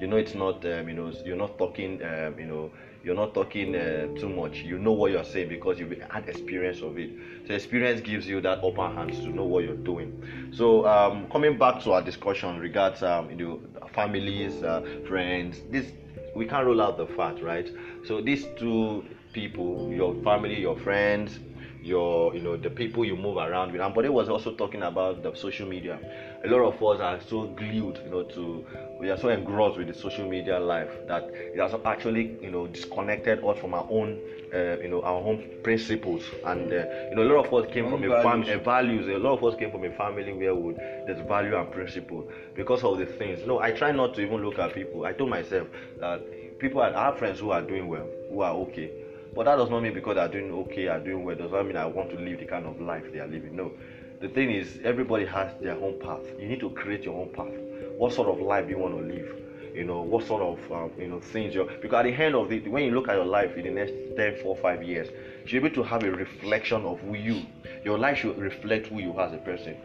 You 0.00 0.08
know 0.08 0.16
it's 0.16 0.34
not, 0.34 0.64
um, 0.66 0.88
you 0.88 0.94
know, 0.94 1.12
you're 1.24 1.36
not 1.36 1.58
talking, 1.58 2.02
um, 2.02 2.36
you 2.36 2.46
know, 2.46 2.72
you're 3.04 3.14
not 3.14 3.34
talking 3.34 3.76
uh, 3.76 4.08
too 4.16 4.28
much. 4.28 4.64
You 4.64 4.78
know 4.78 4.92
what 4.92 5.12
you're 5.12 5.24
saying 5.24 5.48
because 5.48 5.78
you've 5.78 5.94
had 6.10 6.28
experience 6.28 6.82
of 6.82 6.98
it. 6.98 7.10
So 7.46 7.54
experience 7.54 8.00
gives 8.00 8.26
you 8.28 8.40
that 8.42 8.60
upper 8.64 8.88
hand 8.88 9.12
to 9.24 9.30
know 9.30 9.44
what 9.44 9.64
you're 9.64 9.76
doing. 9.76 10.12
So 10.50 10.86
um, 10.86 11.28
coming 11.30 11.58
back 11.58 11.80
to 11.82 11.92
our 11.92 12.02
discussion 12.02 12.58
regards 12.58 13.02
um, 13.02 13.30
you 13.30 13.36
know 13.36 13.62
families, 13.94 14.62
uh, 14.62 14.82
friends, 15.04 15.62
this 15.70 15.92
we 16.34 16.46
can't 16.46 16.66
rule 16.66 16.80
out 16.82 16.96
the 16.96 17.06
fact, 17.06 17.42
right? 17.42 17.70
So 18.02 18.20
these 18.20 18.46
two 18.56 19.04
people, 19.32 19.92
your 19.92 20.14
family, 20.24 20.58
your 20.60 20.76
friends, 20.76 21.40
your 21.84 22.34
you 22.34 22.40
know 22.40 22.56
the 22.56 22.70
people 22.70 23.04
you 23.04 23.16
move 23.16 23.36
around 23.36 23.72
with. 23.72 23.80
And 23.80 23.94
but 23.94 24.04
it 24.04 24.12
was 24.12 24.28
also 24.28 24.52
talking 24.52 24.82
about 24.82 25.22
the 25.22 25.34
social 25.36 25.66
media. 25.66 25.98
A 26.44 26.48
lot 26.48 26.60
of 26.60 26.82
us 26.82 27.00
are 27.00 27.20
so 27.20 27.44
glued, 27.46 27.98
you 28.04 28.10
know, 28.10 28.22
to 28.22 28.64
we 29.00 29.10
are 29.10 29.16
so 29.16 29.28
engrossed 29.28 29.76
with 29.76 29.88
the 29.88 29.94
social 29.94 30.26
media 30.26 30.58
life 30.58 30.90
that 31.06 31.24
it 31.32 31.58
has 31.60 31.74
actually 31.84 32.36
you 32.40 32.50
know 32.50 32.66
disconnected 32.66 33.44
us 33.44 33.58
from 33.58 33.74
our 33.74 33.86
own 33.90 34.18
uh, 34.54 34.76
you 34.80 34.88
know 34.88 35.02
our 35.02 35.20
own 35.20 35.60
principles. 35.62 36.22
And 36.44 36.72
uh, 36.72 36.84
you 37.10 37.16
know 37.16 37.22
a 37.22 37.28
lot 37.34 37.46
of 37.46 37.52
us 37.52 37.70
came 37.72 37.88
from 37.90 38.02
a 38.04 38.22
family 38.22 38.52
a 38.52 38.58
values. 38.58 39.06
A 39.08 39.18
lot 39.18 39.34
of 39.34 39.44
us 39.44 39.54
came 39.54 39.70
from 39.70 39.84
a 39.84 39.90
family 39.90 40.32
where 40.32 40.54
would 40.54 40.76
there's 41.06 41.20
value 41.20 41.56
and 41.56 41.70
principle 41.70 42.26
because 42.54 42.82
of 42.84 42.98
the 42.98 43.06
things. 43.06 43.40
you 43.40 43.46
no, 43.46 43.60
I 43.60 43.72
try 43.72 43.92
not 43.92 44.14
to 44.14 44.20
even 44.22 44.42
look 44.42 44.58
at 44.58 44.72
people. 44.74 45.04
I 45.04 45.12
told 45.12 45.30
myself 45.30 45.68
that 45.98 46.58
people 46.58 46.80
are 46.80 46.92
our 46.94 47.12
friends 47.12 47.40
who 47.40 47.50
are 47.50 47.62
doing 47.62 47.88
well, 47.88 48.08
who 48.28 48.40
are 48.40 48.52
okay 48.54 48.90
but 49.34 49.44
that 49.46 49.56
does 49.56 49.70
not 49.70 49.82
mean 49.82 49.94
because 49.94 50.14
they're 50.14 50.28
doing 50.28 50.52
okay, 50.52 50.86
are 50.88 51.00
doing 51.00 51.24
well, 51.24 51.36
does 51.36 51.50
not 51.50 51.66
mean 51.66 51.76
I 51.76 51.86
want 51.86 52.10
to 52.10 52.16
live 52.16 52.38
the 52.38 52.44
kind 52.46 52.66
of 52.66 52.80
life 52.80 53.04
they 53.12 53.18
are 53.20 53.26
living. 53.26 53.56
No. 53.56 53.72
The 54.20 54.28
thing 54.28 54.50
is, 54.50 54.78
everybody 54.84 55.26
has 55.26 55.52
their 55.60 55.74
own 55.74 55.98
path. 56.00 56.22
You 56.38 56.46
need 56.46 56.60
to 56.60 56.70
create 56.70 57.02
your 57.04 57.20
own 57.20 57.30
path. 57.30 57.52
What 57.98 58.12
sort 58.12 58.28
of 58.28 58.40
life 58.40 58.66
do 58.66 58.70
you 58.70 58.78
want 58.78 58.96
to 58.96 59.02
live? 59.02 59.40
You 59.74 59.84
know, 59.84 60.02
what 60.02 60.24
sort 60.24 60.40
of 60.40 60.72
um, 60.72 60.92
you 60.96 61.08
know 61.08 61.18
things 61.18 61.52
you're 61.52 61.64
because 61.64 61.98
at 61.98 62.02
the 62.04 62.12
end 62.12 62.36
of 62.36 62.52
it, 62.52 62.70
when 62.70 62.84
you 62.84 62.92
look 62.92 63.08
at 63.08 63.16
your 63.16 63.24
life 63.24 63.56
in 63.56 63.64
the 63.64 63.70
next 63.70 63.92
10, 64.16 64.36
4, 64.40 64.56
5 64.56 64.82
years, 64.84 65.08
you 65.42 65.48
should 65.48 65.62
be 65.62 65.68
able 65.68 65.82
to 65.82 65.82
have 65.82 66.04
a 66.04 66.10
reflection 66.12 66.84
of 66.84 67.00
who 67.00 67.14
you. 67.14 67.42
Your 67.84 67.98
life 67.98 68.18
should 68.18 68.38
reflect 68.38 68.86
who 68.86 69.00
you 69.00 69.18
are 69.18 69.26
as 69.26 69.32
a 69.32 69.38
person. 69.38 69.76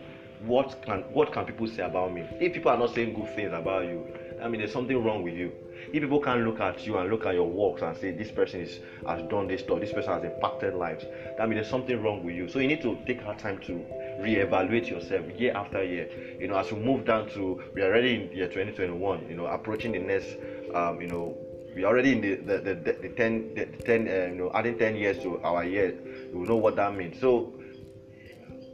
What 0.46 0.82
can 0.84 1.00
what 1.12 1.34
can 1.34 1.46
people 1.46 1.68
say 1.68 1.82
about 1.82 2.14
me? 2.14 2.22
If 2.40 2.54
people 2.54 2.72
are 2.72 2.78
not 2.78 2.94
saying 2.94 3.16
good 3.16 3.36
things 3.36 3.52
about 3.52 3.86
you, 3.86 4.06
I 4.42 4.48
mean, 4.48 4.62
there's 4.62 4.72
something 4.72 5.04
wrong 5.04 5.24
with 5.24 5.34
you. 5.34 5.52
If 5.92 6.04
people 6.04 6.20
can't 6.20 6.46
look 6.46 6.60
at 6.60 6.86
you 6.86 6.98
and 6.98 7.10
look 7.10 7.26
at 7.26 7.34
your 7.34 7.50
works 7.50 7.82
and 7.82 7.98
say 7.98 8.12
this 8.12 8.32
person 8.32 8.62
is, 8.62 8.80
has 9.08 9.24
done 9.24 9.48
this 9.48 9.62
stuff, 9.62 9.80
this 9.80 9.92
person 9.92 10.14
has 10.14 10.24
impacted 10.24 10.76
lives, 10.76 11.04
that 11.38 11.50
means 11.50 11.62
there's 11.62 11.70
something 11.70 12.02
wrong 12.02 12.24
with 12.24 12.36
you. 12.36 12.48
So 12.48 12.60
you 12.60 12.68
need 12.68 12.82
to 12.84 12.96
take 13.08 13.26
our 13.26 13.36
time 13.36 13.58
to 13.62 13.84
re-evaluate 14.22 14.86
yourself 14.88 15.26
year 15.40 15.54
after 15.56 15.84
year. 15.84 16.08
You 16.40 16.48
know, 16.48 16.58
as 16.58 16.72
we 16.72 16.80
move 16.80 17.06
down 17.06 17.30
to 17.30 17.64
we 17.74 17.82
are 17.82 17.88
already 17.88 18.16
in 18.16 18.38
year 18.38 18.48
2021. 18.48 19.28
You 19.28 19.36
know, 19.36 19.48
approaching 19.48 19.94
the 19.94 20.00
next, 20.00 20.36
um, 20.76 21.02
you 21.02 21.08
know, 21.08 21.36
we 21.76 21.84
are 21.84 21.88
already 21.88 22.12
in 22.12 22.22
the 22.22 22.36
the, 22.36 22.74
the, 22.76 22.94
the 23.02 23.10
10, 23.10 23.56
the 23.56 23.66
10 23.66 24.08
uh, 24.08 24.12
you 24.32 24.36
know, 24.36 24.52
adding 24.54 24.78
10 24.78 24.96
years 24.96 25.18
to 25.24 25.42
our 25.42 25.66
year. 25.66 25.96
You 26.34 26.46
know 26.46 26.58
what 26.58 26.76
that 26.76 26.96
means. 26.96 27.20
So 27.20 27.54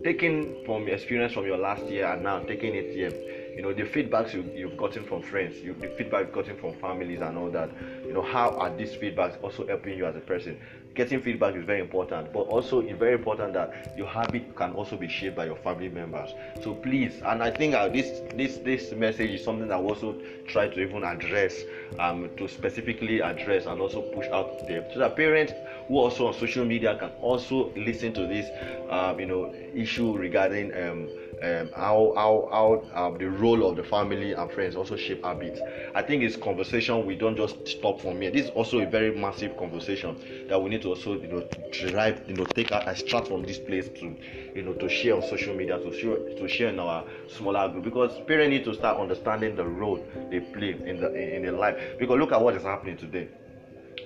taking 0.04 0.64
from 0.66 0.88
experience 0.88 1.34
from 1.34 1.46
your 1.46 1.58
last 1.58 1.84
year 1.86 2.06
and 2.06 2.24
now 2.24 2.40
taking 2.40 2.76
it 2.76 2.94
here 2.94 3.12
you 3.56 3.62
know 3.62 3.74
the 3.74 3.84
feedbacks 3.84 4.34
you, 4.34 4.44
you've 4.54 4.78
gotten 4.78 5.04
from 5.04 5.22
friends 5.22 5.56
you, 5.58 5.74
the 5.74 5.88
feedback 5.98 6.26
you've 6.26 6.34
gotten 6.34 6.58
from 6.58 6.74
families 6.76 7.22
and 7.22 7.38
all 7.38 7.50
that 7.50 7.70
you 8.06 8.14
know 8.14 8.22
how 8.22 8.50
are 8.52 8.70
these 8.76 8.94
feedbacks 8.96 9.42
also 9.42 9.66
helping 9.68 9.98
you 9.98 10.06
as 10.06 10.16
a 10.16 10.20
person? 10.20 10.60
Getting 10.94 11.22
feedback 11.22 11.56
is 11.56 11.66
very 11.66 11.80
important 11.82 12.32
but 12.34 12.42
also 12.42 12.80
it's 12.80 12.98
very 12.98 13.14
important 13.14 13.54
that 13.54 13.98
your 13.98 14.08
habit 14.08 14.56
can 14.56 14.72
also 14.74 14.96
be 14.98 15.08
shaped 15.08 15.36
by 15.36 15.46
your 15.46 15.58
family 15.58 15.90
members. 15.90 16.34
So 16.64 16.74
please 16.74 17.22
and 17.26 17.42
i 17.44 17.50
think 17.50 17.74
uh, 17.74 17.88
this 17.88 18.22
this 18.36 18.58
this 18.58 18.92
message 18.92 19.32
is 19.32 19.44
something 19.44 19.72
i 19.72 19.76
also 19.76 20.16
try 20.48 20.68
to 20.68 20.80
even 20.82 21.04
address 21.04 21.64
um, 22.00 22.30
to 22.38 22.48
specifically 22.48 23.20
address 23.22 23.66
and 23.66 23.82
also 23.82 24.02
push 24.02 24.28
out 24.30 24.66
there 24.68 24.84
so 24.94 25.00
that 25.00 25.16
parents 25.16 25.54
who 25.88 25.98
also 25.98 26.28
on 26.28 26.34
social 26.34 26.66
media 26.66 26.96
can 26.96 27.12
also 27.22 27.72
listen 27.76 28.14
to 28.14 28.26
this 28.26 28.50
um, 28.90 29.20
you 29.20 29.26
know 29.26 29.52
issue 29.74 30.16
regarding 30.16 30.74
um, 30.76 31.10
um, 31.46 31.70
how 31.76 32.12
how 32.16 32.50
how 32.52 33.04
um, 33.06 33.18
the 33.18 33.30
role 33.30 33.68
of 33.70 33.76
the 33.76 33.84
family 33.84 34.34
and 34.34 34.52
friends 34.52 34.76
also 34.76 34.96
shape 34.96 35.24
habits. 35.24 35.60
I 35.94 36.02
think 36.02 36.24
it's 36.24 36.36
conversation. 36.36 37.06
We 37.06 37.16
don't 37.16 37.36
just 37.38 37.68
stop 37.68 38.02
from 38.02 38.22
here. 38.22 38.32
This 38.32 38.46
is 38.46 38.52
also 38.52 38.80
a 38.80 38.86
very 38.86 39.16
massive 39.16 39.58
conversation 39.58 40.16
that 40.50 40.62
we 40.62 40.70
need 40.70 40.82
to 40.84 40.90
also 40.90 41.14
you 41.14 41.28
know 41.28 41.44
drive 41.72 42.22
you 42.28 42.34
know 42.36 42.46
take 42.46 42.72
a 42.72 42.96
start 42.96 43.28
from 43.28 43.44
this 43.44 43.60
place 43.60 43.90
to 44.00 44.16
you 44.56 44.64
know 44.64 44.74
to 44.74 44.90
share 44.90 45.16
on 45.16 45.22
social 45.22 45.54
media 45.54 45.78
to 45.78 45.92
share 45.94 46.18
to 46.18 46.48
share 46.48 46.70
in 46.70 46.80
our 46.80 47.04
smaller 47.28 47.68
group 47.70 47.84
because 47.84 48.12
parents 48.28 48.50
need 48.52 48.64
to 48.66 48.74
start 48.74 49.00
understanding 49.00 49.56
the 49.56 49.66
role 49.66 50.00
they 50.32 50.40
play 50.40 50.72
in 50.86 51.00
the 51.00 51.36
in, 51.36 51.44
their 51.44 51.52
life 51.52 51.78
because 52.00 52.18
look 52.18 52.32
at 52.32 52.42
what 52.42 52.56
is 52.56 52.64
happening 52.64 52.98
today 52.98 53.28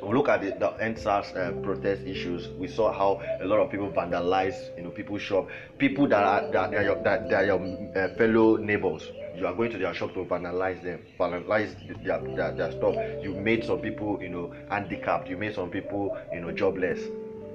look 0.02 0.30
at 0.30 0.42
the, 0.42 0.52
the 0.52 0.72
EndSARS 0.82 1.36
uh, 1.36 1.52
protest 1.62 2.04
issues. 2.06 2.48
We 2.58 2.68
saw 2.68 2.92
how 2.92 3.22
a 3.42 3.46
lot 3.46 3.60
of 3.60 3.70
people 3.70 3.90
vandalize, 3.92 4.76
you 4.78 4.84
know, 4.84 4.90
people's 4.90 5.22
shop, 5.22 5.48
people 5.78 6.08
that 6.08 6.24
are 6.24 6.52
that 6.52 6.74
are 6.74 6.84
your, 6.84 7.04
that 7.04 7.32
are 7.34 7.46
your 7.46 7.60
uh, 7.96 8.16
fellow 8.16 8.58
neighbors. 8.58 9.04
You 9.36 9.48
are 9.48 9.54
going 9.54 9.72
to 9.72 9.78
their 9.78 9.94
shop 9.94 10.14
to 10.16 10.26
vandalize 10.26 10.84
them, 10.84 11.02
vandalize 11.18 11.76
their, 12.04 12.20
their, 12.36 12.52
their 12.52 12.72
stuff. 12.72 12.96
You 13.22 13.34
made 13.34 13.64
some 13.64 13.80
people, 13.80 14.22
you 14.22 14.30
know, 14.30 14.54
handicapped. 14.70 15.30
You 15.30 15.38
made 15.38 15.56
some 15.56 15.70
people, 15.70 16.18
you 16.34 16.42
know, 16.42 16.52
jobless. 16.52 17.00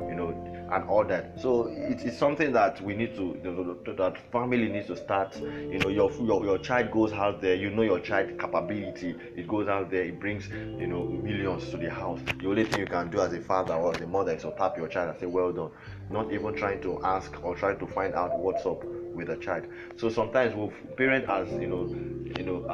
You 0.09 0.15
know, 0.15 0.63
and 0.75 0.89
all 0.89 1.05
that. 1.05 1.39
So 1.41 1.71
it's 1.77 2.19
something 2.19 2.53
that 2.53 2.81
we 2.83 2.95
need 2.95 3.15
to, 3.17 3.39
that 3.97 4.19
family 4.33 4.69
needs 4.69 4.89
to 4.89 4.97
start. 4.97 5.41
You 5.71 5.79
know, 5.79 5.89
your, 5.89 6.11
your 6.21 6.45
your 6.45 6.59
child 6.59 6.91
goes 6.91 7.13
out 7.13 7.41
there. 7.41 7.55
You 7.55 7.71
know 7.71 7.83
your 7.83 8.01
child 8.01 8.31
capability. 8.39 9.17
It 9.37 9.47
goes 9.49 9.69
out 9.69 9.91
there. 9.91 10.03
It 10.05 10.21
brings 10.21 10.49
you 10.79 10.87
know 10.89 11.05
millions 11.05 11.71
to 11.71 11.77
the 11.79 11.91
house. 11.91 12.21
The 12.41 12.49
only 12.49 12.65
thing 12.65 12.81
you 12.81 12.87
can 12.87 13.11
do 13.11 13.21
as 13.21 13.33
a 13.33 13.41
father 13.41 13.75
or 13.75 13.95
as 13.95 14.01
a 14.01 14.07
mother 14.07 14.33
is 14.33 14.43
to 14.43 14.51
tap 14.53 14.77
your 14.77 14.89
child 14.89 15.11
and 15.11 15.19
say, 15.19 15.27
"Well 15.27 15.53
done." 15.53 15.71
Not 16.11 16.33
even 16.33 16.55
trying 16.55 16.81
to 16.83 17.01
ask 17.03 17.43
or 17.43 17.55
trying 17.55 17.79
to 17.79 17.87
find 17.87 18.15
out 18.15 18.37
what's 18.37 18.67
up 18.67 18.85
with 19.15 19.29
the 19.29 19.37
child. 19.37 19.67
So 19.97 20.11
sometimes 20.11 20.55
with 20.55 20.73
parents 20.97 21.29
as 21.31 21.49
you 21.59 21.69
know, 21.69 21.91
you 22.35 22.43
know, 22.43 22.67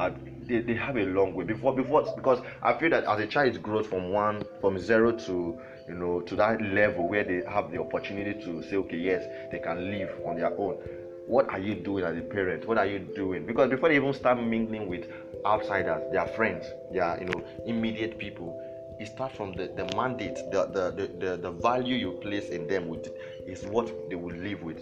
they, 0.47 0.61
they 0.61 0.73
have 0.75 0.97
a 0.97 1.05
long 1.05 1.33
way 1.33 1.43
before 1.45 1.75
before 1.75 2.03
because 2.15 2.41
I 2.61 2.73
feel 2.73 2.89
that 2.91 3.05
as 3.05 3.19
a 3.19 3.27
child 3.27 3.61
grows 3.61 3.87
from 3.87 4.09
one 4.11 4.45
from 4.59 4.77
zero 4.79 5.11
to 5.11 5.59
you 5.91 5.97
know, 5.97 6.21
to 6.21 6.35
that 6.37 6.61
level 6.61 7.07
where 7.07 7.25
they 7.25 7.43
have 7.49 7.69
the 7.69 7.77
opportunity 7.77 8.33
to 8.45 8.63
say, 8.63 8.77
okay, 8.77 8.97
yes, 8.97 9.25
they 9.51 9.59
can 9.59 9.91
live 9.91 10.09
on 10.25 10.37
their 10.37 10.57
own. 10.57 10.75
What 11.27 11.49
are 11.49 11.59
you 11.59 11.75
doing 11.75 12.05
as 12.05 12.17
a 12.17 12.21
parent? 12.21 12.65
What 12.65 12.77
are 12.77 12.85
you 12.85 12.99
doing? 12.99 13.45
Because 13.45 13.69
before 13.69 13.89
they 13.89 13.97
even 13.97 14.13
start 14.13 14.41
mingling 14.41 14.87
with 14.87 15.05
outsiders, 15.45 16.01
their 16.13 16.27
friends, 16.27 16.65
their 16.93 17.17
you 17.19 17.25
know, 17.25 17.43
immediate 17.65 18.17
people, 18.17 18.57
it 19.01 19.07
starts 19.07 19.35
from 19.35 19.51
the, 19.51 19.67
the 19.75 19.93
mandate, 19.95 20.35
the, 20.51 20.65
the, 20.67 21.07
the, 21.19 21.37
the, 21.37 21.51
value 21.51 21.95
you 21.95 22.11
place 22.21 22.49
in 22.49 22.67
them 22.67 22.87
with, 22.87 23.09
is 23.45 23.65
what 23.65 23.91
they 24.09 24.15
will 24.15 24.35
live 24.35 24.63
with. 24.63 24.79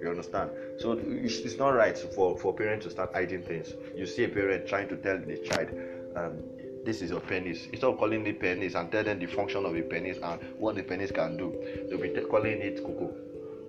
You 0.00 0.10
understand? 0.10 0.50
So 0.78 0.92
it's, 0.92 1.38
it's 1.38 1.56
not 1.56 1.70
right 1.70 1.96
for, 1.98 2.38
for 2.38 2.54
parents 2.54 2.84
to 2.86 2.90
start 2.90 3.12
hiding 3.14 3.42
things. 3.42 3.72
You 3.96 4.06
see 4.06 4.24
a 4.24 4.28
parent 4.28 4.68
trying 4.68 4.88
to 4.88 4.96
tell 4.96 5.18
the 5.18 5.38
child, 5.38 5.68
um, 6.16 6.38
this 6.84 7.02
is 7.02 7.10
your 7.10 7.20
penis. 7.20 7.66
Instead 7.66 7.88
of 7.88 7.98
calling 7.98 8.26
it 8.26 8.40
penis 8.40 8.74
and 8.74 8.90
tell 8.90 9.04
them 9.04 9.18
the 9.18 9.26
function 9.26 9.64
of 9.64 9.76
a 9.76 9.82
penis 9.82 10.18
and 10.22 10.40
what 10.58 10.74
the 10.74 10.82
penis 10.82 11.10
can 11.10 11.36
do, 11.36 11.52
they'll 11.88 12.00
be 12.00 12.08
calling 12.28 12.60
it 12.60 12.76
cuckoo 12.76 13.08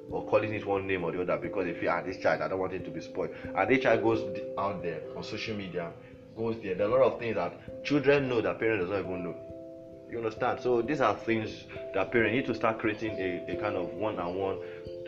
or 0.09 0.25
calling 0.25 0.53
it 0.53 0.65
one 0.65 0.85
name 0.87 1.03
or 1.03 1.11
the 1.11 1.21
other 1.21 1.37
because 1.37 1.65
they 1.65 1.73
feel, 1.73 1.91
ah, 1.91 2.01
this 2.01 2.17
child, 2.17 2.41
I 2.41 2.47
don't 2.47 2.59
want 2.59 2.73
him 2.73 2.83
to 2.83 2.91
be 2.91 3.01
spoiled. 3.01 3.31
And 3.55 3.69
this 3.69 3.81
child 3.83 4.03
goes 4.03 4.21
out 4.57 4.81
there 4.83 5.01
on 5.15 5.23
social 5.23 5.55
media, 5.55 5.91
goes 6.35 6.55
there. 6.61 6.75
There 6.75 6.87
are 6.87 6.89
a 6.89 6.93
lot 6.93 7.13
of 7.13 7.19
things 7.19 7.35
that 7.35 7.83
children 7.83 8.29
know 8.29 8.41
that 8.41 8.59
parents 8.59 8.89
don't 8.89 8.99
even 8.99 9.23
know. 9.23 9.35
You 10.11 10.17
understand? 10.19 10.59
So 10.59 10.81
these 10.81 11.01
are 11.01 11.15
things 11.15 11.65
that 11.95 12.11
parents 12.11 12.33
need 12.35 12.45
to 12.45 12.53
start 12.53 12.77
creating 12.77 13.17
a, 13.17 13.51
a 13.51 13.55
kind 13.59 13.75
of 13.75 13.93
one-on-one, 13.93 14.59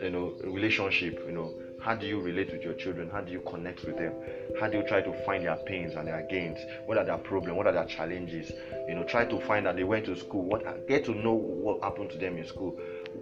you 0.02 0.10
know, 0.10 0.34
relationship. 0.42 1.22
You 1.26 1.32
know, 1.32 1.54
how 1.86 1.94
do 1.94 2.04
you 2.04 2.20
relate 2.20 2.50
with 2.50 2.62
your 2.62 2.74
children? 2.74 3.08
How 3.08 3.20
do 3.20 3.30
you 3.30 3.38
connect 3.42 3.84
with 3.84 3.96
them? 3.96 4.12
How 4.58 4.66
do 4.66 4.76
you 4.78 4.82
try 4.82 5.02
to 5.02 5.12
find 5.24 5.44
their 5.44 5.54
pains 5.54 5.94
and 5.94 6.08
their 6.08 6.22
gains? 6.22 6.58
What 6.84 6.98
are 6.98 7.04
their 7.04 7.16
problems? 7.16 7.56
What 7.56 7.68
are 7.68 7.72
their 7.72 7.84
challenges? 7.84 8.50
You 8.88 8.96
know, 8.96 9.04
try 9.04 9.24
to 9.24 9.40
find 9.46 9.66
that 9.66 9.76
they 9.76 9.84
went 9.84 10.06
to 10.06 10.16
school. 10.16 10.42
What 10.42 10.88
get 10.88 11.04
to 11.04 11.14
know 11.14 11.34
what 11.34 11.80
happened 11.84 12.10
to 12.10 12.18
them 12.18 12.38
in 12.38 12.44
school. 12.44 12.76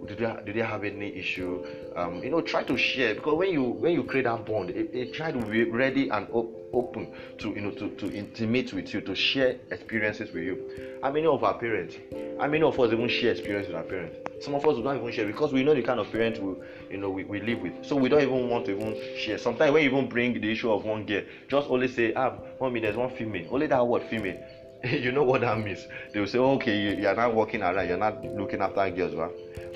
Did 0.07 0.17
they, 0.19 0.35
did 0.45 0.55
they 0.55 0.61
have 0.61 0.83
any 0.83 1.15
issue? 1.15 1.65
Um, 1.95 2.21
you 2.23 2.29
know, 2.29 2.41
try 2.41 2.63
to 2.63 2.77
share 2.77 3.15
because 3.15 3.35
when 3.35 3.51
you 3.51 3.63
when 3.63 3.93
you 3.93 4.03
create 4.03 4.23
that 4.23 4.45
bond, 4.45 4.69
a, 4.71 5.05
child 5.11 5.35
will 5.35 5.45
be 5.49 5.63
ready 5.63 6.09
and 6.09 6.27
op- 6.31 6.53
open 6.73 7.11
to 7.39 7.49
you 7.49 7.61
know 7.61 7.71
to, 7.71 7.89
to 7.89 8.13
intimate 8.13 8.73
with 8.73 8.93
you, 8.93 9.01
to 9.01 9.15
share 9.15 9.55
experiences 9.71 10.33
with 10.33 10.43
you. 10.43 10.99
How 11.01 11.11
many 11.11 11.25
of 11.25 11.43
our 11.43 11.53
parents? 11.57 11.95
How 12.39 12.47
many 12.47 12.63
of 12.63 12.79
us 12.79 12.91
even 12.91 13.07
share 13.07 13.31
experiences 13.31 13.73
with 13.73 13.77
our 13.77 13.83
parents? 13.83 14.17
Some 14.45 14.53
of 14.55 14.65
us 14.65 14.77
don't 14.77 14.97
even 14.97 15.11
share 15.13 15.25
because 15.25 15.53
we 15.53 15.63
know 15.63 15.73
the 15.73 15.81
kind 15.81 15.99
of 15.99 16.11
parents 16.11 16.39
we 16.39 16.55
you 16.89 16.97
know 16.97 17.09
we, 17.09 17.23
we 17.23 17.39
live 17.41 17.61
with. 17.61 17.85
So 17.85 17.95
we 17.95 18.09
don't 18.09 18.21
even 18.21 18.49
want 18.49 18.65
to 18.65 18.71
even 18.75 19.17
share. 19.17 19.37
Sometimes 19.37 19.71
when 19.73 19.83
you 19.83 19.89
even 19.89 20.09
bring 20.09 20.39
the 20.39 20.51
issue 20.51 20.71
of 20.71 20.83
one 20.83 21.05
girl, 21.05 21.23
just 21.47 21.69
only 21.69 21.87
say, 21.87 22.13
ah, 22.13 22.33
mommy, 22.59 22.79
there's 22.81 22.97
one 22.97 23.09
female. 23.15 23.47
Only 23.51 23.67
that 23.67 23.85
word 23.87 24.03
female. 24.09 24.37
you 24.91 25.11
know 25.11 25.23
what 25.23 25.41
that 25.41 25.57
means. 25.59 25.87
They 26.13 26.19
will 26.19 26.27
say, 26.27 26.37
okay, 26.37 26.79
you, 26.79 27.01
you, 27.01 27.07
are 27.07 27.15
not 27.15 27.33
working 27.33 27.61
around, 27.63 27.87
you're 27.87 27.97
not 27.97 28.23
looking 28.23 28.61
after 28.61 28.87
girls, 28.91 29.15
right? 29.15 29.31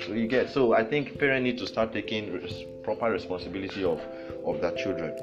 So 0.06 0.12
you 0.12 0.26
get. 0.28 0.50
So 0.50 0.74
I 0.74 0.84
think 0.84 1.18
parents 1.18 1.44
need 1.44 1.58
to 1.58 1.66
start 1.66 1.92
taking 1.92 2.32
res- 2.32 2.64
proper 2.82 3.10
responsibility 3.10 3.84
of 3.84 4.00
of 4.46 4.60
their 4.60 4.72
children 4.72 5.14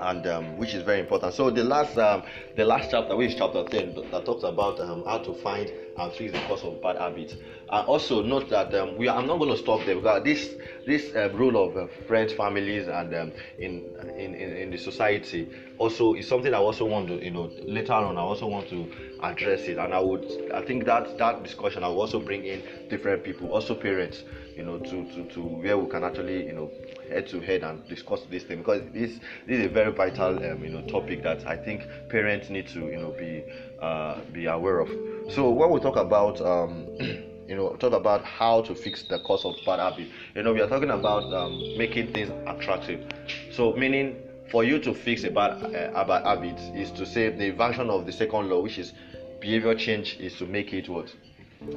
and 0.00 0.26
um, 0.26 0.56
which 0.56 0.74
is 0.74 0.82
very 0.82 1.00
important. 1.00 1.34
So 1.34 1.50
the 1.50 1.64
last 1.64 1.96
um, 1.98 2.22
the 2.56 2.64
last 2.64 2.90
chapter, 2.90 3.16
which 3.16 3.32
is 3.32 3.38
chapter 3.38 3.64
ten, 3.64 3.94
that 4.10 4.24
talks 4.24 4.44
about 4.44 4.80
um, 4.80 5.02
how 5.04 5.18
to 5.18 5.34
find 5.34 5.70
and 5.98 6.12
fix 6.12 6.32
the 6.32 6.40
cause 6.40 6.62
of 6.64 6.80
bad 6.80 6.96
habits. 6.96 7.34
And 7.68 7.86
also 7.86 8.22
note 8.22 8.48
that 8.50 8.72
um, 8.74 8.96
we 8.96 9.08
are, 9.08 9.16
I'm 9.18 9.26
not 9.26 9.38
going 9.38 9.50
to 9.50 9.56
stop 9.56 9.84
there 9.84 9.94
because 9.96 10.22
this 10.24 10.54
this 10.86 11.14
uh, 11.14 11.28
of 11.28 11.76
uh, 11.76 11.86
friends, 12.06 12.32
families, 12.32 12.86
and 12.88 13.12
um, 13.14 13.32
in, 13.58 13.84
in, 14.16 14.34
in 14.34 14.52
in 14.56 14.70
the 14.70 14.76
society 14.76 15.48
also 15.78 16.14
is 16.14 16.26
something 16.26 16.52
I 16.54 16.58
also 16.58 16.84
want 16.84 17.08
to 17.08 17.22
you 17.22 17.30
know 17.30 17.50
later 17.66 17.92
on 17.92 18.16
I 18.16 18.20
also 18.20 18.46
want 18.46 18.68
to 18.68 18.88
address 19.20 19.68
it, 19.68 19.78
and 19.78 19.92
I 19.94 19.98
would 20.00 20.24
I 20.52 20.60
think 20.60 20.84
that 20.86 21.16
that 21.18 21.42
discussion 21.42 21.82
I 21.84 21.88
will 21.88 22.00
also 22.00 22.18
bring 22.20 22.44
in 22.44 22.62
different 22.88 23.22
people, 23.24 23.48
also 23.50 23.74
parents, 23.74 24.24
you 24.54 24.62
know, 24.62 24.78
to 24.78 25.04
to 25.04 25.24
to 25.24 25.40
where 25.40 25.76
we 25.78 25.86
can 25.90 26.04
actually 26.04 26.46
you 26.46 26.52
know 26.52 26.70
head 27.08 27.26
to 27.28 27.40
head 27.40 27.62
and 27.62 27.86
discuss 27.88 28.22
this 28.30 28.42
thing 28.44 28.58
because 28.58 28.82
this 28.92 29.18
this 29.46 29.58
is 29.60 29.66
a 29.66 29.68
very 29.68 29.90
vital 29.92 30.42
um, 30.44 30.62
you 30.64 30.70
know 30.70 30.82
topic 30.82 31.22
that 31.22 31.46
I 31.46 31.56
think 31.56 31.86
parents 32.08 32.48
need 32.50 32.66
to 32.68 32.80
you 32.88 32.98
know 32.98 33.10
be 33.12 33.44
uh, 33.80 34.20
be 34.32 34.46
aware 34.46 34.80
of. 34.80 34.88
So 35.32 35.50
when 35.50 35.70
we 35.70 35.80
talk 35.80 35.96
about 35.96 36.40
um, 36.40 36.86
you 37.48 37.56
know 37.56 37.74
talk 37.76 37.92
about 37.92 38.24
how 38.24 38.62
to 38.62 38.74
fix 38.74 39.02
the 39.02 39.18
cause 39.20 39.44
of 39.44 39.56
bad 39.64 39.80
habit, 39.80 40.08
you 40.34 40.42
know 40.42 40.52
we 40.52 40.60
are 40.60 40.68
talking 40.68 40.90
about 40.90 41.32
um, 41.32 41.58
making 41.76 42.12
things 42.12 42.30
attractive. 42.46 43.00
So 43.52 43.72
meaning 43.74 44.16
for 44.50 44.64
you 44.64 44.78
to 44.80 44.94
fix 44.94 45.24
a 45.24 45.30
bad 45.30 45.62
uh, 45.94 46.04
bad 46.04 46.24
habit 46.24 46.58
is 46.74 46.90
to 46.92 47.06
say 47.06 47.30
the 47.30 47.50
version 47.50 47.90
of 47.90 48.06
the 48.06 48.12
second 48.12 48.48
law, 48.48 48.60
which 48.62 48.78
is 48.78 48.92
behavior 49.40 49.74
change, 49.74 50.16
is 50.20 50.34
to 50.38 50.46
make 50.46 50.72
it 50.72 50.88
what 50.88 51.14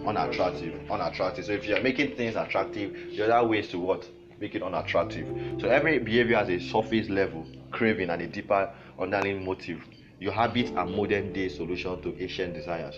unattractive 0.05 0.73
unattractive 0.91 1.45
so 1.45 1.53
if 1.53 1.65
you're 1.65 1.81
making 1.81 2.13
things 2.15 2.35
attractive 2.35 2.93
the 3.15 3.23
other 3.33 3.47
way 3.47 3.59
is 3.59 3.69
to 3.69 3.79
what 3.79 4.07
make 4.39 4.55
it 4.55 4.63
unattractive. 4.63 5.27
So 5.59 5.69
every 5.69 5.99
behavior 5.99 6.37
has 6.37 6.49
a 6.49 6.59
surface 6.59 7.09
level 7.09 7.45
craving 7.71 8.09
and 8.09 8.21
a 8.21 8.27
deeper 8.27 8.71
underlying 8.97 9.43
motive. 9.45 9.81
Your 10.19 10.33
habits 10.33 10.71
are 10.75 10.85
modern 10.85 11.31
day 11.31 11.47
solution 11.47 12.01
to 12.01 12.21
ancient 12.21 12.53
desires. 12.53 12.95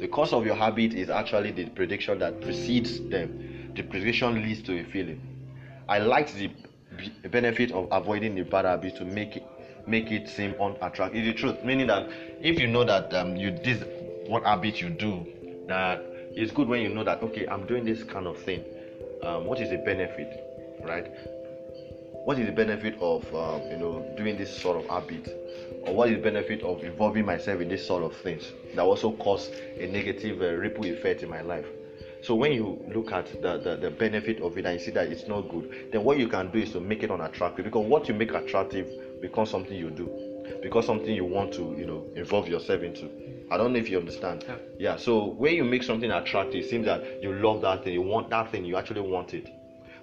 The 0.00 0.08
cause 0.08 0.32
of 0.32 0.46
your 0.46 0.54
habit 0.54 0.94
is 0.94 1.10
actually 1.10 1.50
the 1.50 1.66
prediction 1.66 2.18
that 2.20 2.40
precedes 2.40 3.00
them. 3.10 3.72
The 3.76 3.82
prediction 3.82 4.42
leads 4.42 4.62
to 4.62 4.80
a 4.80 4.84
feeling. 4.84 5.20
I 5.88 5.98
like 5.98 6.32
the 6.34 6.50
benefit 7.28 7.72
of 7.72 7.88
avoiding 7.90 8.34
the 8.34 8.42
bad 8.42 8.64
habit 8.64 8.96
to 8.96 9.04
make 9.04 9.42
make 9.86 10.10
it 10.10 10.28
seem 10.28 10.54
unattractive. 10.58 11.16
It's 11.16 11.26
the 11.26 11.34
truth, 11.34 11.62
meaning 11.62 11.88
that 11.88 12.08
if 12.40 12.58
you 12.58 12.66
know 12.66 12.84
that 12.84 13.12
um, 13.12 13.36
you 13.36 13.50
this 13.50 13.82
what 14.26 14.44
habit 14.44 14.80
you 14.80 14.88
do, 14.88 15.26
that 15.68 16.02
it's 16.34 16.50
good 16.52 16.68
when 16.68 16.80
you 16.80 16.88
know 16.88 17.04
that 17.04 17.22
okay, 17.22 17.46
I'm 17.46 17.66
doing 17.66 17.84
this 17.84 18.02
kind 18.02 18.26
of 18.26 18.38
thing. 18.38 18.64
Um, 19.22 19.46
what 19.46 19.60
is 19.60 19.68
the 19.68 19.78
benefit, 19.78 20.28
right? 20.82 21.10
What 22.24 22.38
is 22.38 22.46
the 22.46 22.52
benefit 22.52 22.96
of 23.00 23.22
um, 23.34 23.60
you 23.70 23.76
know 23.76 24.14
doing 24.16 24.38
this 24.38 24.56
sort 24.56 24.82
of 24.82 24.88
habit, 24.88 25.28
or 25.86 25.94
what 25.94 26.08
is 26.08 26.16
the 26.16 26.22
benefit 26.22 26.62
of 26.62 26.82
involving 26.82 27.26
myself 27.26 27.60
in 27.60 27.68
this 27.68 27.86
sort 27.86 28.02
of 28.02 28.14
things 28.22 28.52
that 28.74 28.82
also 28.82 29.12
cause 29.12 29.50
a 29.78 29.86
negative 29.86 30.40
uh, 30.40 30.52
ripple 30.54 30.86
effect 30.86 31.22
in 31.22 31.30
my 31.30 31.40
life? 31.40 31.66
So 32.22 32.34
when 32.34 32.52
you 32.52 32.82
look 32.88 33.12
at 33.12 33.26
the, 33.42 33.58
the, 33.58 33.76
the, 33.76 33.90
benefit 33.90 34.40
of 34.40 34.56
it 34.56 34.64
and 34.64 34.78
you 34.78 34.84
see 34.84 34.92
that 34.92 35.08
it's 35.08 35.28
not 35.28 35.42
good, 35.42 35.90
then 35.92 36.04
what 36.04 36.16
you 36.16 36.26
can 36.26 36.50
do 36.50 36.58
is 36.58 36.72
to 36.72 36.80
make 36.80 37.02
it 37.02 37.10
unattractive 37.10 37.66
because 37.66 37.86
what 37.86 38.08
you 38.08 38.14
make 38.14 38.32
attractive 38.32 38.88
becomes 39.20 39.50
something 39.50 39.76
you 39.76 39.90
do, 39.90 40.08
because 40.62 40.86
something 40.86 41.14
you 41.14 41.26
want 41.26 41.52
to, 41.52 41.74
you 41.76 41.84
know, 41.84 42.02
involve 42.16 42.48
yourself 42.48 42.80
into. 42.80 43.10
I 43.50 43.58
don't 43.58 43.74
know 43.74 43.78
if 43.78 43.90
you 43.90 43.98
understand. 43.98 44.44
Yeah. 44.48 44.56
yeah. 44.78 44.96
So 44.96 45.26
when 45.26 45.54
you 45.54 45.64
make 45.64 45.82
something 45.82 46.10
attractive, 46.10 46.64
it 46.64 46.70
seems 46.70 46.86
that 46.86 47.22
you 47.22 47.30
love 47.34 47.60
that 47.60 47.84
thing, 47.84 47.92
you 47.92 48.00
want 48.00 48.30
that 48.30 48.50
thing, 48.50 48.64
you 48.64 48.78
actually 48.78 49.02
want 49.02 49.34
it. 49.34 49.50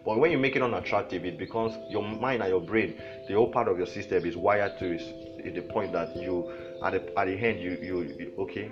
But 0.05 0.19
when 0.19 0.31
you 0.31 0.37
make 0.37 0.55
it 0.55 0.61
unattractive, 0.61 1.25
it 1.25 1.37
becomes 1.37 1.77
your 1.89 2.01
mind 2.03 2.41
and 2.41 2.49
your 2.49 2.61
brain, 2.61 2.95
the 3.27 3.35
whole 3.35 3.51
part 3.51 3.67
of 3.67 3.77
your 3.77 3.87
system 3.87 4.25
is 4.25 4.35
wired 4.35 4.77
to 4.79 4.95
is, 4.95 5.03
the 5.49 5.61
point 5.61 5.91
that 5.93 6.15
you 6.15 6.51
at 6.83 6.91
the 6.93 7.19
at 7.19 7.25
the 7.25 7.35
end 7.35 7.59
you 7.59 7.71
you 7.81 8.33
okay 8.37 8.71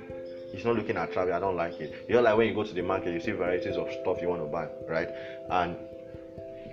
it's 0.54 0.66
not 0.66 0.76
looking 0.76 0.98
attractive. 0.98 1.34
I 1.34 1.40
don't 1.40 1.56
like 1.56 1.80
it. 1.80 1.94
You 2.08 2.16
know, 2.16 2.22
like 2.22 2.38
when 2.38 2.48
you 2.48 2.54
go 2.54 2.64
to 2.64 2.74
the 2.74 2.82
market, 2.82 3.14
you 3.14 3.20
see 3.20 3.32
varieties 3.32 3.76
of 3.76 3.88
stuff 4.02 4.22
you 4.22 4.30
want 4.30 4.42
to 4.42 4.48
buy, 4.48 4.68
right? 4.88 5.10
And 5.50 5.78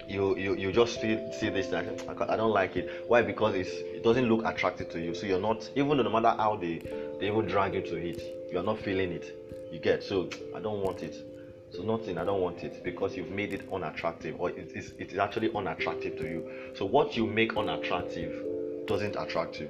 you 0.08 0.36
you, 0.36 0.54
you 0.54 0.72
just 0.72 1.00
see 1.00 1.18
see 1.38 1.48
this 1.48 1.70
like 1.72 2.20
I 2.20 2.36
don't 2.36 2.52
like 2.52 2.76
it. 2.76 3.04
Why? 3.08 3.22
Because 3.22 3.54
it's 3.54 3.70
it 3.70 4.02
doesn't 4.02 4.28
look 4.28 4.44
attractive 4.46 4.90
to 4.90 5.00
you. 5.00 5.14
So 5.14 5.26
you're 5.26 5.40
not 5.40 5.68
even 5.74 5.98
no 5.98 6.10
matter 6.10 6.34
how 6.38 6.56
they 6.56 6.78
they 7.20 7.28
even 7.28 7.46
drag 7.46 7.74
you 7.74 7.82
to 7.82 7.96
it, 7.96 8.50
you're 8.50 8.62
not 8.62 8.78
feeling 8.78 9.12
it. 9.12 9.36
You 9.72 9.78
get 9.78 10.02
so 10.02 10.28
I 10.54 10.60
don't 10.60 10.82
want 10.82 11.02
it. 11.02 11.16
So 11.72 11.82
nothing, 11.82 12.16
I 12.16 12.24
don't 12.24 12.40
want 12.40 12.62
it 12.62 12.82
because 12.84 13.16
you've 13.16 13.30
made 13.30 13.52
it 13.52 13.68
unattractive 13.72 14.36
or 14.38 14.50
it 14.50 14.70
is 14.74 14.92
it 14.98 15.12
is 15.12 15.18
actually 15.18 15.52
unattractive 15.54 16.16
to 16.18 16.24
you. 16.24 16.72
So 16.76 16.86
what 16.86 17.16
you 17.16 17.26
make 17.26 17.56
unattractive 17.56 18.86
doesn't 18.86 19.16
attract 19.16 19.60
you. 19.60 19.68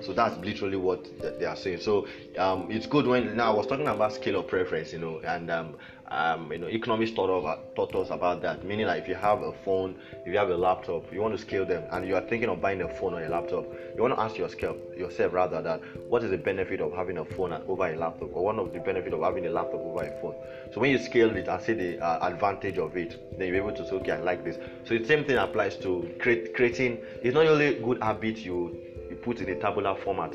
So 0.00 0.12
that's 0.12 0.36
literally 0.38 0.76
what 0.76 1.08
they 1.38 1.44
are 1.44 1.56
saying. 1.56 1.80
So 1.80 2.06
um, 2.38 2.70
it's 2.70 2.86
good 2.86 3.06
when 3.06 3.36
now 3.36 3.52
I 3.52 3.54
was 3.54 3.66
talking 3.66 3.88
about 3.88 4.12
scale 4.12 4.38
of 4.40 4.46
preference, 4.46 4.92
you 4.92 4.98
know, 4.98 5.20
and 5.24 5.50
um, 5.50 5.74
um, 6.08 6.52
you 6.52 6.58
know, 6.58 6.68
economists 6.68 7.14
taught, 7.14 7.30
of, 7.30 7.74
taught 7.74 7.94
us 7.94 8.10
about 8.10 8.40
that. 8.42 8.64
Meaning, 8.64 8.86
like 8.86 9.02
if 9.02 9.08
you 9.08 9.14
have 9.16 9.42
a 9.42 9.52
phone, 9.52 9.96
if 10.24 10.32
you 10.32 10.38
have 10.38 10.50
a 10.50 10.56
laptop, 10.56 11.12
you 11.12 11.20
want 11.20 11.34
to 11.34 11.40
scale 11.40 11.66
them, 11.66 11.82
and 11.90 12.06
you 12.06 12.14
are 12.14 12.20
thinking 12.20 12.48
of 12.48 12.60
buying 12.60 12.82
a 12.82 12.88
phone 12.88 13.14
or 13.14 13.22
a 13.24 13.28
laptop, 13.28 13.64
you 13.96 14.02
want 14.02 14.14
to 14.14 14.20
ask 14.20 14.36
yourself, 14.36 14.76
yourself 14.96 15.32
rather 15.32 15.60
that 15.62 15.80
what 16.08 16.22
is 16.22 16.30
the 16.30 16.38
benefit 16.38 16.80
of 16.80 16.92
having 16.92 17.18
a 17.18 17.24
phone 17.24 17.52
over 17.66 17.86
a 17.88 17.96
laptop, 17.96 18.30
or 18.32 18.44
one 18.44 18.58
of 18.58 18.72
the 18.72 18.78
benefit 18.80 19.12
of 19.12 19.20
having 19.22 19.46
a 19.46 19.50
laptop 19.50 19.80
over 19.80 20.04
a 20.04 20.20
phone. 20.20 20.34
So 20.72 20.80
when 20.80 20.90
you 20.90 20.98
scale 20.98 21.34
it 21.36 21.48
and 21.48 21.60
see 21.62 21.72
the 21.72 21.98
uh, 21.98 22.26
advantage 22.26 22.78
of 22.78 22.96
it, 22.96 23.38
then 23.38 23.48
you're 23.48 23.56
able 23.56 23.72
to 23.72 23.84
say, 23.84 23.96
okay, 23.96 24.12
I 24.12 24.20
like 24.20 24.44
this. 24.44 24.58
So 24.84 24.96
the 24.96 25.04
same 25.04 25.24
thing 25.24 25.36
applies 25.36 25.76
to 25.78 26.08
create, 26.20 26.54
creating. 26.54 26.98
It's 27.22 27.34
not 27.34 27.46
only 27.46 27.74
good 27.74 28.02
habit 28.02 28.38
you 28.38 28.85
you 29.10 29.16
put 29.16 29.40
in 29.40 29.48
a 29.48 29.54
tabular 29.60 29.94
format 29.94 30.34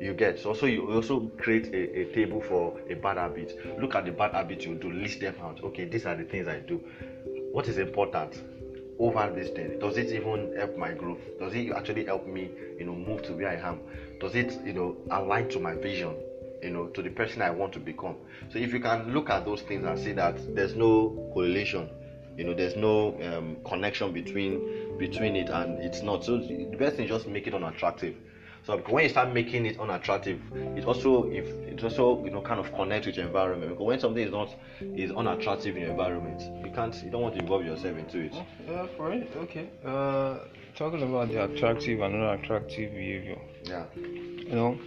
you 0.00 0.12
get. 0.12 0.38
So 0.38 0.50
also 0.50 0.66
you 0.66 0.92
also 0.92 1.20
create 1.38 1.68
a, 1.68 2.00
a 2.00 2.04
table 2.14 2.40
for 2.40 2.78
a 2.90 2.94
bad 2.94 3.16
habit. 3.16 3.58
Look 3.80 3.94
at 3.94 4.04
the 4.04 4.12
bad 4.12 4.32
habits 4.32 4.64
you 4.64 4.74
do 4.74 4.90
list 4.90 5.20
them 5.20 5.34
out. 5.42 5.62
Okay 5.62 5.84
these 5.84 6.06
are 6.06 6.14
the 6.14 6.24
things 6.24 6.48
i 6.48 6.58
do. 6.58 6.80
What 7.52 7.68
is 7.68 7.78
important 7.78 8.42
over 8.98 9.30
this 9.34 9.50
thing? 9.50 9.78
Does 9.78 9.96
it 9.96 10.12
even 10.12 10.54
help 10.56 10.76
my 10.76 10.92
growth? 10.92 11.20
Does 11.38 11.54
it 11.54 11.70
actually 11.72 12.04
help 12.04 12.26
me 12.26 12.50
you 12.78 12.84
know 12.84 12.94
move 12.94 13.22
to 13.24 13.32
where 13.32 13.48
i 13.48 13.68
am? 13.68 13.80
Does 14.20 14.34
it 14.34 14.60
you 14.64 14.72
know 14.72 14.96
align 15.10 15.48
to 15.50 15.60
my 15.60 15.74
vision 15.74 16.14
you 16.62 16.70
know 16.70 16.86
to 16.88 17.02
the 17.02 17.10
person 17.10 17.42
i 17.42 17.50
want 17.50 17.72
to 17.74 17.80
become? 17.80 18.16
So 18.50 18.58
if 18.58 18.72
you 18.72 18.80
can 18.80 19.12
look 19.12 19.30
at 19.30 19.44
those 19.44 19.62
things 19.62 19.84
and 19.84 19.98
see 19.98 20.12
that 20.12 20.54
there's 20.54 20.74
no 20.74 21.30
correlation 21.32 21.88
you 22.36 22.44
know 22.44 22.54
there's 22.54 22.76
no 22.76 23.16
um, 23.22 23.56
connection 23.64 24.12
between 24.12 24.83
between 24.98 25.36
it 25.36 25.48
and 25.48 25.78
it's 25.82 26.02
not. 26.02 26.24
So 26.24 26.38
the 26.38 26.76
best 26.78 26.96
thing 26.96 27.04
is 27.06 27.10
just 27.10 27.26
make 27.26 27.46
it 27.46 27.54
unattractive. 27.54 28.14
So 28.66 28.78
when 28.78 29.04
you 29.04 29.10
start 29.10 29.30
making 29.30 29.66
it 29.66 29.78
unattractive 29.78 30.40
it 30.54 30.86
also 30.86 31.30
if 31.30 31.46
it 31.68 31.84
also 31.84 32.24
you 32.24 32.30
know 32.30 32.40
kind 32.40 32.58
of 32.58 32.72
connect 32.72 33.04
with 33.04 33.16
your 33.16 33.26
environment. 33.26 33.72
Because 33.72 33.84
when 33.84 34.00
something 34.00 34.22
is 34.22 34.32
not 34.32 34.54
is 34.80 35.10
unattractive 35.12 35.76
in 35.76 35.82
your 35.82 35.90
environment 35.90 36.40
you 36.64 36.72
can't 36.72 36.94
you 37.02 37.10
don't 37.10 37.20
want 37.20 37.34
to 37.34 37.40
involve 37.40 37.64
yourself 37.64 37.98
into 37.98 38.20
it. 38.20 38.34
Yeah 38.66 38.86
for 38.96 39.12
it 39.12 39.30
okay. 39.36 39.68
Uh 39.84 40.38
talking 40.74 41.02
about 41.02 41.28
the 41.28 41.44
attractive 41.44 42.00
and 42.00 42.14
unattractive 42.14 42.94
behavior. 42.94 43.38
Yeah. 43.64 43.84
You 43.94 44.54
know 44.54 44.78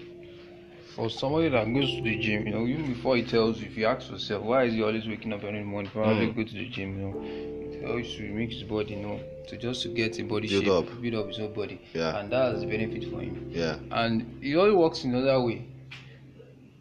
for 0.95 1.11
somebody 1.11 1.49
that 1.49 1.71
goes 1.71 1.95
to 1.95 2.01
the 2.01 2.17
gym, 2.17 2.47
you 2.47 2.53
know, 2.53 2.65
even 2.65 2.91
before 2.91 3.15
he 3.15 3.21
tells 3.21 3.59
you, 3.59 3.67
if 3.67 3.77
you 3.77 3.85
ask 3.85 4.09
yourself, 4.09 4.41
why 4.41 4.63
is 4.63 4.73
he 4.73 4.81
always 4.81 5.07
waking 5.07 5.31
up 5.31 5.43
every 5.43 5.63
morning? 5.63 5.91
Probably 5.91 6.25
mm. 6.25 6.35
go 6.35 6.43
to 6.43 6.53
the 6.53 6.67
gym, 6.69 6.97
you 6.97 7.05
know. 7.05 7.66
Tells 7.81 8.07
you 8.07 8.27
to 8.27 8.33
make 8.33 8.51
his 8.51 8.63
body, 8.63 8.95
you 8.95 9.01
know, 9.01 9.19
to 9.47 9.57
just 9.57 9.83
to 9.83 9.89
get 9.89 10.19
a 10.19 10.23
body 10.23 10.47
build 10.47 10.63
shape, 10.63 10.73
up. 10.73 11.01
build 11.01 11.15
up 11.15 11.27
his 11.27 11.39
own 11.39 11.53
body. 11.53 11.79
Yeah. 11.93 12.17
And 12.17 12.31
that's 12.31 12.61
the 12.61 12.67
benefit 12.67 13.09
for 13.11 13.21
him. 13.21 13.47
Yeah. 13.49 13.77
And 13.91 14.39
it 14.41 14.55
only 14.55 14.75
works 14.75 15.03
in 15.03 15.13
another 15.13 15.41
way. 15.41 15.65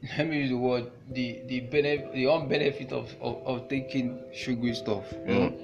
Let 0.19 0.29
me 0.29 0.41
use 0.41 0.51
the 0.51 0.57
word 0.57 0.91
the 1.11 1.43
the 1.47 1.61
benefit 1.61 2.13
the 2.13 2.25
unbenefit 2.25 2.93
of, 2.93 3.15
of, 3.21 3.47
of 3.47 3.69
taking 3.69 4.19
sugary 4.33 4.75
stuff. 4.75 5.05
You 5.13 5.19
mm. 5.19 5.27
know, 5.29 5.55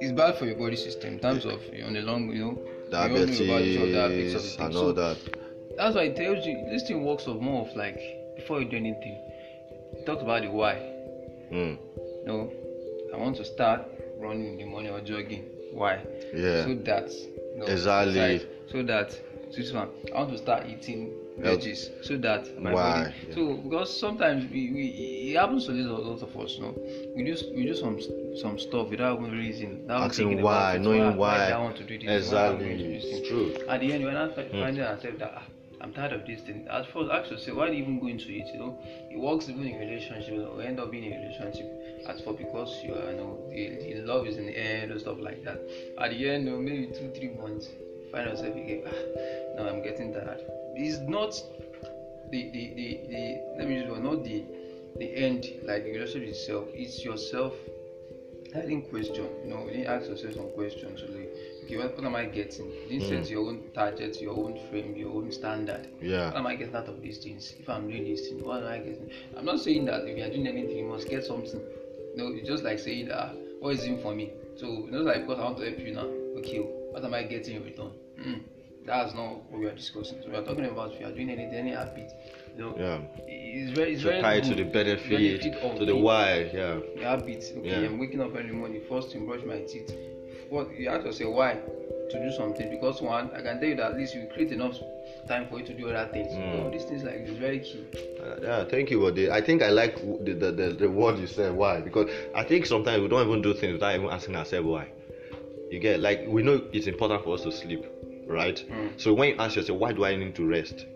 it's 0.00 0.12
bad 0.12 0.38
for 0.38 0.46
your 0.46 0.56
body 0.56 0.76
system 0.76 1.14
in 1.14 1.20
terms 1.20 1.44
of 1.44 1.60
you 1.72 1.80
know, 1.80 1.86
on 1.88 1.92
the 1.94 2.02
long, 2.02 2.30
you 2.30 2.44
know, 2.44 2.62
diabetes, 2.90 3.40
you 3.40 3.46
know 3.46 3.92
diabetes 3.92 4.56
and 4.56 4.74
all 4.74 4.82
so, 4.82 4.92
that 4.92 5.18
that's 5.76 5.94
why 5.94 6.02
it 6.02 6.16
tells 6.16 6.44
you 6.44 6.66
this 6.70 6.86
thing 6.86 7.04
works 7.04 7.26
of 7.26 7.40
more 7.40 7.66
of 7.66 7.74
like 7.76 7.98
before 8.36 8.60
you 8.60 8.68
do 8.68 8.76
anything. 8.76 9.18
talk 10.06 10.20
about 10.20 10.42
the 10.42 10.50
why. 10.50 10.74
Mm. 11.50 11.78
no, 12.26 12.52
I 13.12 13.16
want 13.16 13.36
to 13.36 13.44
start 13.44 13.86
running 14.20 14.52
in 14.52 14.58
the 14.58 14.64
morning 14.64 14.92
or 14.92 15.00
jogging. 15.00 15.44
Why? 15.72 16.04
Yeah. 16.34 16.64
So 16.64 16.74
that 16.74 17.10
no, 17.56 17.66
exactly. 17.66 18.46
So 18.70 18.82
that 18.82 19.18
this 19.56 19.72
one, 19.72 19.88
I 20.14 20.18
want 20.18 20.30
to 20.32 20.38
start 20.38 20.66
eating 20.66 21.12
veggies 21.38 22.04
so 22.04 22.16
that 22.18 22.60
my 22.60 22.72
Why? 22.72 23.04
body. 23.04 23.14
Yeah. 23.28 23.34
So 23.34 23.54
because 23.56 23.98
sometimes 23.98 24.50
we, 24.50 24.70
we 24.70 24.84
it 25.32 25.36
happens 25.36 25.66
to 25.66 25.72
a 25.72 25.74
lot 25.74 26.22
of 26.22 26.36
us, 26.36 26.54
you 26.54 26.62
know, 26.62 26.74
we 27.16 27.24
do 27.24 27.36
we 27.54 27.64
do 27.64 27.74
some 27.74 27.98
some 28.40 28.58
stuff 28.58 28.90
without 28.90 29.20
even 29.20 29.32
reason. 29.32 29.86
Asking 29.88 30.42
why, 30.42 30.78
knowing 30.78 31.16
why. 31.16 31.38
why. 31.38 31.50
I 31.50 31.58
want 31.58 31.76
to 31.76 31.84
do 31.84 31.98
this. 31.98 32.26
Exactly. 32.26 32.72
It's 32.72 33.28
true. 33.28 33.54
At 33.68 33.80
the 33.80 33.92
end, 33.92 34.04
when 34.04 34.16
I 34.16 34.28
find 34.34 34.52
mm. 34.52 34.86
ourselves 34.86 35.18
that. 35.18 35.42
I'm 35.80 35.92
tired 35.92 36.12
of 36.12 36.26
this 36.26 36.40
thing. 36.42 36.66
At 36.68 36.86
first, 36.92 37.10
ask 37.10 37.30
yourself, 37.30 37.56
why 37.56 37.70
do 37.70 37.76
you 37.76 37.82
even 37.82 38.00
go 38.00 38.08
into 38.08 38.28
it? 38.28 38.52
You 38.52 38.58
know, 38.58 38.78
it 39.10 39.18
works 39.18 39.48
even 39.48 39.66
in 39.66 39.78
relationship. 39.78 40.34
or 40.52 40.60
end 40.62 40.78
up 40.78 40.90
being 40.90 41.04
in 41.04 41.12
a 41.14 41.16
relationship. 41.16 41.66
At 42.06 42.22
first, 42.24 42.38
because 42.38 42.80
you, 42.84 42.94
are, 42.94 43.10
you 43.10 43.16
know, 43.16 44.12
love 44.12 44.26
is 44.26 44.36
in 44.36 44.46
the 44.46 44.56
air 44.56 44.90
and 44.90 45.00
stuff 45.00 45.16
like 45.20 45.42
that. 45.44 45.60
At 45.98 46.10
the 46.10 46.28
end, 46.28 46.44
you 46.44 46.50
know, 46.50 46.58
maybe 46.58 46.86
two, 46.86 47.10
three 47.16 47.30
months, 47.40 47.68
find 48.12 48.28
yourself 48.28 48.54
again. 48.54 48.82
Ah, 48.86 49.62
now 49.62 49.68
I'm 49.68 49.82
getting 49.82 50.12
tired. 50.12 50.40
It's 50.76 50.98
not 51.08 51.32
the 52.30 52.50
the 52.50 52.72
the, 52.74 53.00
the 53.08 53.40
let 53.58 53.68
me 53.68 53.82
just 53.82 54.02
not 54.02 54.24
the 54.24 54.44
the 54.98 55.16
end 55.16 55.46
like 55.64 55.84
the 55.84 55.92
relationship 55.92 56.28
itself. 56.28 56.64
It's 56.74 57.04
yourself. 57.04 57.54
Didn't 58.52 58.90
question. 58.90 59.28
You 59.44 59.50
know, 59.50 59.68
you 59.70 59.84
ask 59.84 60.08
yourself 60.08 60.34
some 60.34 60.50
questions. 60.54 61.02
Really 61.02 61.28
okay, 61.64 61.76
what, 61.76 61.96
what 61.96 62.04
am 62.04 62.14
I 62.14 62.24
getting? 62.26 62.68
This 62.88 63.04
mm. 63.04 63.08
set 63.08 63.30
your 63.30 63.48
own 63.48 63.62
target, 63.74 64.20
your 64.20 64.36
own 64.36 64.58
frame, 64.70 64.96
your 64.96 65.10
own 65.10 65.30
standard. 65.32 65.88
Yeah. 66.00 66.26
What 66.26 66.36
am 66.36 66.46
I 66.46 66.56
getting 66.56 66.74
out 66.74 66.88
of 66.88 67.00
these 67.02 67.18
things? 67.18 67.54
If 67.58 67.68
I'm 67.68 67.88
doing 67.88 68.04
this 68.04 68.28
thing, 68.28 68.44
what 68.44 68.62
am 68.62 68.68
I 68.68 68.78
getting? 68.78 69.10
I'm 69.36 69.44
not 69.44 69.60
saying 69.60 69.86
that 69.86 70.04
if 70.04 70.16
you're 70.16 70.28
doing 70.28 70.46
anything, 70.46 70.76
you 70.76 70.84
must 70.84 71.08
get 71.08 71.24
something. 71.24 71.60
No, 72.16 72.28
it's 72.28 72.48
just 72.48 72.64
like 72.64 72.78
saying 72.78 73.08
that 73.08 73.34
what 73.60 73.74
is 73.74 73.84
in 73.84 74.00
for 74.02 74.14
me? 74.14 74.32
So 74.56 74.66
you 74.66 74.90
know, 74.90 75.02
like 75.02 75.26
because 75.26 75.38
I 75.38 75.44
want 75.44 75.58
to 75.58 75.64
help 75.64 75.78
you 75.78 75.94
now. 75.94 76.08
Okay, 76.38 76.58
what 76.58 77.04
am 77.04 77.14
I 77.14 77.22
getting 77.22 77.56
in 77.56 77.64
return? 77.64 77.92
Mm. 78.18 78.42
That's 78.86 79.14
not 79.14 79.50
what 79.50 79.60
we 79.60 79.66
are 79.66 79.74
discussing. 79.74 80.20
So 80.22 80.30
we 80.30 80.36
are 80.36 80.42
talking 80.42 80.64
about 80.64 80.92
if 80.92 81.00
you 81.00 81.06
are 81.06 81.12
doing 81.12 81.30
anything, 81.30 81.54
any 81.54 81.70
habit. 81.70 82.10
You 82.56 82.64
know, 82.64 82.74
yeah. 82.76 82.98
It's 83.28 83.76
very, 83.76 83.94
it's 83.94 84.02
so 84.02 84.08
very 84.08 84.22
tied 84.22 84.44
to 84.44 84.54
the 84.54 84.64
benefit, 84.64 85.10
benefit 85.42 85.78
to 85.78 85.84
the 85.84 85.94
why. 85.94 86.50
Yeah. 86.52 86.80
The 86.96 87.04
habits. 87.04 87.50
Okay, 87.50 87.82
yeah. 87.82 87.88
I'm 87.88 87.98
waking 87.98 88.20
up 88.20 88.34
every 88.34 88.52
morning. 88.52 88.80
First 88.88 89.12
to 89.12 89.18
brush 89.18 89.44
my 89.46 89.60
teeth 89.60 89.94
what 90.50 90.68
you 90.76 90.88
have 90.88 91.04
to 91.04 91.12
say 91.12 91.24
why 91.24 91.54
to 92.10 92.18
do 92.18 92.32
something 92.32 92.70
because 92.70 93.00
one 93.00 93.30
I 93.34 93.40
can 93.40 93.60
tell 93.60 93.68
you 93.68 93.76
that 93.76 93.92
at 93.92 93.96
least 93.96 94.14
you 94.14 94.28
create 94.34 94.50
enough 94.50 94.74
time 95.28 95.46
for 95.48 95.60
you 95.60 95.66
to 95.66 95.74
do 95.74 95.88
other 95.88 96.10
things. 96.12 96.32
Mm. 96.32 96.64
All 96.64 96.70
these 96.70 96.84
things 96.84 97.04
like 97.04 97.20
is 97.20 97.38
very 97.38 97.60
key. 97.60 97.84
Uh, 98.20 98.36
yeah, 98.42 98.64
thank 98.64 98.90
you, 98.90 99.00
Wade. 99.00 99.28
I 99.30 99.40
think 99.40 99.62
I 99.62 99.70
like 99.70 99.96
the, 100.24 100.34
the, 100.34 100.50
the, 100.50 100.76
the 100.80 100.90
word 100.90 101.18
you 101.18 101.26
said 101.26 101.54
why 101.54 101.80
because 101.80 102.10
I 102.34 102.42
think 102.42 102.66
sometimes 102.66 103.00
we 103.00 103.08
don't 103.08 103.26
even 103.26 103.42
do 103.42 103.54
things 103.54 103.74
without 103.74 103.94
even 103.94 104.10
asking 104.10 104.36
ourselves 104.36 104.66
why. 104.66 104.88
You 105.70 105.78
get 105.78 106.00
like 106.00 106.24
we 106.26 106.42
know 106.42 106.60
it's 106.72 106.88
important 106.88 107.22
for 107.22 107.34
us 107.34 107.42
to 107.42 107.52
sleep, 107.52 107.86
right? 108.26 108.56
Mm. 108.68 109.00
So 109.00 109.14
when 109.14 109.30
you 109.30 109.36
ask 109.38 109.54
yourself 109.54 109.78
why 109.78 109.92
do 109.92 110.04
I 110.04 110.16
need 110.16 110.34
to 110.34 110.46
rest, 110.46 110.86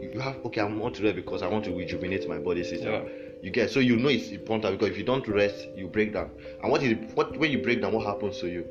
you 0.00 0.18
have 0.20 0.36
okay 0.46 0.62
I 0.62 0.64
want 0.64 0.96
to 0.96 1.02
rest 1.02 1.16
because 1.16 1.42
I 1.42 1.48
want 1.48 1.64
to 1.66 1.76
rejuvenate 1.76 2.26
my 2.26 2.38
body 2.38 2.64
system. 2.64 2.92
Yeah. 2.92 3.02
You 3.42 3.50
get 3.50 3.70
so 3.70 3.80
you 3.80 3.96
know 3.96 4.08
it's 4.08 4.30
important 4.30 4.78
because 4.78 4.92
if 4.92 4.98
you 4.98 5.04
don't 5.04 5.28
rest, 5.28 5.66
you 5.76 5.88
break 5.88 6.14
down. 6.14 6.30
And 6.62 6.72
what 6.72 6.82
is 6.82 6.96
what 7.14 7.36
when 7.36 7.50
you 7.50 7.58
break 7.62 7.82
down, 7.82 7.92
what 7.92 8.06
happens 8.06 8.38
to 8.38 8.48
you? 8.48 8.66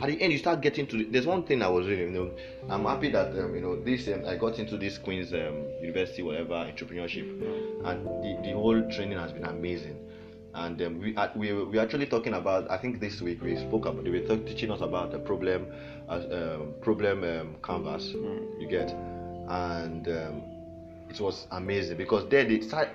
At 0.00 0.08
the 0.08 0.20
end, 0.20 0.32
you 0.32 0.38
start 0.38 0.60
getting 0.60 0.86
to. 0.88 0.96
The, 0.96 1.04
there's 1.04 1.26
one 1.26 1.42
thing 1.42 1.62
I 1.62 1.68
was 1.68 1.86
reading. 1.86 2.14
You 2.14 2.20
know, 2.20 2.30
I'm 2.68 2.84
happy 2.84 3.10
that 3.10 3.28
um, 3.38 3.54
you 3.54 3.60
know 3.60 3.76
this. 3.76 4.08
Um, 4.08 4.24
I 4.26 4.36
got 4.36 4.58
into 4.58 4.76
this 4.76 4.98
Queen's 4.98 5.32
um, 5.32 5.66
University, 5.80 6.22
whatever 6.22 6.54
entrepreneurship, 6.54 7.28
and 7.84 8.06
the, 8.22 8.38
the 8.42 8.52
whole 8.52 8.80
training 8.90 9.18
has 9.18 9.32
been 9.32 9.44
amazing. 9.44 9.96
And 10.54 10.80
um, 10.82 11.00
we, 11.00 11.16
uh, 11.16 11.28
we 11.34 11.52
we 11.52 11.78
actually 11.78 12.06
talking 12.06 12.34
about. 12.34 12.70
I 12.70 12.76
think 12.78 13.00
this 13.00 13.20
week 13.20 13.42
we 13.42 13.56
spoke 13.56 13.86
about. 13.86 14.04
They 14.04 14.10
were 14.10 14.20
teaching 14.38 14.70
us 14.70 14.80
about 14.80 15.12
the 15.12 15.18
problem, 15.18 15.66
um, 16.08 16.74
problem 16.80 17.24
um, 17.24 17.56
canvas. 17.62 18.08
You 18.58 18.66
get, 18.68 18.90
and 19.48 20.06
um, 20.08 20.42
it 21.08 21.20
was 21.20 21.46
amazing 21.52 21.96
because 21.96 22.28
there 22.28 22.44
they 22.44 22.60
start. 22.60 22.88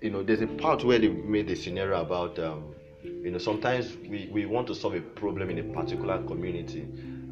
You 0.00 0.10
know, 0.10 0.22
there's 0.22 0.42
a 0.42 0.46
part 0.46 0.84
where 0.84 0.98
they 0.98 1.08
made 1.08 1.50
a 1.50 1.56
scenario 1.56 2.00
about. 2.00 2.38
Um, 2.38 2.74
you 3.22 3.30
know, 3.30 3.38
sometimes 3.38 3.96
we, 4.08 4.28
we 4.32 4.46
want 4.46 4.66
to 4.68 4.74
solve 4.74 4.94
a 4.94 5.00
problem 5.00 5.50
in 5.50 5.58
a 5.58 5.62
particular 5.74 6.18
community, 6.24 6.82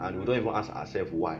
and 0.01 0.19
we 0.19 0.25
don't 0.25 0.37
even 0.37 0.49
ask 0.55 0.71
ourselves 0.71 1.11
why. 1.13 1.39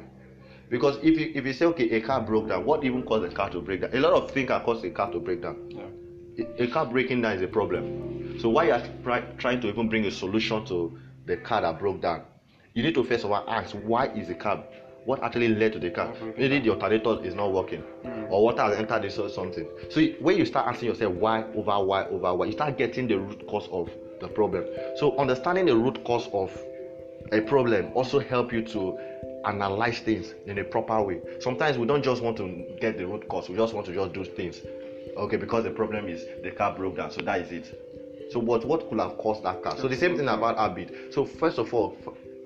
Because 0.69 0.97
if 1.03 1.19
you 1.19 1.33
if 1.35 1.47
you 1.47 1.53
say 1.53 1.65
okay, 1.67 1.91
a 1.91 2.01
car 2.01 2.21
broke 2.21 2.49
down, 2.49 2.65
what 2.65 2.85
even 2.85 3.03
caused 3.05 3.25
the 3.31 3.35
car 3.35 3.49
to 3.51 3.61
break 3.61 3.83
down? 3.83 3.91
A 3.95 4.01
lot 4.01 4.13
of 4.15 4.31
things 4.31 4.49
can 4.49 4.61
cause 4.63 4.83
a 4.85 4.91
car 4.91 5.11
to 5.13 5.21
break 5.21 5.43
down. 5.43 5.57
Yeah. 5.71 6.45
A- 6.45 6.65
A 6.65 6.67
car 6.69 6.87
breaking 6.87 7.23
down 7.23 7.37
is 7.37 7.43
a 7.43 7.49
problem. 7.49 8.39
So 8.41 8.49
why 8.51 8.67
you 8.67 8.73
are 8.73 8.83
try, 9.03 9.21
trying 9.39 9.61
to 9.63 9.69
even 9.69 9.89
bring 9.89 10.05
a 10.07 10.11
solution 10.11 10.65
to 10.67 10.99
the 11.25 11.37
car 11.37 11.61
that 11.63 11.79
broke 11.79 12.01
down? 12.03 12.23
You 12.75 12.83
need 12.83 12.95
to 12.95 13.05
first 13.05 13.25
of 13.25 13.31
all 13.31 13.45
ask 13.49 13.75
why 13.77 14.07
is 14.09 14.29
the 14.29 14.35
car 14.35 14.63
what 15.05 15.23
actually 15.23 15.49
led 15.49 15.73
to 15.75 15.79
the 15.79 15.91
car? 15.91 16.13
Maybe 16.37 16.59
the 16.59 16.71
alternator 16.71 17.25
is 17.25 17.35
not 17.35 17.53
working, 17.53 17.85
or 18.29 18.43
water 18.43 18.63
has 18.63 18.77
entered 18.77 19.03
this 19.03 19.19
or 19.19 19.29
something. 19.29 19.69
So 19.89 20.05
when 20.19 20.37
you 20.37 20.45
start 20.45 20.67
asking 20.67 20.89
yourself 20.89 21.15
why 21.15 21.45
over 21.55 21.79
why 21.85 22.05
over 22.07 22.35
why, 22.35 22.47
you 22.47 22.53
start 22.53 22.77
getting 22.77 23.07
the 23.07 23.19
root 23.21 23.47
cause 23.47 23.69
of 23.71 23.89
the 24.21 24.29
problem. 24.29 24.65
So 24.97 25.17
understanding 25.19 25.67
the 25.67 25.77
root 25.77 26.05
cause 26.05 26.29
of 26.33 26.51
a 27.33 27.41
problem 27.41 27.91
also 27.95 28.19
help 28.21 28.53
you 28.53 28.63
to 28.63 28.99
analyze 29.45 29.99
things 30.01 30.35
in 30.47 30.59
a 30.59 30.65
proper 30.65 31.03
way. 31.03 31.21
Sometimes 31.41 31.79
we 31.79 31.87
don't 31.87 32.03
just 32.03 32.23
want 32.23 32.37
to 32.39 32.65
get 32.81 32.99
the 32.99 33.07
root 33.07 33.29
cause; 33.29 33.49
we 33.49 33.57
just 33.57 33.75
want 33.75 33.87
to 33.87 33.95
just 33.95 34.13
do 34.13 34.25
things. 34.25 34.61
Okay, 35.17 35.37
because 35.37 35.65
the 35.65 35.71
problem 35.71 36.09
is 36.09 36.27
the 36.43 36.51
car 36.51 36.75
broke 36.75 36.97
down, 36.97 37.11
so 37.11 37.23
that 37.23 37.41
is 37.41 37.51
it. 37.53 38.33
So 38.33 38.41
what 38.41 38.65
what 38.65 38.89
could 38.89 38.99
have 39.01 39.17
caused 39.19 39.45
that 39.45 39.63
car? 39.63 39.77
So 39.77 39.89
the 39.89 39.97
same 39.97 40.17
thing 40.17 40.29
about 40.29 40.59
habit. 40.59 41.13
So 41.13 41.25
first 41.25 41.59
of 41.59 41.73
all, 41.73 41.97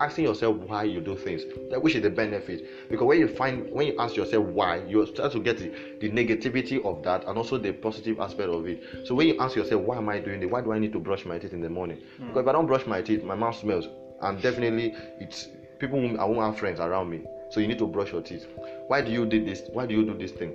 asking 0.00 0.24
yourself 0.24 0.56
why 0.56 0.84
you 0.84 1.00
do 1.00 1.16
things, 1.16 1.42
like, 1.70 1.82
which 1.82 1.94
is 1.94 2.02
the 2.02 2.10
benefit. 2.10 2.90
Because 2.90 3.06
when 3.06 3.18
you 3.18 3.28
find 3.28 3.70
when 3.70 3.86
you 3.86 3.96
ask 3.98 4.16
yourself 4.16 4.44
why, 4.46 4.82
you 4.86 5.04
start 5.06 5.32
to 5.32 5.40
get 5.40 5.58
the, 5.58 5.68
the 6.00 6.10
negativity 6.10 6.84
of 6.84 7.02
that 7.04 7.26
and 7.26 7.36
also 7.36 7.58
the 7.58 7.72
positive 7.72 8.18
aspect 8.20 8.48
of 8.48 8.66
it. 8.66 9.06
So 9.06 9.14
when 9.14 9.28
you 9.28 9.38
ask 9.38 9.56
yourself 9.56 9.82
why 9.82 9.98
am 9.98 10.08
I 10.08 10.18
doing 10.20 10.42
it? 10.42 10.50
Why 10.50 10.60
do 10.60 10.72
I 10.72 10.78
need 10.78 10.92
to 10.92 11.00
brush 11.00 11.24
my 11.24 11.38
teeth 11.38 11.52
in 11.52 11.60
the 11.60 11.70
morning? 11.70 11.98
Hmm. 12.18 12.28
Because 12.28 12.42
if 12.42 12.48
I 12.48 12.52
don't 12.52 12.66
brush 12.66 12.86
my 12.86 13.02
teeth, 13.02 13.22
my 13.22 13.34
mouth 13.34 13.56
smells, 13.56 13.86
and 14.22 14.40
definitely 14.40 14.94
it's 15.20 15.48
people 15.78 15.98
I 16.20 16.24
won't 16.24 16.40
have 16.40 16.58
friends 16.58 16.80
around 16.80 17.10
me. 17.10 17.24
So 17.50 17.60
you 17.60 17.66
need 17.66 17.78
to 17.78 17.86
brush 17.86 18.12
your 18.12 18.22
teeth. 18.22 18.46
Why 18.88 19.00
do 19.00 19.10
you 19.10 19.26
do 19.26 19.44
this? 19.44 19.62
Why 19.72 19.86
do 19.86 19.94
you 19.94 20.04
do 20.04 20.16
this 20.16 20.30
thing? 20.30 20.54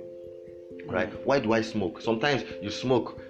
Hmm. 0.86 0.94
right 0.94 1.26
why 1.26 1.38
do 1.40 1.52
i 1.52 1.60
smoke 1.60 2.00
sometimes 2.00 2.44
you 2.62 2.70
smoke 2.70 3.20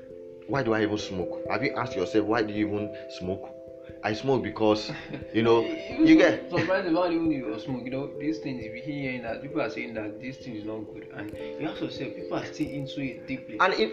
why 0.47 0.63
do 0.63 0.75
i 0.75 0.83
even 0.83 0.99
smoke 0.99 1.43
have 1.51 1.63
you 1.63 1.75
asked 1.77 1.97
yourself 1.97 2.27
why 2.27 2.43
do 2.43 2.53
you 2.53 2.67
even 2.69 2.95
smoke 3.19 3.56
i 4.03 4.13
smoke 4.13 4.43
because 4.43 4.91
you 5.33 5.43
know 5.43 5.63
Even 5.63 6.07
you 6.07 6.17
get 6.17 6.51
sometimes 6.51 6.91
not 6.93 7.13
even 7.13 7.31
if 7.33 7.39
you 7.39 7.59
smoke, 7.59 7.85
you 7.85 7.91
know, 7.91 8.11
these 8.19 8.39
things 8.39 8.63
you 8.63 8.73
hear 8.73 8.83
hearing 8.83 9.23
that 9.23 9.43
people 9.43 9.61
are 9.61 9.71
saying 9.71 9.95
that 9.95 10.21
this 10.21 10.37
thing 10.39 10.57
is 10.57 10.65
not 10.65 10.79
good, 10.93 11.07
and 11.15 11.33
you 11.61 11.67
ask 11.69 11.81
say 11.91 12.07
people 12.11 12.37
are 12.39 12.45
still 12.45 12.69
into 12.69 13.01
it 13.01 13.27
deeply. 13.27 13.57
and 13.61 13.75
if 13.75 13.93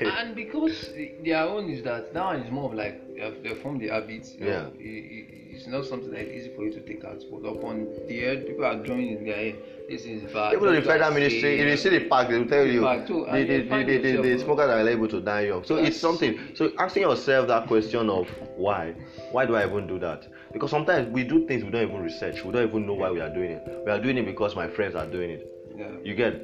and 0.00 0.34
because 0.34 0.90
their 1.24 1.42
own 1.42 1.68
is 1.70 1.82
that 1.82 2.12
one 2.12 2.40
is 2.40 2.50
more 2.50 2.70
of 2.70 2.74
like 2.74 3.05
they 3.16 3.22
have- 3.22 3.42
they 3.42 3.54
form 3.54 3.78
the 3.78 3.88
habits. 3.88 4.34
You 4.38 4.44
know, 4.46 4.50
Yeah. 4.50 4.66
it- 4.78 5.04
it- 5.16 5.54
it's 5.54 5.66
not 5.66 5.84
something 5.86 6.10
that 6.10 6.20
is 6.20 6.32
easy 6.46 6.50
for 6.54 6.64
you 6.64 6.72
to 6.72 6.80
take 6.80 7.04
out. 7.04 7.22
But 7.30 7.48
upon 7.48 7.88
the 8.08 8.18
head, 8.20 8.46
people 8.46 8.64
are 8.64 8.76
drawing 8.76 9.08
in 9.18 9.24
their 9.24 9.34
head. 9.36 9.54
This 9.88 10.04
is 10.04 10.22
bad. 10.32 10.52
even 10.54 10.74
the 10.74 10.82
federal 10.82 11.12
ministry 11.12 11.60
if 11.60 11.68
you 11.70 11.76
see 11.76 11.90
the 11.90 12.00
park 12.08 12.28
they 12.28 12.36
will 12.38 12.48
tell 12.48 12.66
you 12.66 12.80
too, 13.06 13.24
the, 13.30 13.44
the, 13.44 13.60
the, 13.62 13.84
the, 13.84 13.98
the, 14.16 14.22
the 14.22 14.38
smokers 14.40 14.68
are 14.68 14.82
liable 14.82 15.06
to 15.06 15.20
die 15.20 15.42
young 15.42 15.62
so 15.62 15.76
it's 15.76 15.96
something 15.96 16.36
so 16.54 16.72
asking 16.80 17.02
yourself 17.02 17.46
that 17.46 17.68
question 17.68 18.10
of 18.10 18.28
why 18.56 18.92
why 19.30 19.46
do 19.46 19.54
i 19.54 19.64
even 19.64 19.86
do 19.86 19.96
that 20.00 20.26
because 20.52 20.70
sometimes 20.72 21.08
we 21.12 21.22
do 21.22 21.46
things 21.46 21.62
we 21.62 21.70
don't 21.70 21.82
even 21.88 22.02
research 22.02 22.44
we 22.44 22.50
don't 22.50 22.68
even 22.68 22.84
know 22.84 22.94
why 22.94 23.08
we 23.12 23.20
are 23.20 23.32
doing 23.32 23.52
it 23.52 23.62
we 23.86 23.92
are 23.92 24.00
doing 24.00 24.18
it 24.18 24.26
because 24.26 24.56
my 24.56 24.66
friends 24.66 24.96
are 24.96 25.06
doing 25.06 25.30
it 25.30 25.46
Yeah. 25.78 25.86
you 26.02 26.14
get 26.16 26.34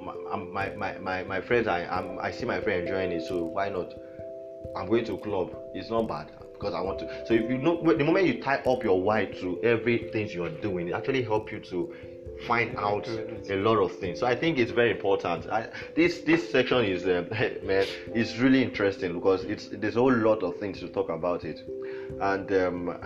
my 0.00 0.70
my 0.76 0.98
my, 1.00 1.24
my, 1.24 1.40
friends 1.40 1.66
I 1.66 1.84
I'm, 1.84 2.16
I 2.20 2.30
see 2.30 2.46
my 2.46 2.60
friend 2.60 2.82
enjoying 2.82 3.10
it 3.10 3.22
so 3.22 3.44
why 3.44 3.70
not 3.70 3.92
I'm 4.76 4.86
going 4.86 5.04
to 5.06 5.14
a 5.14 5.18
club 5.18 5.50
it's 5.78 5.90
not 5.90 6.08
bad 6.08 6.32
because 6.52 6.74
I 6.74 6.80
want 6.80 6.98
to 7.00 7.26
so 7.26 7.34
if 7.34 7.50
you 7.50 7.58
know 7.58 7.80
the 7.82 8.04
moment 8.04 8.26
you 8.26 8.42
tie 8.42 8.56
up 8.56 8.82
your 8.82 9.00
why 9.00 9.26
to 9.26 9.62
everything 9.62 10.28
you're 10.28 10.48
doing 10.48 10.88
it 10.88 10.92
actually 10.92 11.22
help 11.22 11.52
you 11.52 11.60
to 11.60 11.94
find 12.46 12.76
out 12.76 13.08
a 13.50 13.56
lot 13.56 13.78
of 13.78 13.96
things. 13.96 14.20
So 14.20 14.26
I 14.26 14.34
think 14.34 14.58
it's 14.58 14.70
very 14.70 14.90
important. 14.92 15.46
I, 15.50 15.68
this 15.94 16.20
this 16.20 16.50
section 16.50 16.84
is 16.84 17.04
um, 17.04 17.28
man 17.66 17.86
it's 18.14 18.36
really 18.38 18.62
interesting 18.62 19.14
because 19.14 19.44
it's 19.44 19.68
there's 19.72 19.96
a 19.96 20.00
whole 20.00 20.14
lot 20.14 20.42
of 20.42 20.58
things 20.58 20.80
to 20.80 20.88
talk 20.88 21.08
about 21.08 21.44
it. 21.44 21.60
And 22.20 22.52
um, 22.52 22.98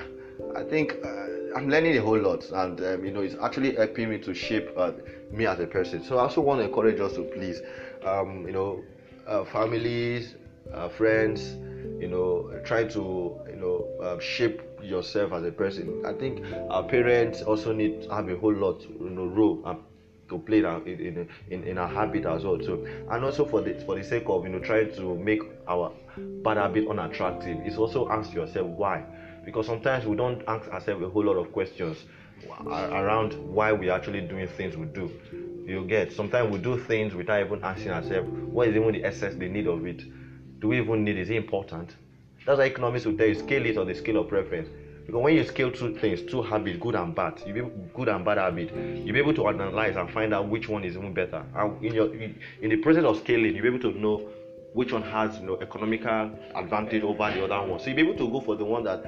I 0.57 0.63
think 0.65 0.97
uh, 1.05 1.57
I'm 1.57 1.69
learning 1.69 1.97
a 1.97 2.03
whole 2.03 2.19
lot, 2.19 2.51
and 2.51 2.81
um, 2.81 3.05
you 3.05 3.11
know, 3.11 3.21
it's 3.21 3.37
actually 3.41 3.75
helping 3.77 4.11
me 4.11 4.19
to 4.19 4.35
shape 4.35 4.69
uh, 4.77 4.93
me 5.31 5.47
as 5.47 5.61
a 5.61 5.67
person. 5.67 6.03
So 6.03 6.19
I 6.19 6.23
also 6.23 6.41
want 6.41 6.61
to 6.61 6.67
encourage 6.67 7.01
us 7.01 7.15
to 7.15 7.23
please, 7.23 7.61
um, 8.05 8.47
you 8.47 8.53
know, 8.53 8.85
uh, 9.27 9.45
families, 9.45 10.35
uh, 10.75 10.89
friends, 10.89 11.57
you 12.03 12.09
know, 12.09 12.51
try 12.65 12.83
to 12.85 13.41
you 13.49 13.57
know 13.57 13.87
uh, 14.03 14.19
shape 14.19 14.61
yourself 14.83 15.33
as 15.33 15.45
a 15.45 15.53
person. 15.53 16.03
I 16.05 16.13
think 16.13 16.45
our 16.69 16.83
parents 16.83 17.43
also 17.43 17.73
need 17.73 18.03
to 18.03 18.15
have 18.15 18.29
a 18.29 18.37
whole 18.37 18.53
lot, 18.55 18.83
you 18.83 19.09
know, 19.11 19.27
role. 19.27 19.63
Um, 19.65 19.79
to 20.29 20.39
play 20.39 20.59
in 20.61 21.29
in, 21.51 21.65
in, 21.65 21.77
our 21.77 21.89
habit 21.89 22.25
as 22.25 22.43
well 22.45 22.57
too 22.57 22.87
and 23.11 23.23
also 23.23 23.45
for 23.45 23.61
the 23.61 23.75
for 23.85 23.97
the 23.97 24.03
sake 24.03 24.23
of 24.29 24.45
you 24.45 24.49
know 24.51 24.61
trying 24.61 24.91
to 24.95 25.15
make 25.19 25.43
our 25.69 25.93
bad 26.43 26.57
habit 26.57 26.89
unattractive 26.89 27.59
is 27.67 27.77
also 27.77 28.09
ask 28.09 28.33
yourself 28.33 28.67
why 28.69 29.05
because 29.45 29.67
sometimes 29.67 30.07
we 30.07 30.17
don't 30.17 30.41
ask 30.49 30.67
ourselves 30.71 31.03
a 31.05 31.09
whole 31.09 31.25
lot 31.25 31.37
of 31.37 31.53
questions 31.53 32.07
around 32.67 33.35
why 33.53 33.73
we 33.75 33.91
actually 33.91 34.23
doing 34.23 34.49
things 34.49 34.75
we 34.75 34.87
do 34.87 35.11
you 35.67 35.85
get 35.85 36.11
sometimes 36.11 36.51
we 36.51 36.59
do 36.59 36.79
things 36.79 37.15
without 37.15 37.45
even 37.45 37.63
asking 37.63 37.91
ourselves 37.91 38.27
what 38.31 38.69
is 38.69 38.75
even 38.75 38.93
the 38.93 39.05
essence 39.05 39.35
the 39.37 39.49
need 39.49 39.67
of 39.67 39.85
it 39.87 40.03
do 40.63 40.69
we 40.69 40.79
even 40.79 41.05
need 41.05 41.19
is 41.19 41.29
it 41.29 41.37
important? 41.37 41.97
That's 42.47 42.57
why 42.57 42.67
economics 42.67 43.05
will 43.05 43.19
tell 43.19 43.27
you 43.27 43.35
scale 43.35 43.67
it 43.67 43.77
on 43.77 43.89
the 43.89 43.95
scale 43.95 44.19
of 44.19 44.29
preference. 44.29 44.69
Because 45.05 45.21
when 45.21 45.35
you 45.35 45.45
scale 45.45 45.73
two 45.73 45.97
things 45.97 46.23
two 46.23 46.41
habits 46.41 46.79
good 46.79 46.95
and 46.95 47.13
bad 47.13 47.43
you 47.45 47.53
be 47.53 47.63
good 47.93 48.09
and 48.09 48.25
bad 48.25 48.39
habit 48.39 48.73
you'll 49.05 49.13
be 49.13 49.19
able 49.19 49.35
to 49.35 49.49
analyze 49.49 49.97
and 49.97 50.09
find 50.13 50.33
out 50.33 50.47
which 50.47 50.69
one 50.69 50.85
is 50.85 50.97
even 50.97 51.13
better. 51.13 51.45
And 51.57 51.85
in 51.85 51.93
your 51.93 52.15
in, 52.15 52.71
the 52.71 52.77
process 52.77 53.03
of 53.03 53.19
scaling 53.19 53.57
you'll 53.57 53.63
be 53.63 53.77
able 53.77 53.93
to 53.93 53.99
know 53.99 54.19
which 54.73 54.93
one 54.93 55.03
has 55.03 55.37
you 55.39 55.47
know 55.47 55.59
economical 55.61 56.31
advantage 56.55 57.03
over 57.03 57.33
the 57.33 57.45
other 57.45 57.69
one. 57.69 57.81
So 57.81 57.87
you'll 57.87 57.97
be 57.97 58.03
able 58.03 58.19
to 58.19 58.31
go 58.31 58.41
for 58.41 58.55
the 58.55 58.65
one 58.65 58.85
that 58.85 59.03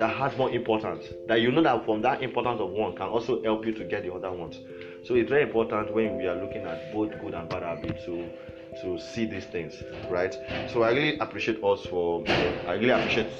that 0.00 0.16
has 0.16 0.36
more 0.36 0.50
importance 0.50 1.04
that 1.28 1.40
you 1.40 1.52
know 1.52 1.62
that 1.62 1.84
from 1.84 2.02
that 2.02 2.20
importance 2.20 2.60
of 2.60 2.70
one 2.70 2.96
can 2.96 3.06
also 3.06 3.40
help 3.44 3.64
you 3.64 3.72
to 3.74 3.84
get 3.84 4.02
the 4.02 4.12
other 4.12 4.32
ones. 4.32 4.58
So 5.06 5.14
it's 5.14 5.30
very 5.30 5.42
important 5.42 5.94
when 5.94 6.16
we 6.16 6.26
are 6.26 6.34
looking 6.34 6.66
at 6.66 6.92
both 6.92 7.10
good 7.20 7.34
and 7.34 7.48
bad 7.48 7.62
habits 7.62 8.04
to 8.06 8.28
to 8.76 8.98
see 8.98 9.24
these 9.26 9.44
things 9.46 9.82
right? 10.08 10.38
So 10.72 10.82
i 10.82 10.90
really 10.90 11.18
appreciate 11.18 11.62
us 11.62 11.84
for 11.86 12.24
i 12.66 12.74
really 12.74 12.90
appreciate 12.90 13.30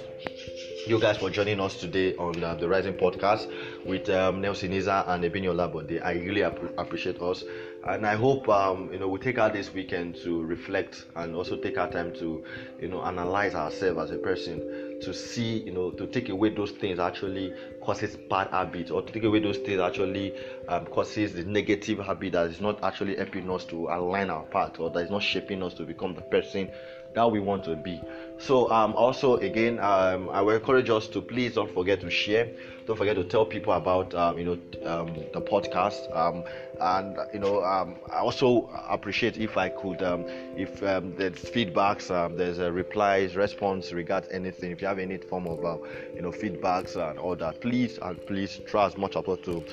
you 0.86 0.98
guys 0.98 1.18
for 1.18 1.30
joining 1.30 1.60
us 1.60 1.76
today 1.78 2.16
on 2.16 2.42
uh, 2.42 2.54
the 2.54 2.66
Rising 2.66 2.94
Podcast 2.94 3.48
with 3.84 4.08
um, 4.08 4.40
Nelson 4.40 4.72
Iza 4.72 5.04
and 5.08 5.22
Ebinio 5.22 5.54
Labode. 5.54 6.04
I 6.04 6.12
really 6.12 6.42
app- 6.42 6.58
appreciate 6.78 7.20
us, 7.20 7.44
and 7.84 8.06
I 8.06 8.16
hope 8.16 8.48
um, 8.48 8.88
you 8.92 8.98
know 8.98 9.06
we 9.08 9.18
take 9.18 9.38
out 9.38 9.52
this 9.52 9.72
weekend 9.72 10.16
to 10.22 10.42
reflect 10.42 11.04
and 11.16 11.36
also 11.36 11.56
take 11.56 11.76
our 11.78 11.90
time 11.90 12.12
to 12.14 12.42
you 12.80 12.88
know 12.88 13.02
analyze 13.02 13.54
ourselves 13.54 14.00
as 14.00 14.10
a 14.10 14.18
person 14.18 14.89
to 15.00 15.12
see 15.14 15.58
you 15.66 15.72
know 15.72 15.90
to 15.92 16.06
take 16.06 16.28
away 16.28 16.48
those 16.50 16.70
things 16.72 16.98
actually 16.98 17.52
causes 17.80 18.16
bad 18.28 18.48
habits 18.50 18.90
or 18.90 19.02
to 19.02 19.12
take 19.12 19.24
away 19.24 19.40
those 19.40 19.58
things 19.58 19.80
actually 19.80 20.34
um, 20.68 20.86
causes 20.86 21.32
the 21.34 21.44
negative 21.44 21.98
habit 21.98 22.32
that 22.32 22.46
is 22.50 22.60
not 22.60 22.82
actually 22.84 23.16
helping 23.16 23.50
us 23.50 23.64
to 23.64 23.88
align 23.88 24.30
our 24.30 24.44
path 24.44 24.78
or 24.78 24.90
that 24.90 25.00
is 25.00 25.10
not 25.10 25.22
shaping 25.22 25.62
us 25.62 25.74
to 25.74 25.84
become 25.84 26.14
the 26.14 26.22
person 26.22 26.70
that 27.14 27.30
we 27.30 27.40
want 27.40 27.64
to 27.64 27.76
be. 27.76 28.00
So 28.38 28.70
um, 28.70 28.94
also 28.94 29.36
again, 29.36 29.78
um, 29.80 30.28
I 30.30 30.40
will 30.40 30.54
encourage 30.54 30.88
us 30.90 31.06
to 31.08 31.20
please 31.20 31.54
don't 31.54 31.70
forget 31.70 32.00
to 32.00 32.10
share. 32.10 32.48
Don't 32.86 32.96
forget 32.96 33.16
to 33.16 33.24
tell 33.24 33.44
people 33.44 33.72
about 33.72 34.14
um, 34.14 34.38
you 34.38 34.44
know 34.44 34.52
um, 34.90 35.14
the 35.32 35.40
podcast. 35.40 36.14
Um, 36.16 36.44
and 36.80 37.18
you 37.32 37.38
know 37.40 37.62
um, 37.62 37.96
I 38.10 38.18
also 38.18 38.68
appreciate 38.88 39.36
if 39.38 39.56
I 39.56 39.68
could 39.68 40.02
um, 40.02 40.24
if 40.56 40.80
there's 40.80 41.34
feedbacks, 41.44 42.10
um, 42.10 42.36
there's 42.36 42.58
a 42.58 42.70
replies, 42.72 43.36
response 43.36 43.92
regards 43.92 44.28
anything. 44.30 44.70
If 44.70 44.80
you 44.80 44.88
have 44.88 44.98
any 44.98 45.18
form 45.18 45.46
of 45.46 45.64
uh, 45.64 45.76
you 46.14 46.22
know 46.22 46.30
feedbacks 46.30 46.96
and 46.96 47.18
all 47.18 47.36
that, 47.36 47.60
please 47.60 47.98
and 48.02 48.24
please 48.26 48.60
try 48.66 48.86
as 48.86 48.96
much 48.96 49.16
as 49.16 49.22
possible 49.22 49.62
to 49.62 49.64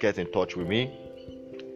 get 0.00 0.18
in 0.18 0.26
touch 0.28 0.56
with 0.56 0.66
me. 0.66 0.90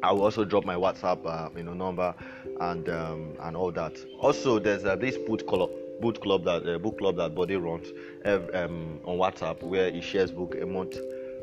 I 0.03 0.13
will 0.13 0.23
also 0.23 0.45
drop 0.45 0.65
my 0.65 0.75
WhatsApp, 0.75 1.27
uh, 1.27 1.51
you 1.57 1.63
know, 1.63 1.75
number 1.75 2.15
and 2.61 2.89
um, 2.89 3.37
and 3.41 3.57
all 3.57 3.71
that. 3.73 3.99
Also, 4.19 4.59
there's 4.59 4.85
uh, 4.85 4.97
this 4.97 5.17
boot 5.19 5.47
club 5.47 5.71
book 6.01 6.21
club 6.23 6.45
that 6.45 6.67
uh, 6.67 6.79
book 6.79 6.99
club 6.99 7.17
that 7.17 7.35
Bode 7.35 7.51
runs 7.51 7.89
um, 8.25 9.01
on 9.05 9.19
WhatsApp, 9.19 9.63
where 9.63 9.91
he 9.91 10.01
shares 10.01 10.31
book 10.31 10.57
a 10.61 10.67
month 10.67 10.97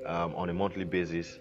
um, 0.05 0.33
on 0.35 0.49
a 0.49 0.53
monthly 0.53 0.83
basis. 0.83 1.37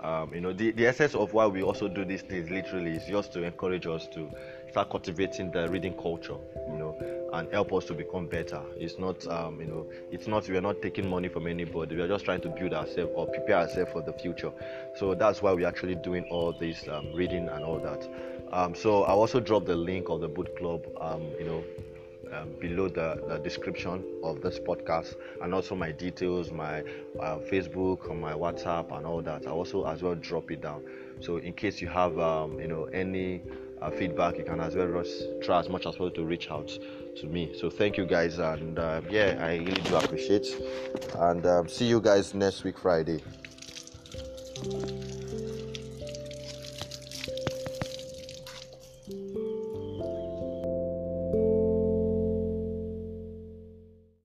Um, 0.00 0.34
you 0.34 0.40
know, 0.40 0.52
the, 0.52 0.72
the 0.72 0.86
essence 0.86 1.14
of 1.14 1.32
why 1.32 1.46
we 1.46 1.62
also 1.62 1.88
do 1.88 2.04
these 2.04 2.22
things 2.22 2.50
literally 2.50 2.92
is 2.92 3.06
just 3.06 3.32
to 3.32 3.42
encourage 3.42 3.86
us 3.86 4.06
to 4.08 4.30
start 4.76 4.90
cultivating 4.90 5.50
the 5.52 5.66
reading 5.70 5.94
culture, 5.94 6.36
you 6.70 6.76
know, 6.76 6.94
and 7.32 7.50
help 7.50 7.72
us 7.72 7.86
to 7.86 7.94
become 7.94 8.26
better. 8.26 8.60
It's 8.76 8.98
not, 8.98 9.26
um, 9.26 9.58
you 9.58 9.66
know, 9.66 9.86
it's 10.12 10.26
not, 10.26 10.46
we're 10.50 10.60
not 10.60 10.82
taking 10.82 11.08
money 11.08 11.28
from 11.28 11.46
anybody. 11.46 11.96
We're 11.96 12.08
just 12.08 12.26
trying 12.26 12.42
to 12.42 12.50
build 12.50 12.74
ourselves 12.74 13.10
or 13.14 13.26
prepare 13.26 13.56
ourselves 13.56 13.90
for 13.90 14.02
the 14.02 14.12
future. 14.12 14.52
So 14.96 15.14
that's 15.14 15.40
why 15.40 15.54
we're 15.54 15.66
actually 15.66 15.94
doing 15.94 16.24
all 16.24 16.52
this 16.52 16.86
um, 16.88 17.10
reading 17.14 17.48
and 17.48 17.64
all 17.64 17.78
that. 17.78 18.06
Um, 18.52 18.74
so 18.74 19.04
I 19.04 19.12
also 19.12 19.40
dropped 19.40 19.64
the 19.64 19.76
link 19.76 20.10
of 20.10 20.20
the 20.20 20.28
book 20.28 20.54
club, 20.58 20.84
um, 21.00 21.22
you 21.38 21.46
know, 21.46 21.64
um, 22.34 22.50
below 22.60 22.88
the, 22.88 23.22
the, 23.28 23.38
description 23.38 24.04
of 24.22 24.42
this 24.42 24.58
podcast 24.58 25.14
and 25.42 25.54
also 25.54 25.76
my 25.76 25.92
details 25.92 26.50
my 26.50 26.80
uh, 27.20 27.38
facebook 27.50 28.12
my 28.18 28.32
whatsapp 28.32 28.90
and 28.96 29.06
all 29.06 29.22
that 29.22 29.46
i 29.46 29.50
also 29.50 29.86
as 29.86 30.02
well 30.02 30.16
drop 30.16 30.50
it 30.50 30.60
down 30.60 30.82
so 31.20 31.36
in 31.36 31.52
case 31.52 31.80
you 31.80 31.86
have 31.86 32.18
um, 32.18 32.58
you 32.58 32.66
know 32.66 32.86
any 32.86 33.42
uh, 33.80 33.90
feedback. 33.90 34.38
You 34.38 34.44
can 34.44 34.60
as 34.60 34.74
well 34.74 35.04
try 35.40 35.60
as 35.60 35.68
much 35.68 35.86
as 35.86 35.96
possible 35.96 36.10
to 36.10 36.24
reach 36.24 36.50
out 36.50 36.70
to 37.16 37.26
me. 37.26 37.52
So 37.58 37.70
thank 37.70 37.96
you 37.96 38.04
guys 38.06 38.38
and 38.38 38.78
uh, 38.78 39.00
yeah 39.10 39.38
i 39.40 39.56
really 39.56 39.82
do 39.82 39.96
appreciate. 39.96 40.46
And 41.16 41.44
um, 41.46 41.68
see 41.68 41.86
you 41.86 42.00
guys 42.00 42.34
next 42.34 42.64
week 42.64 42.78
friday 42.78 43.22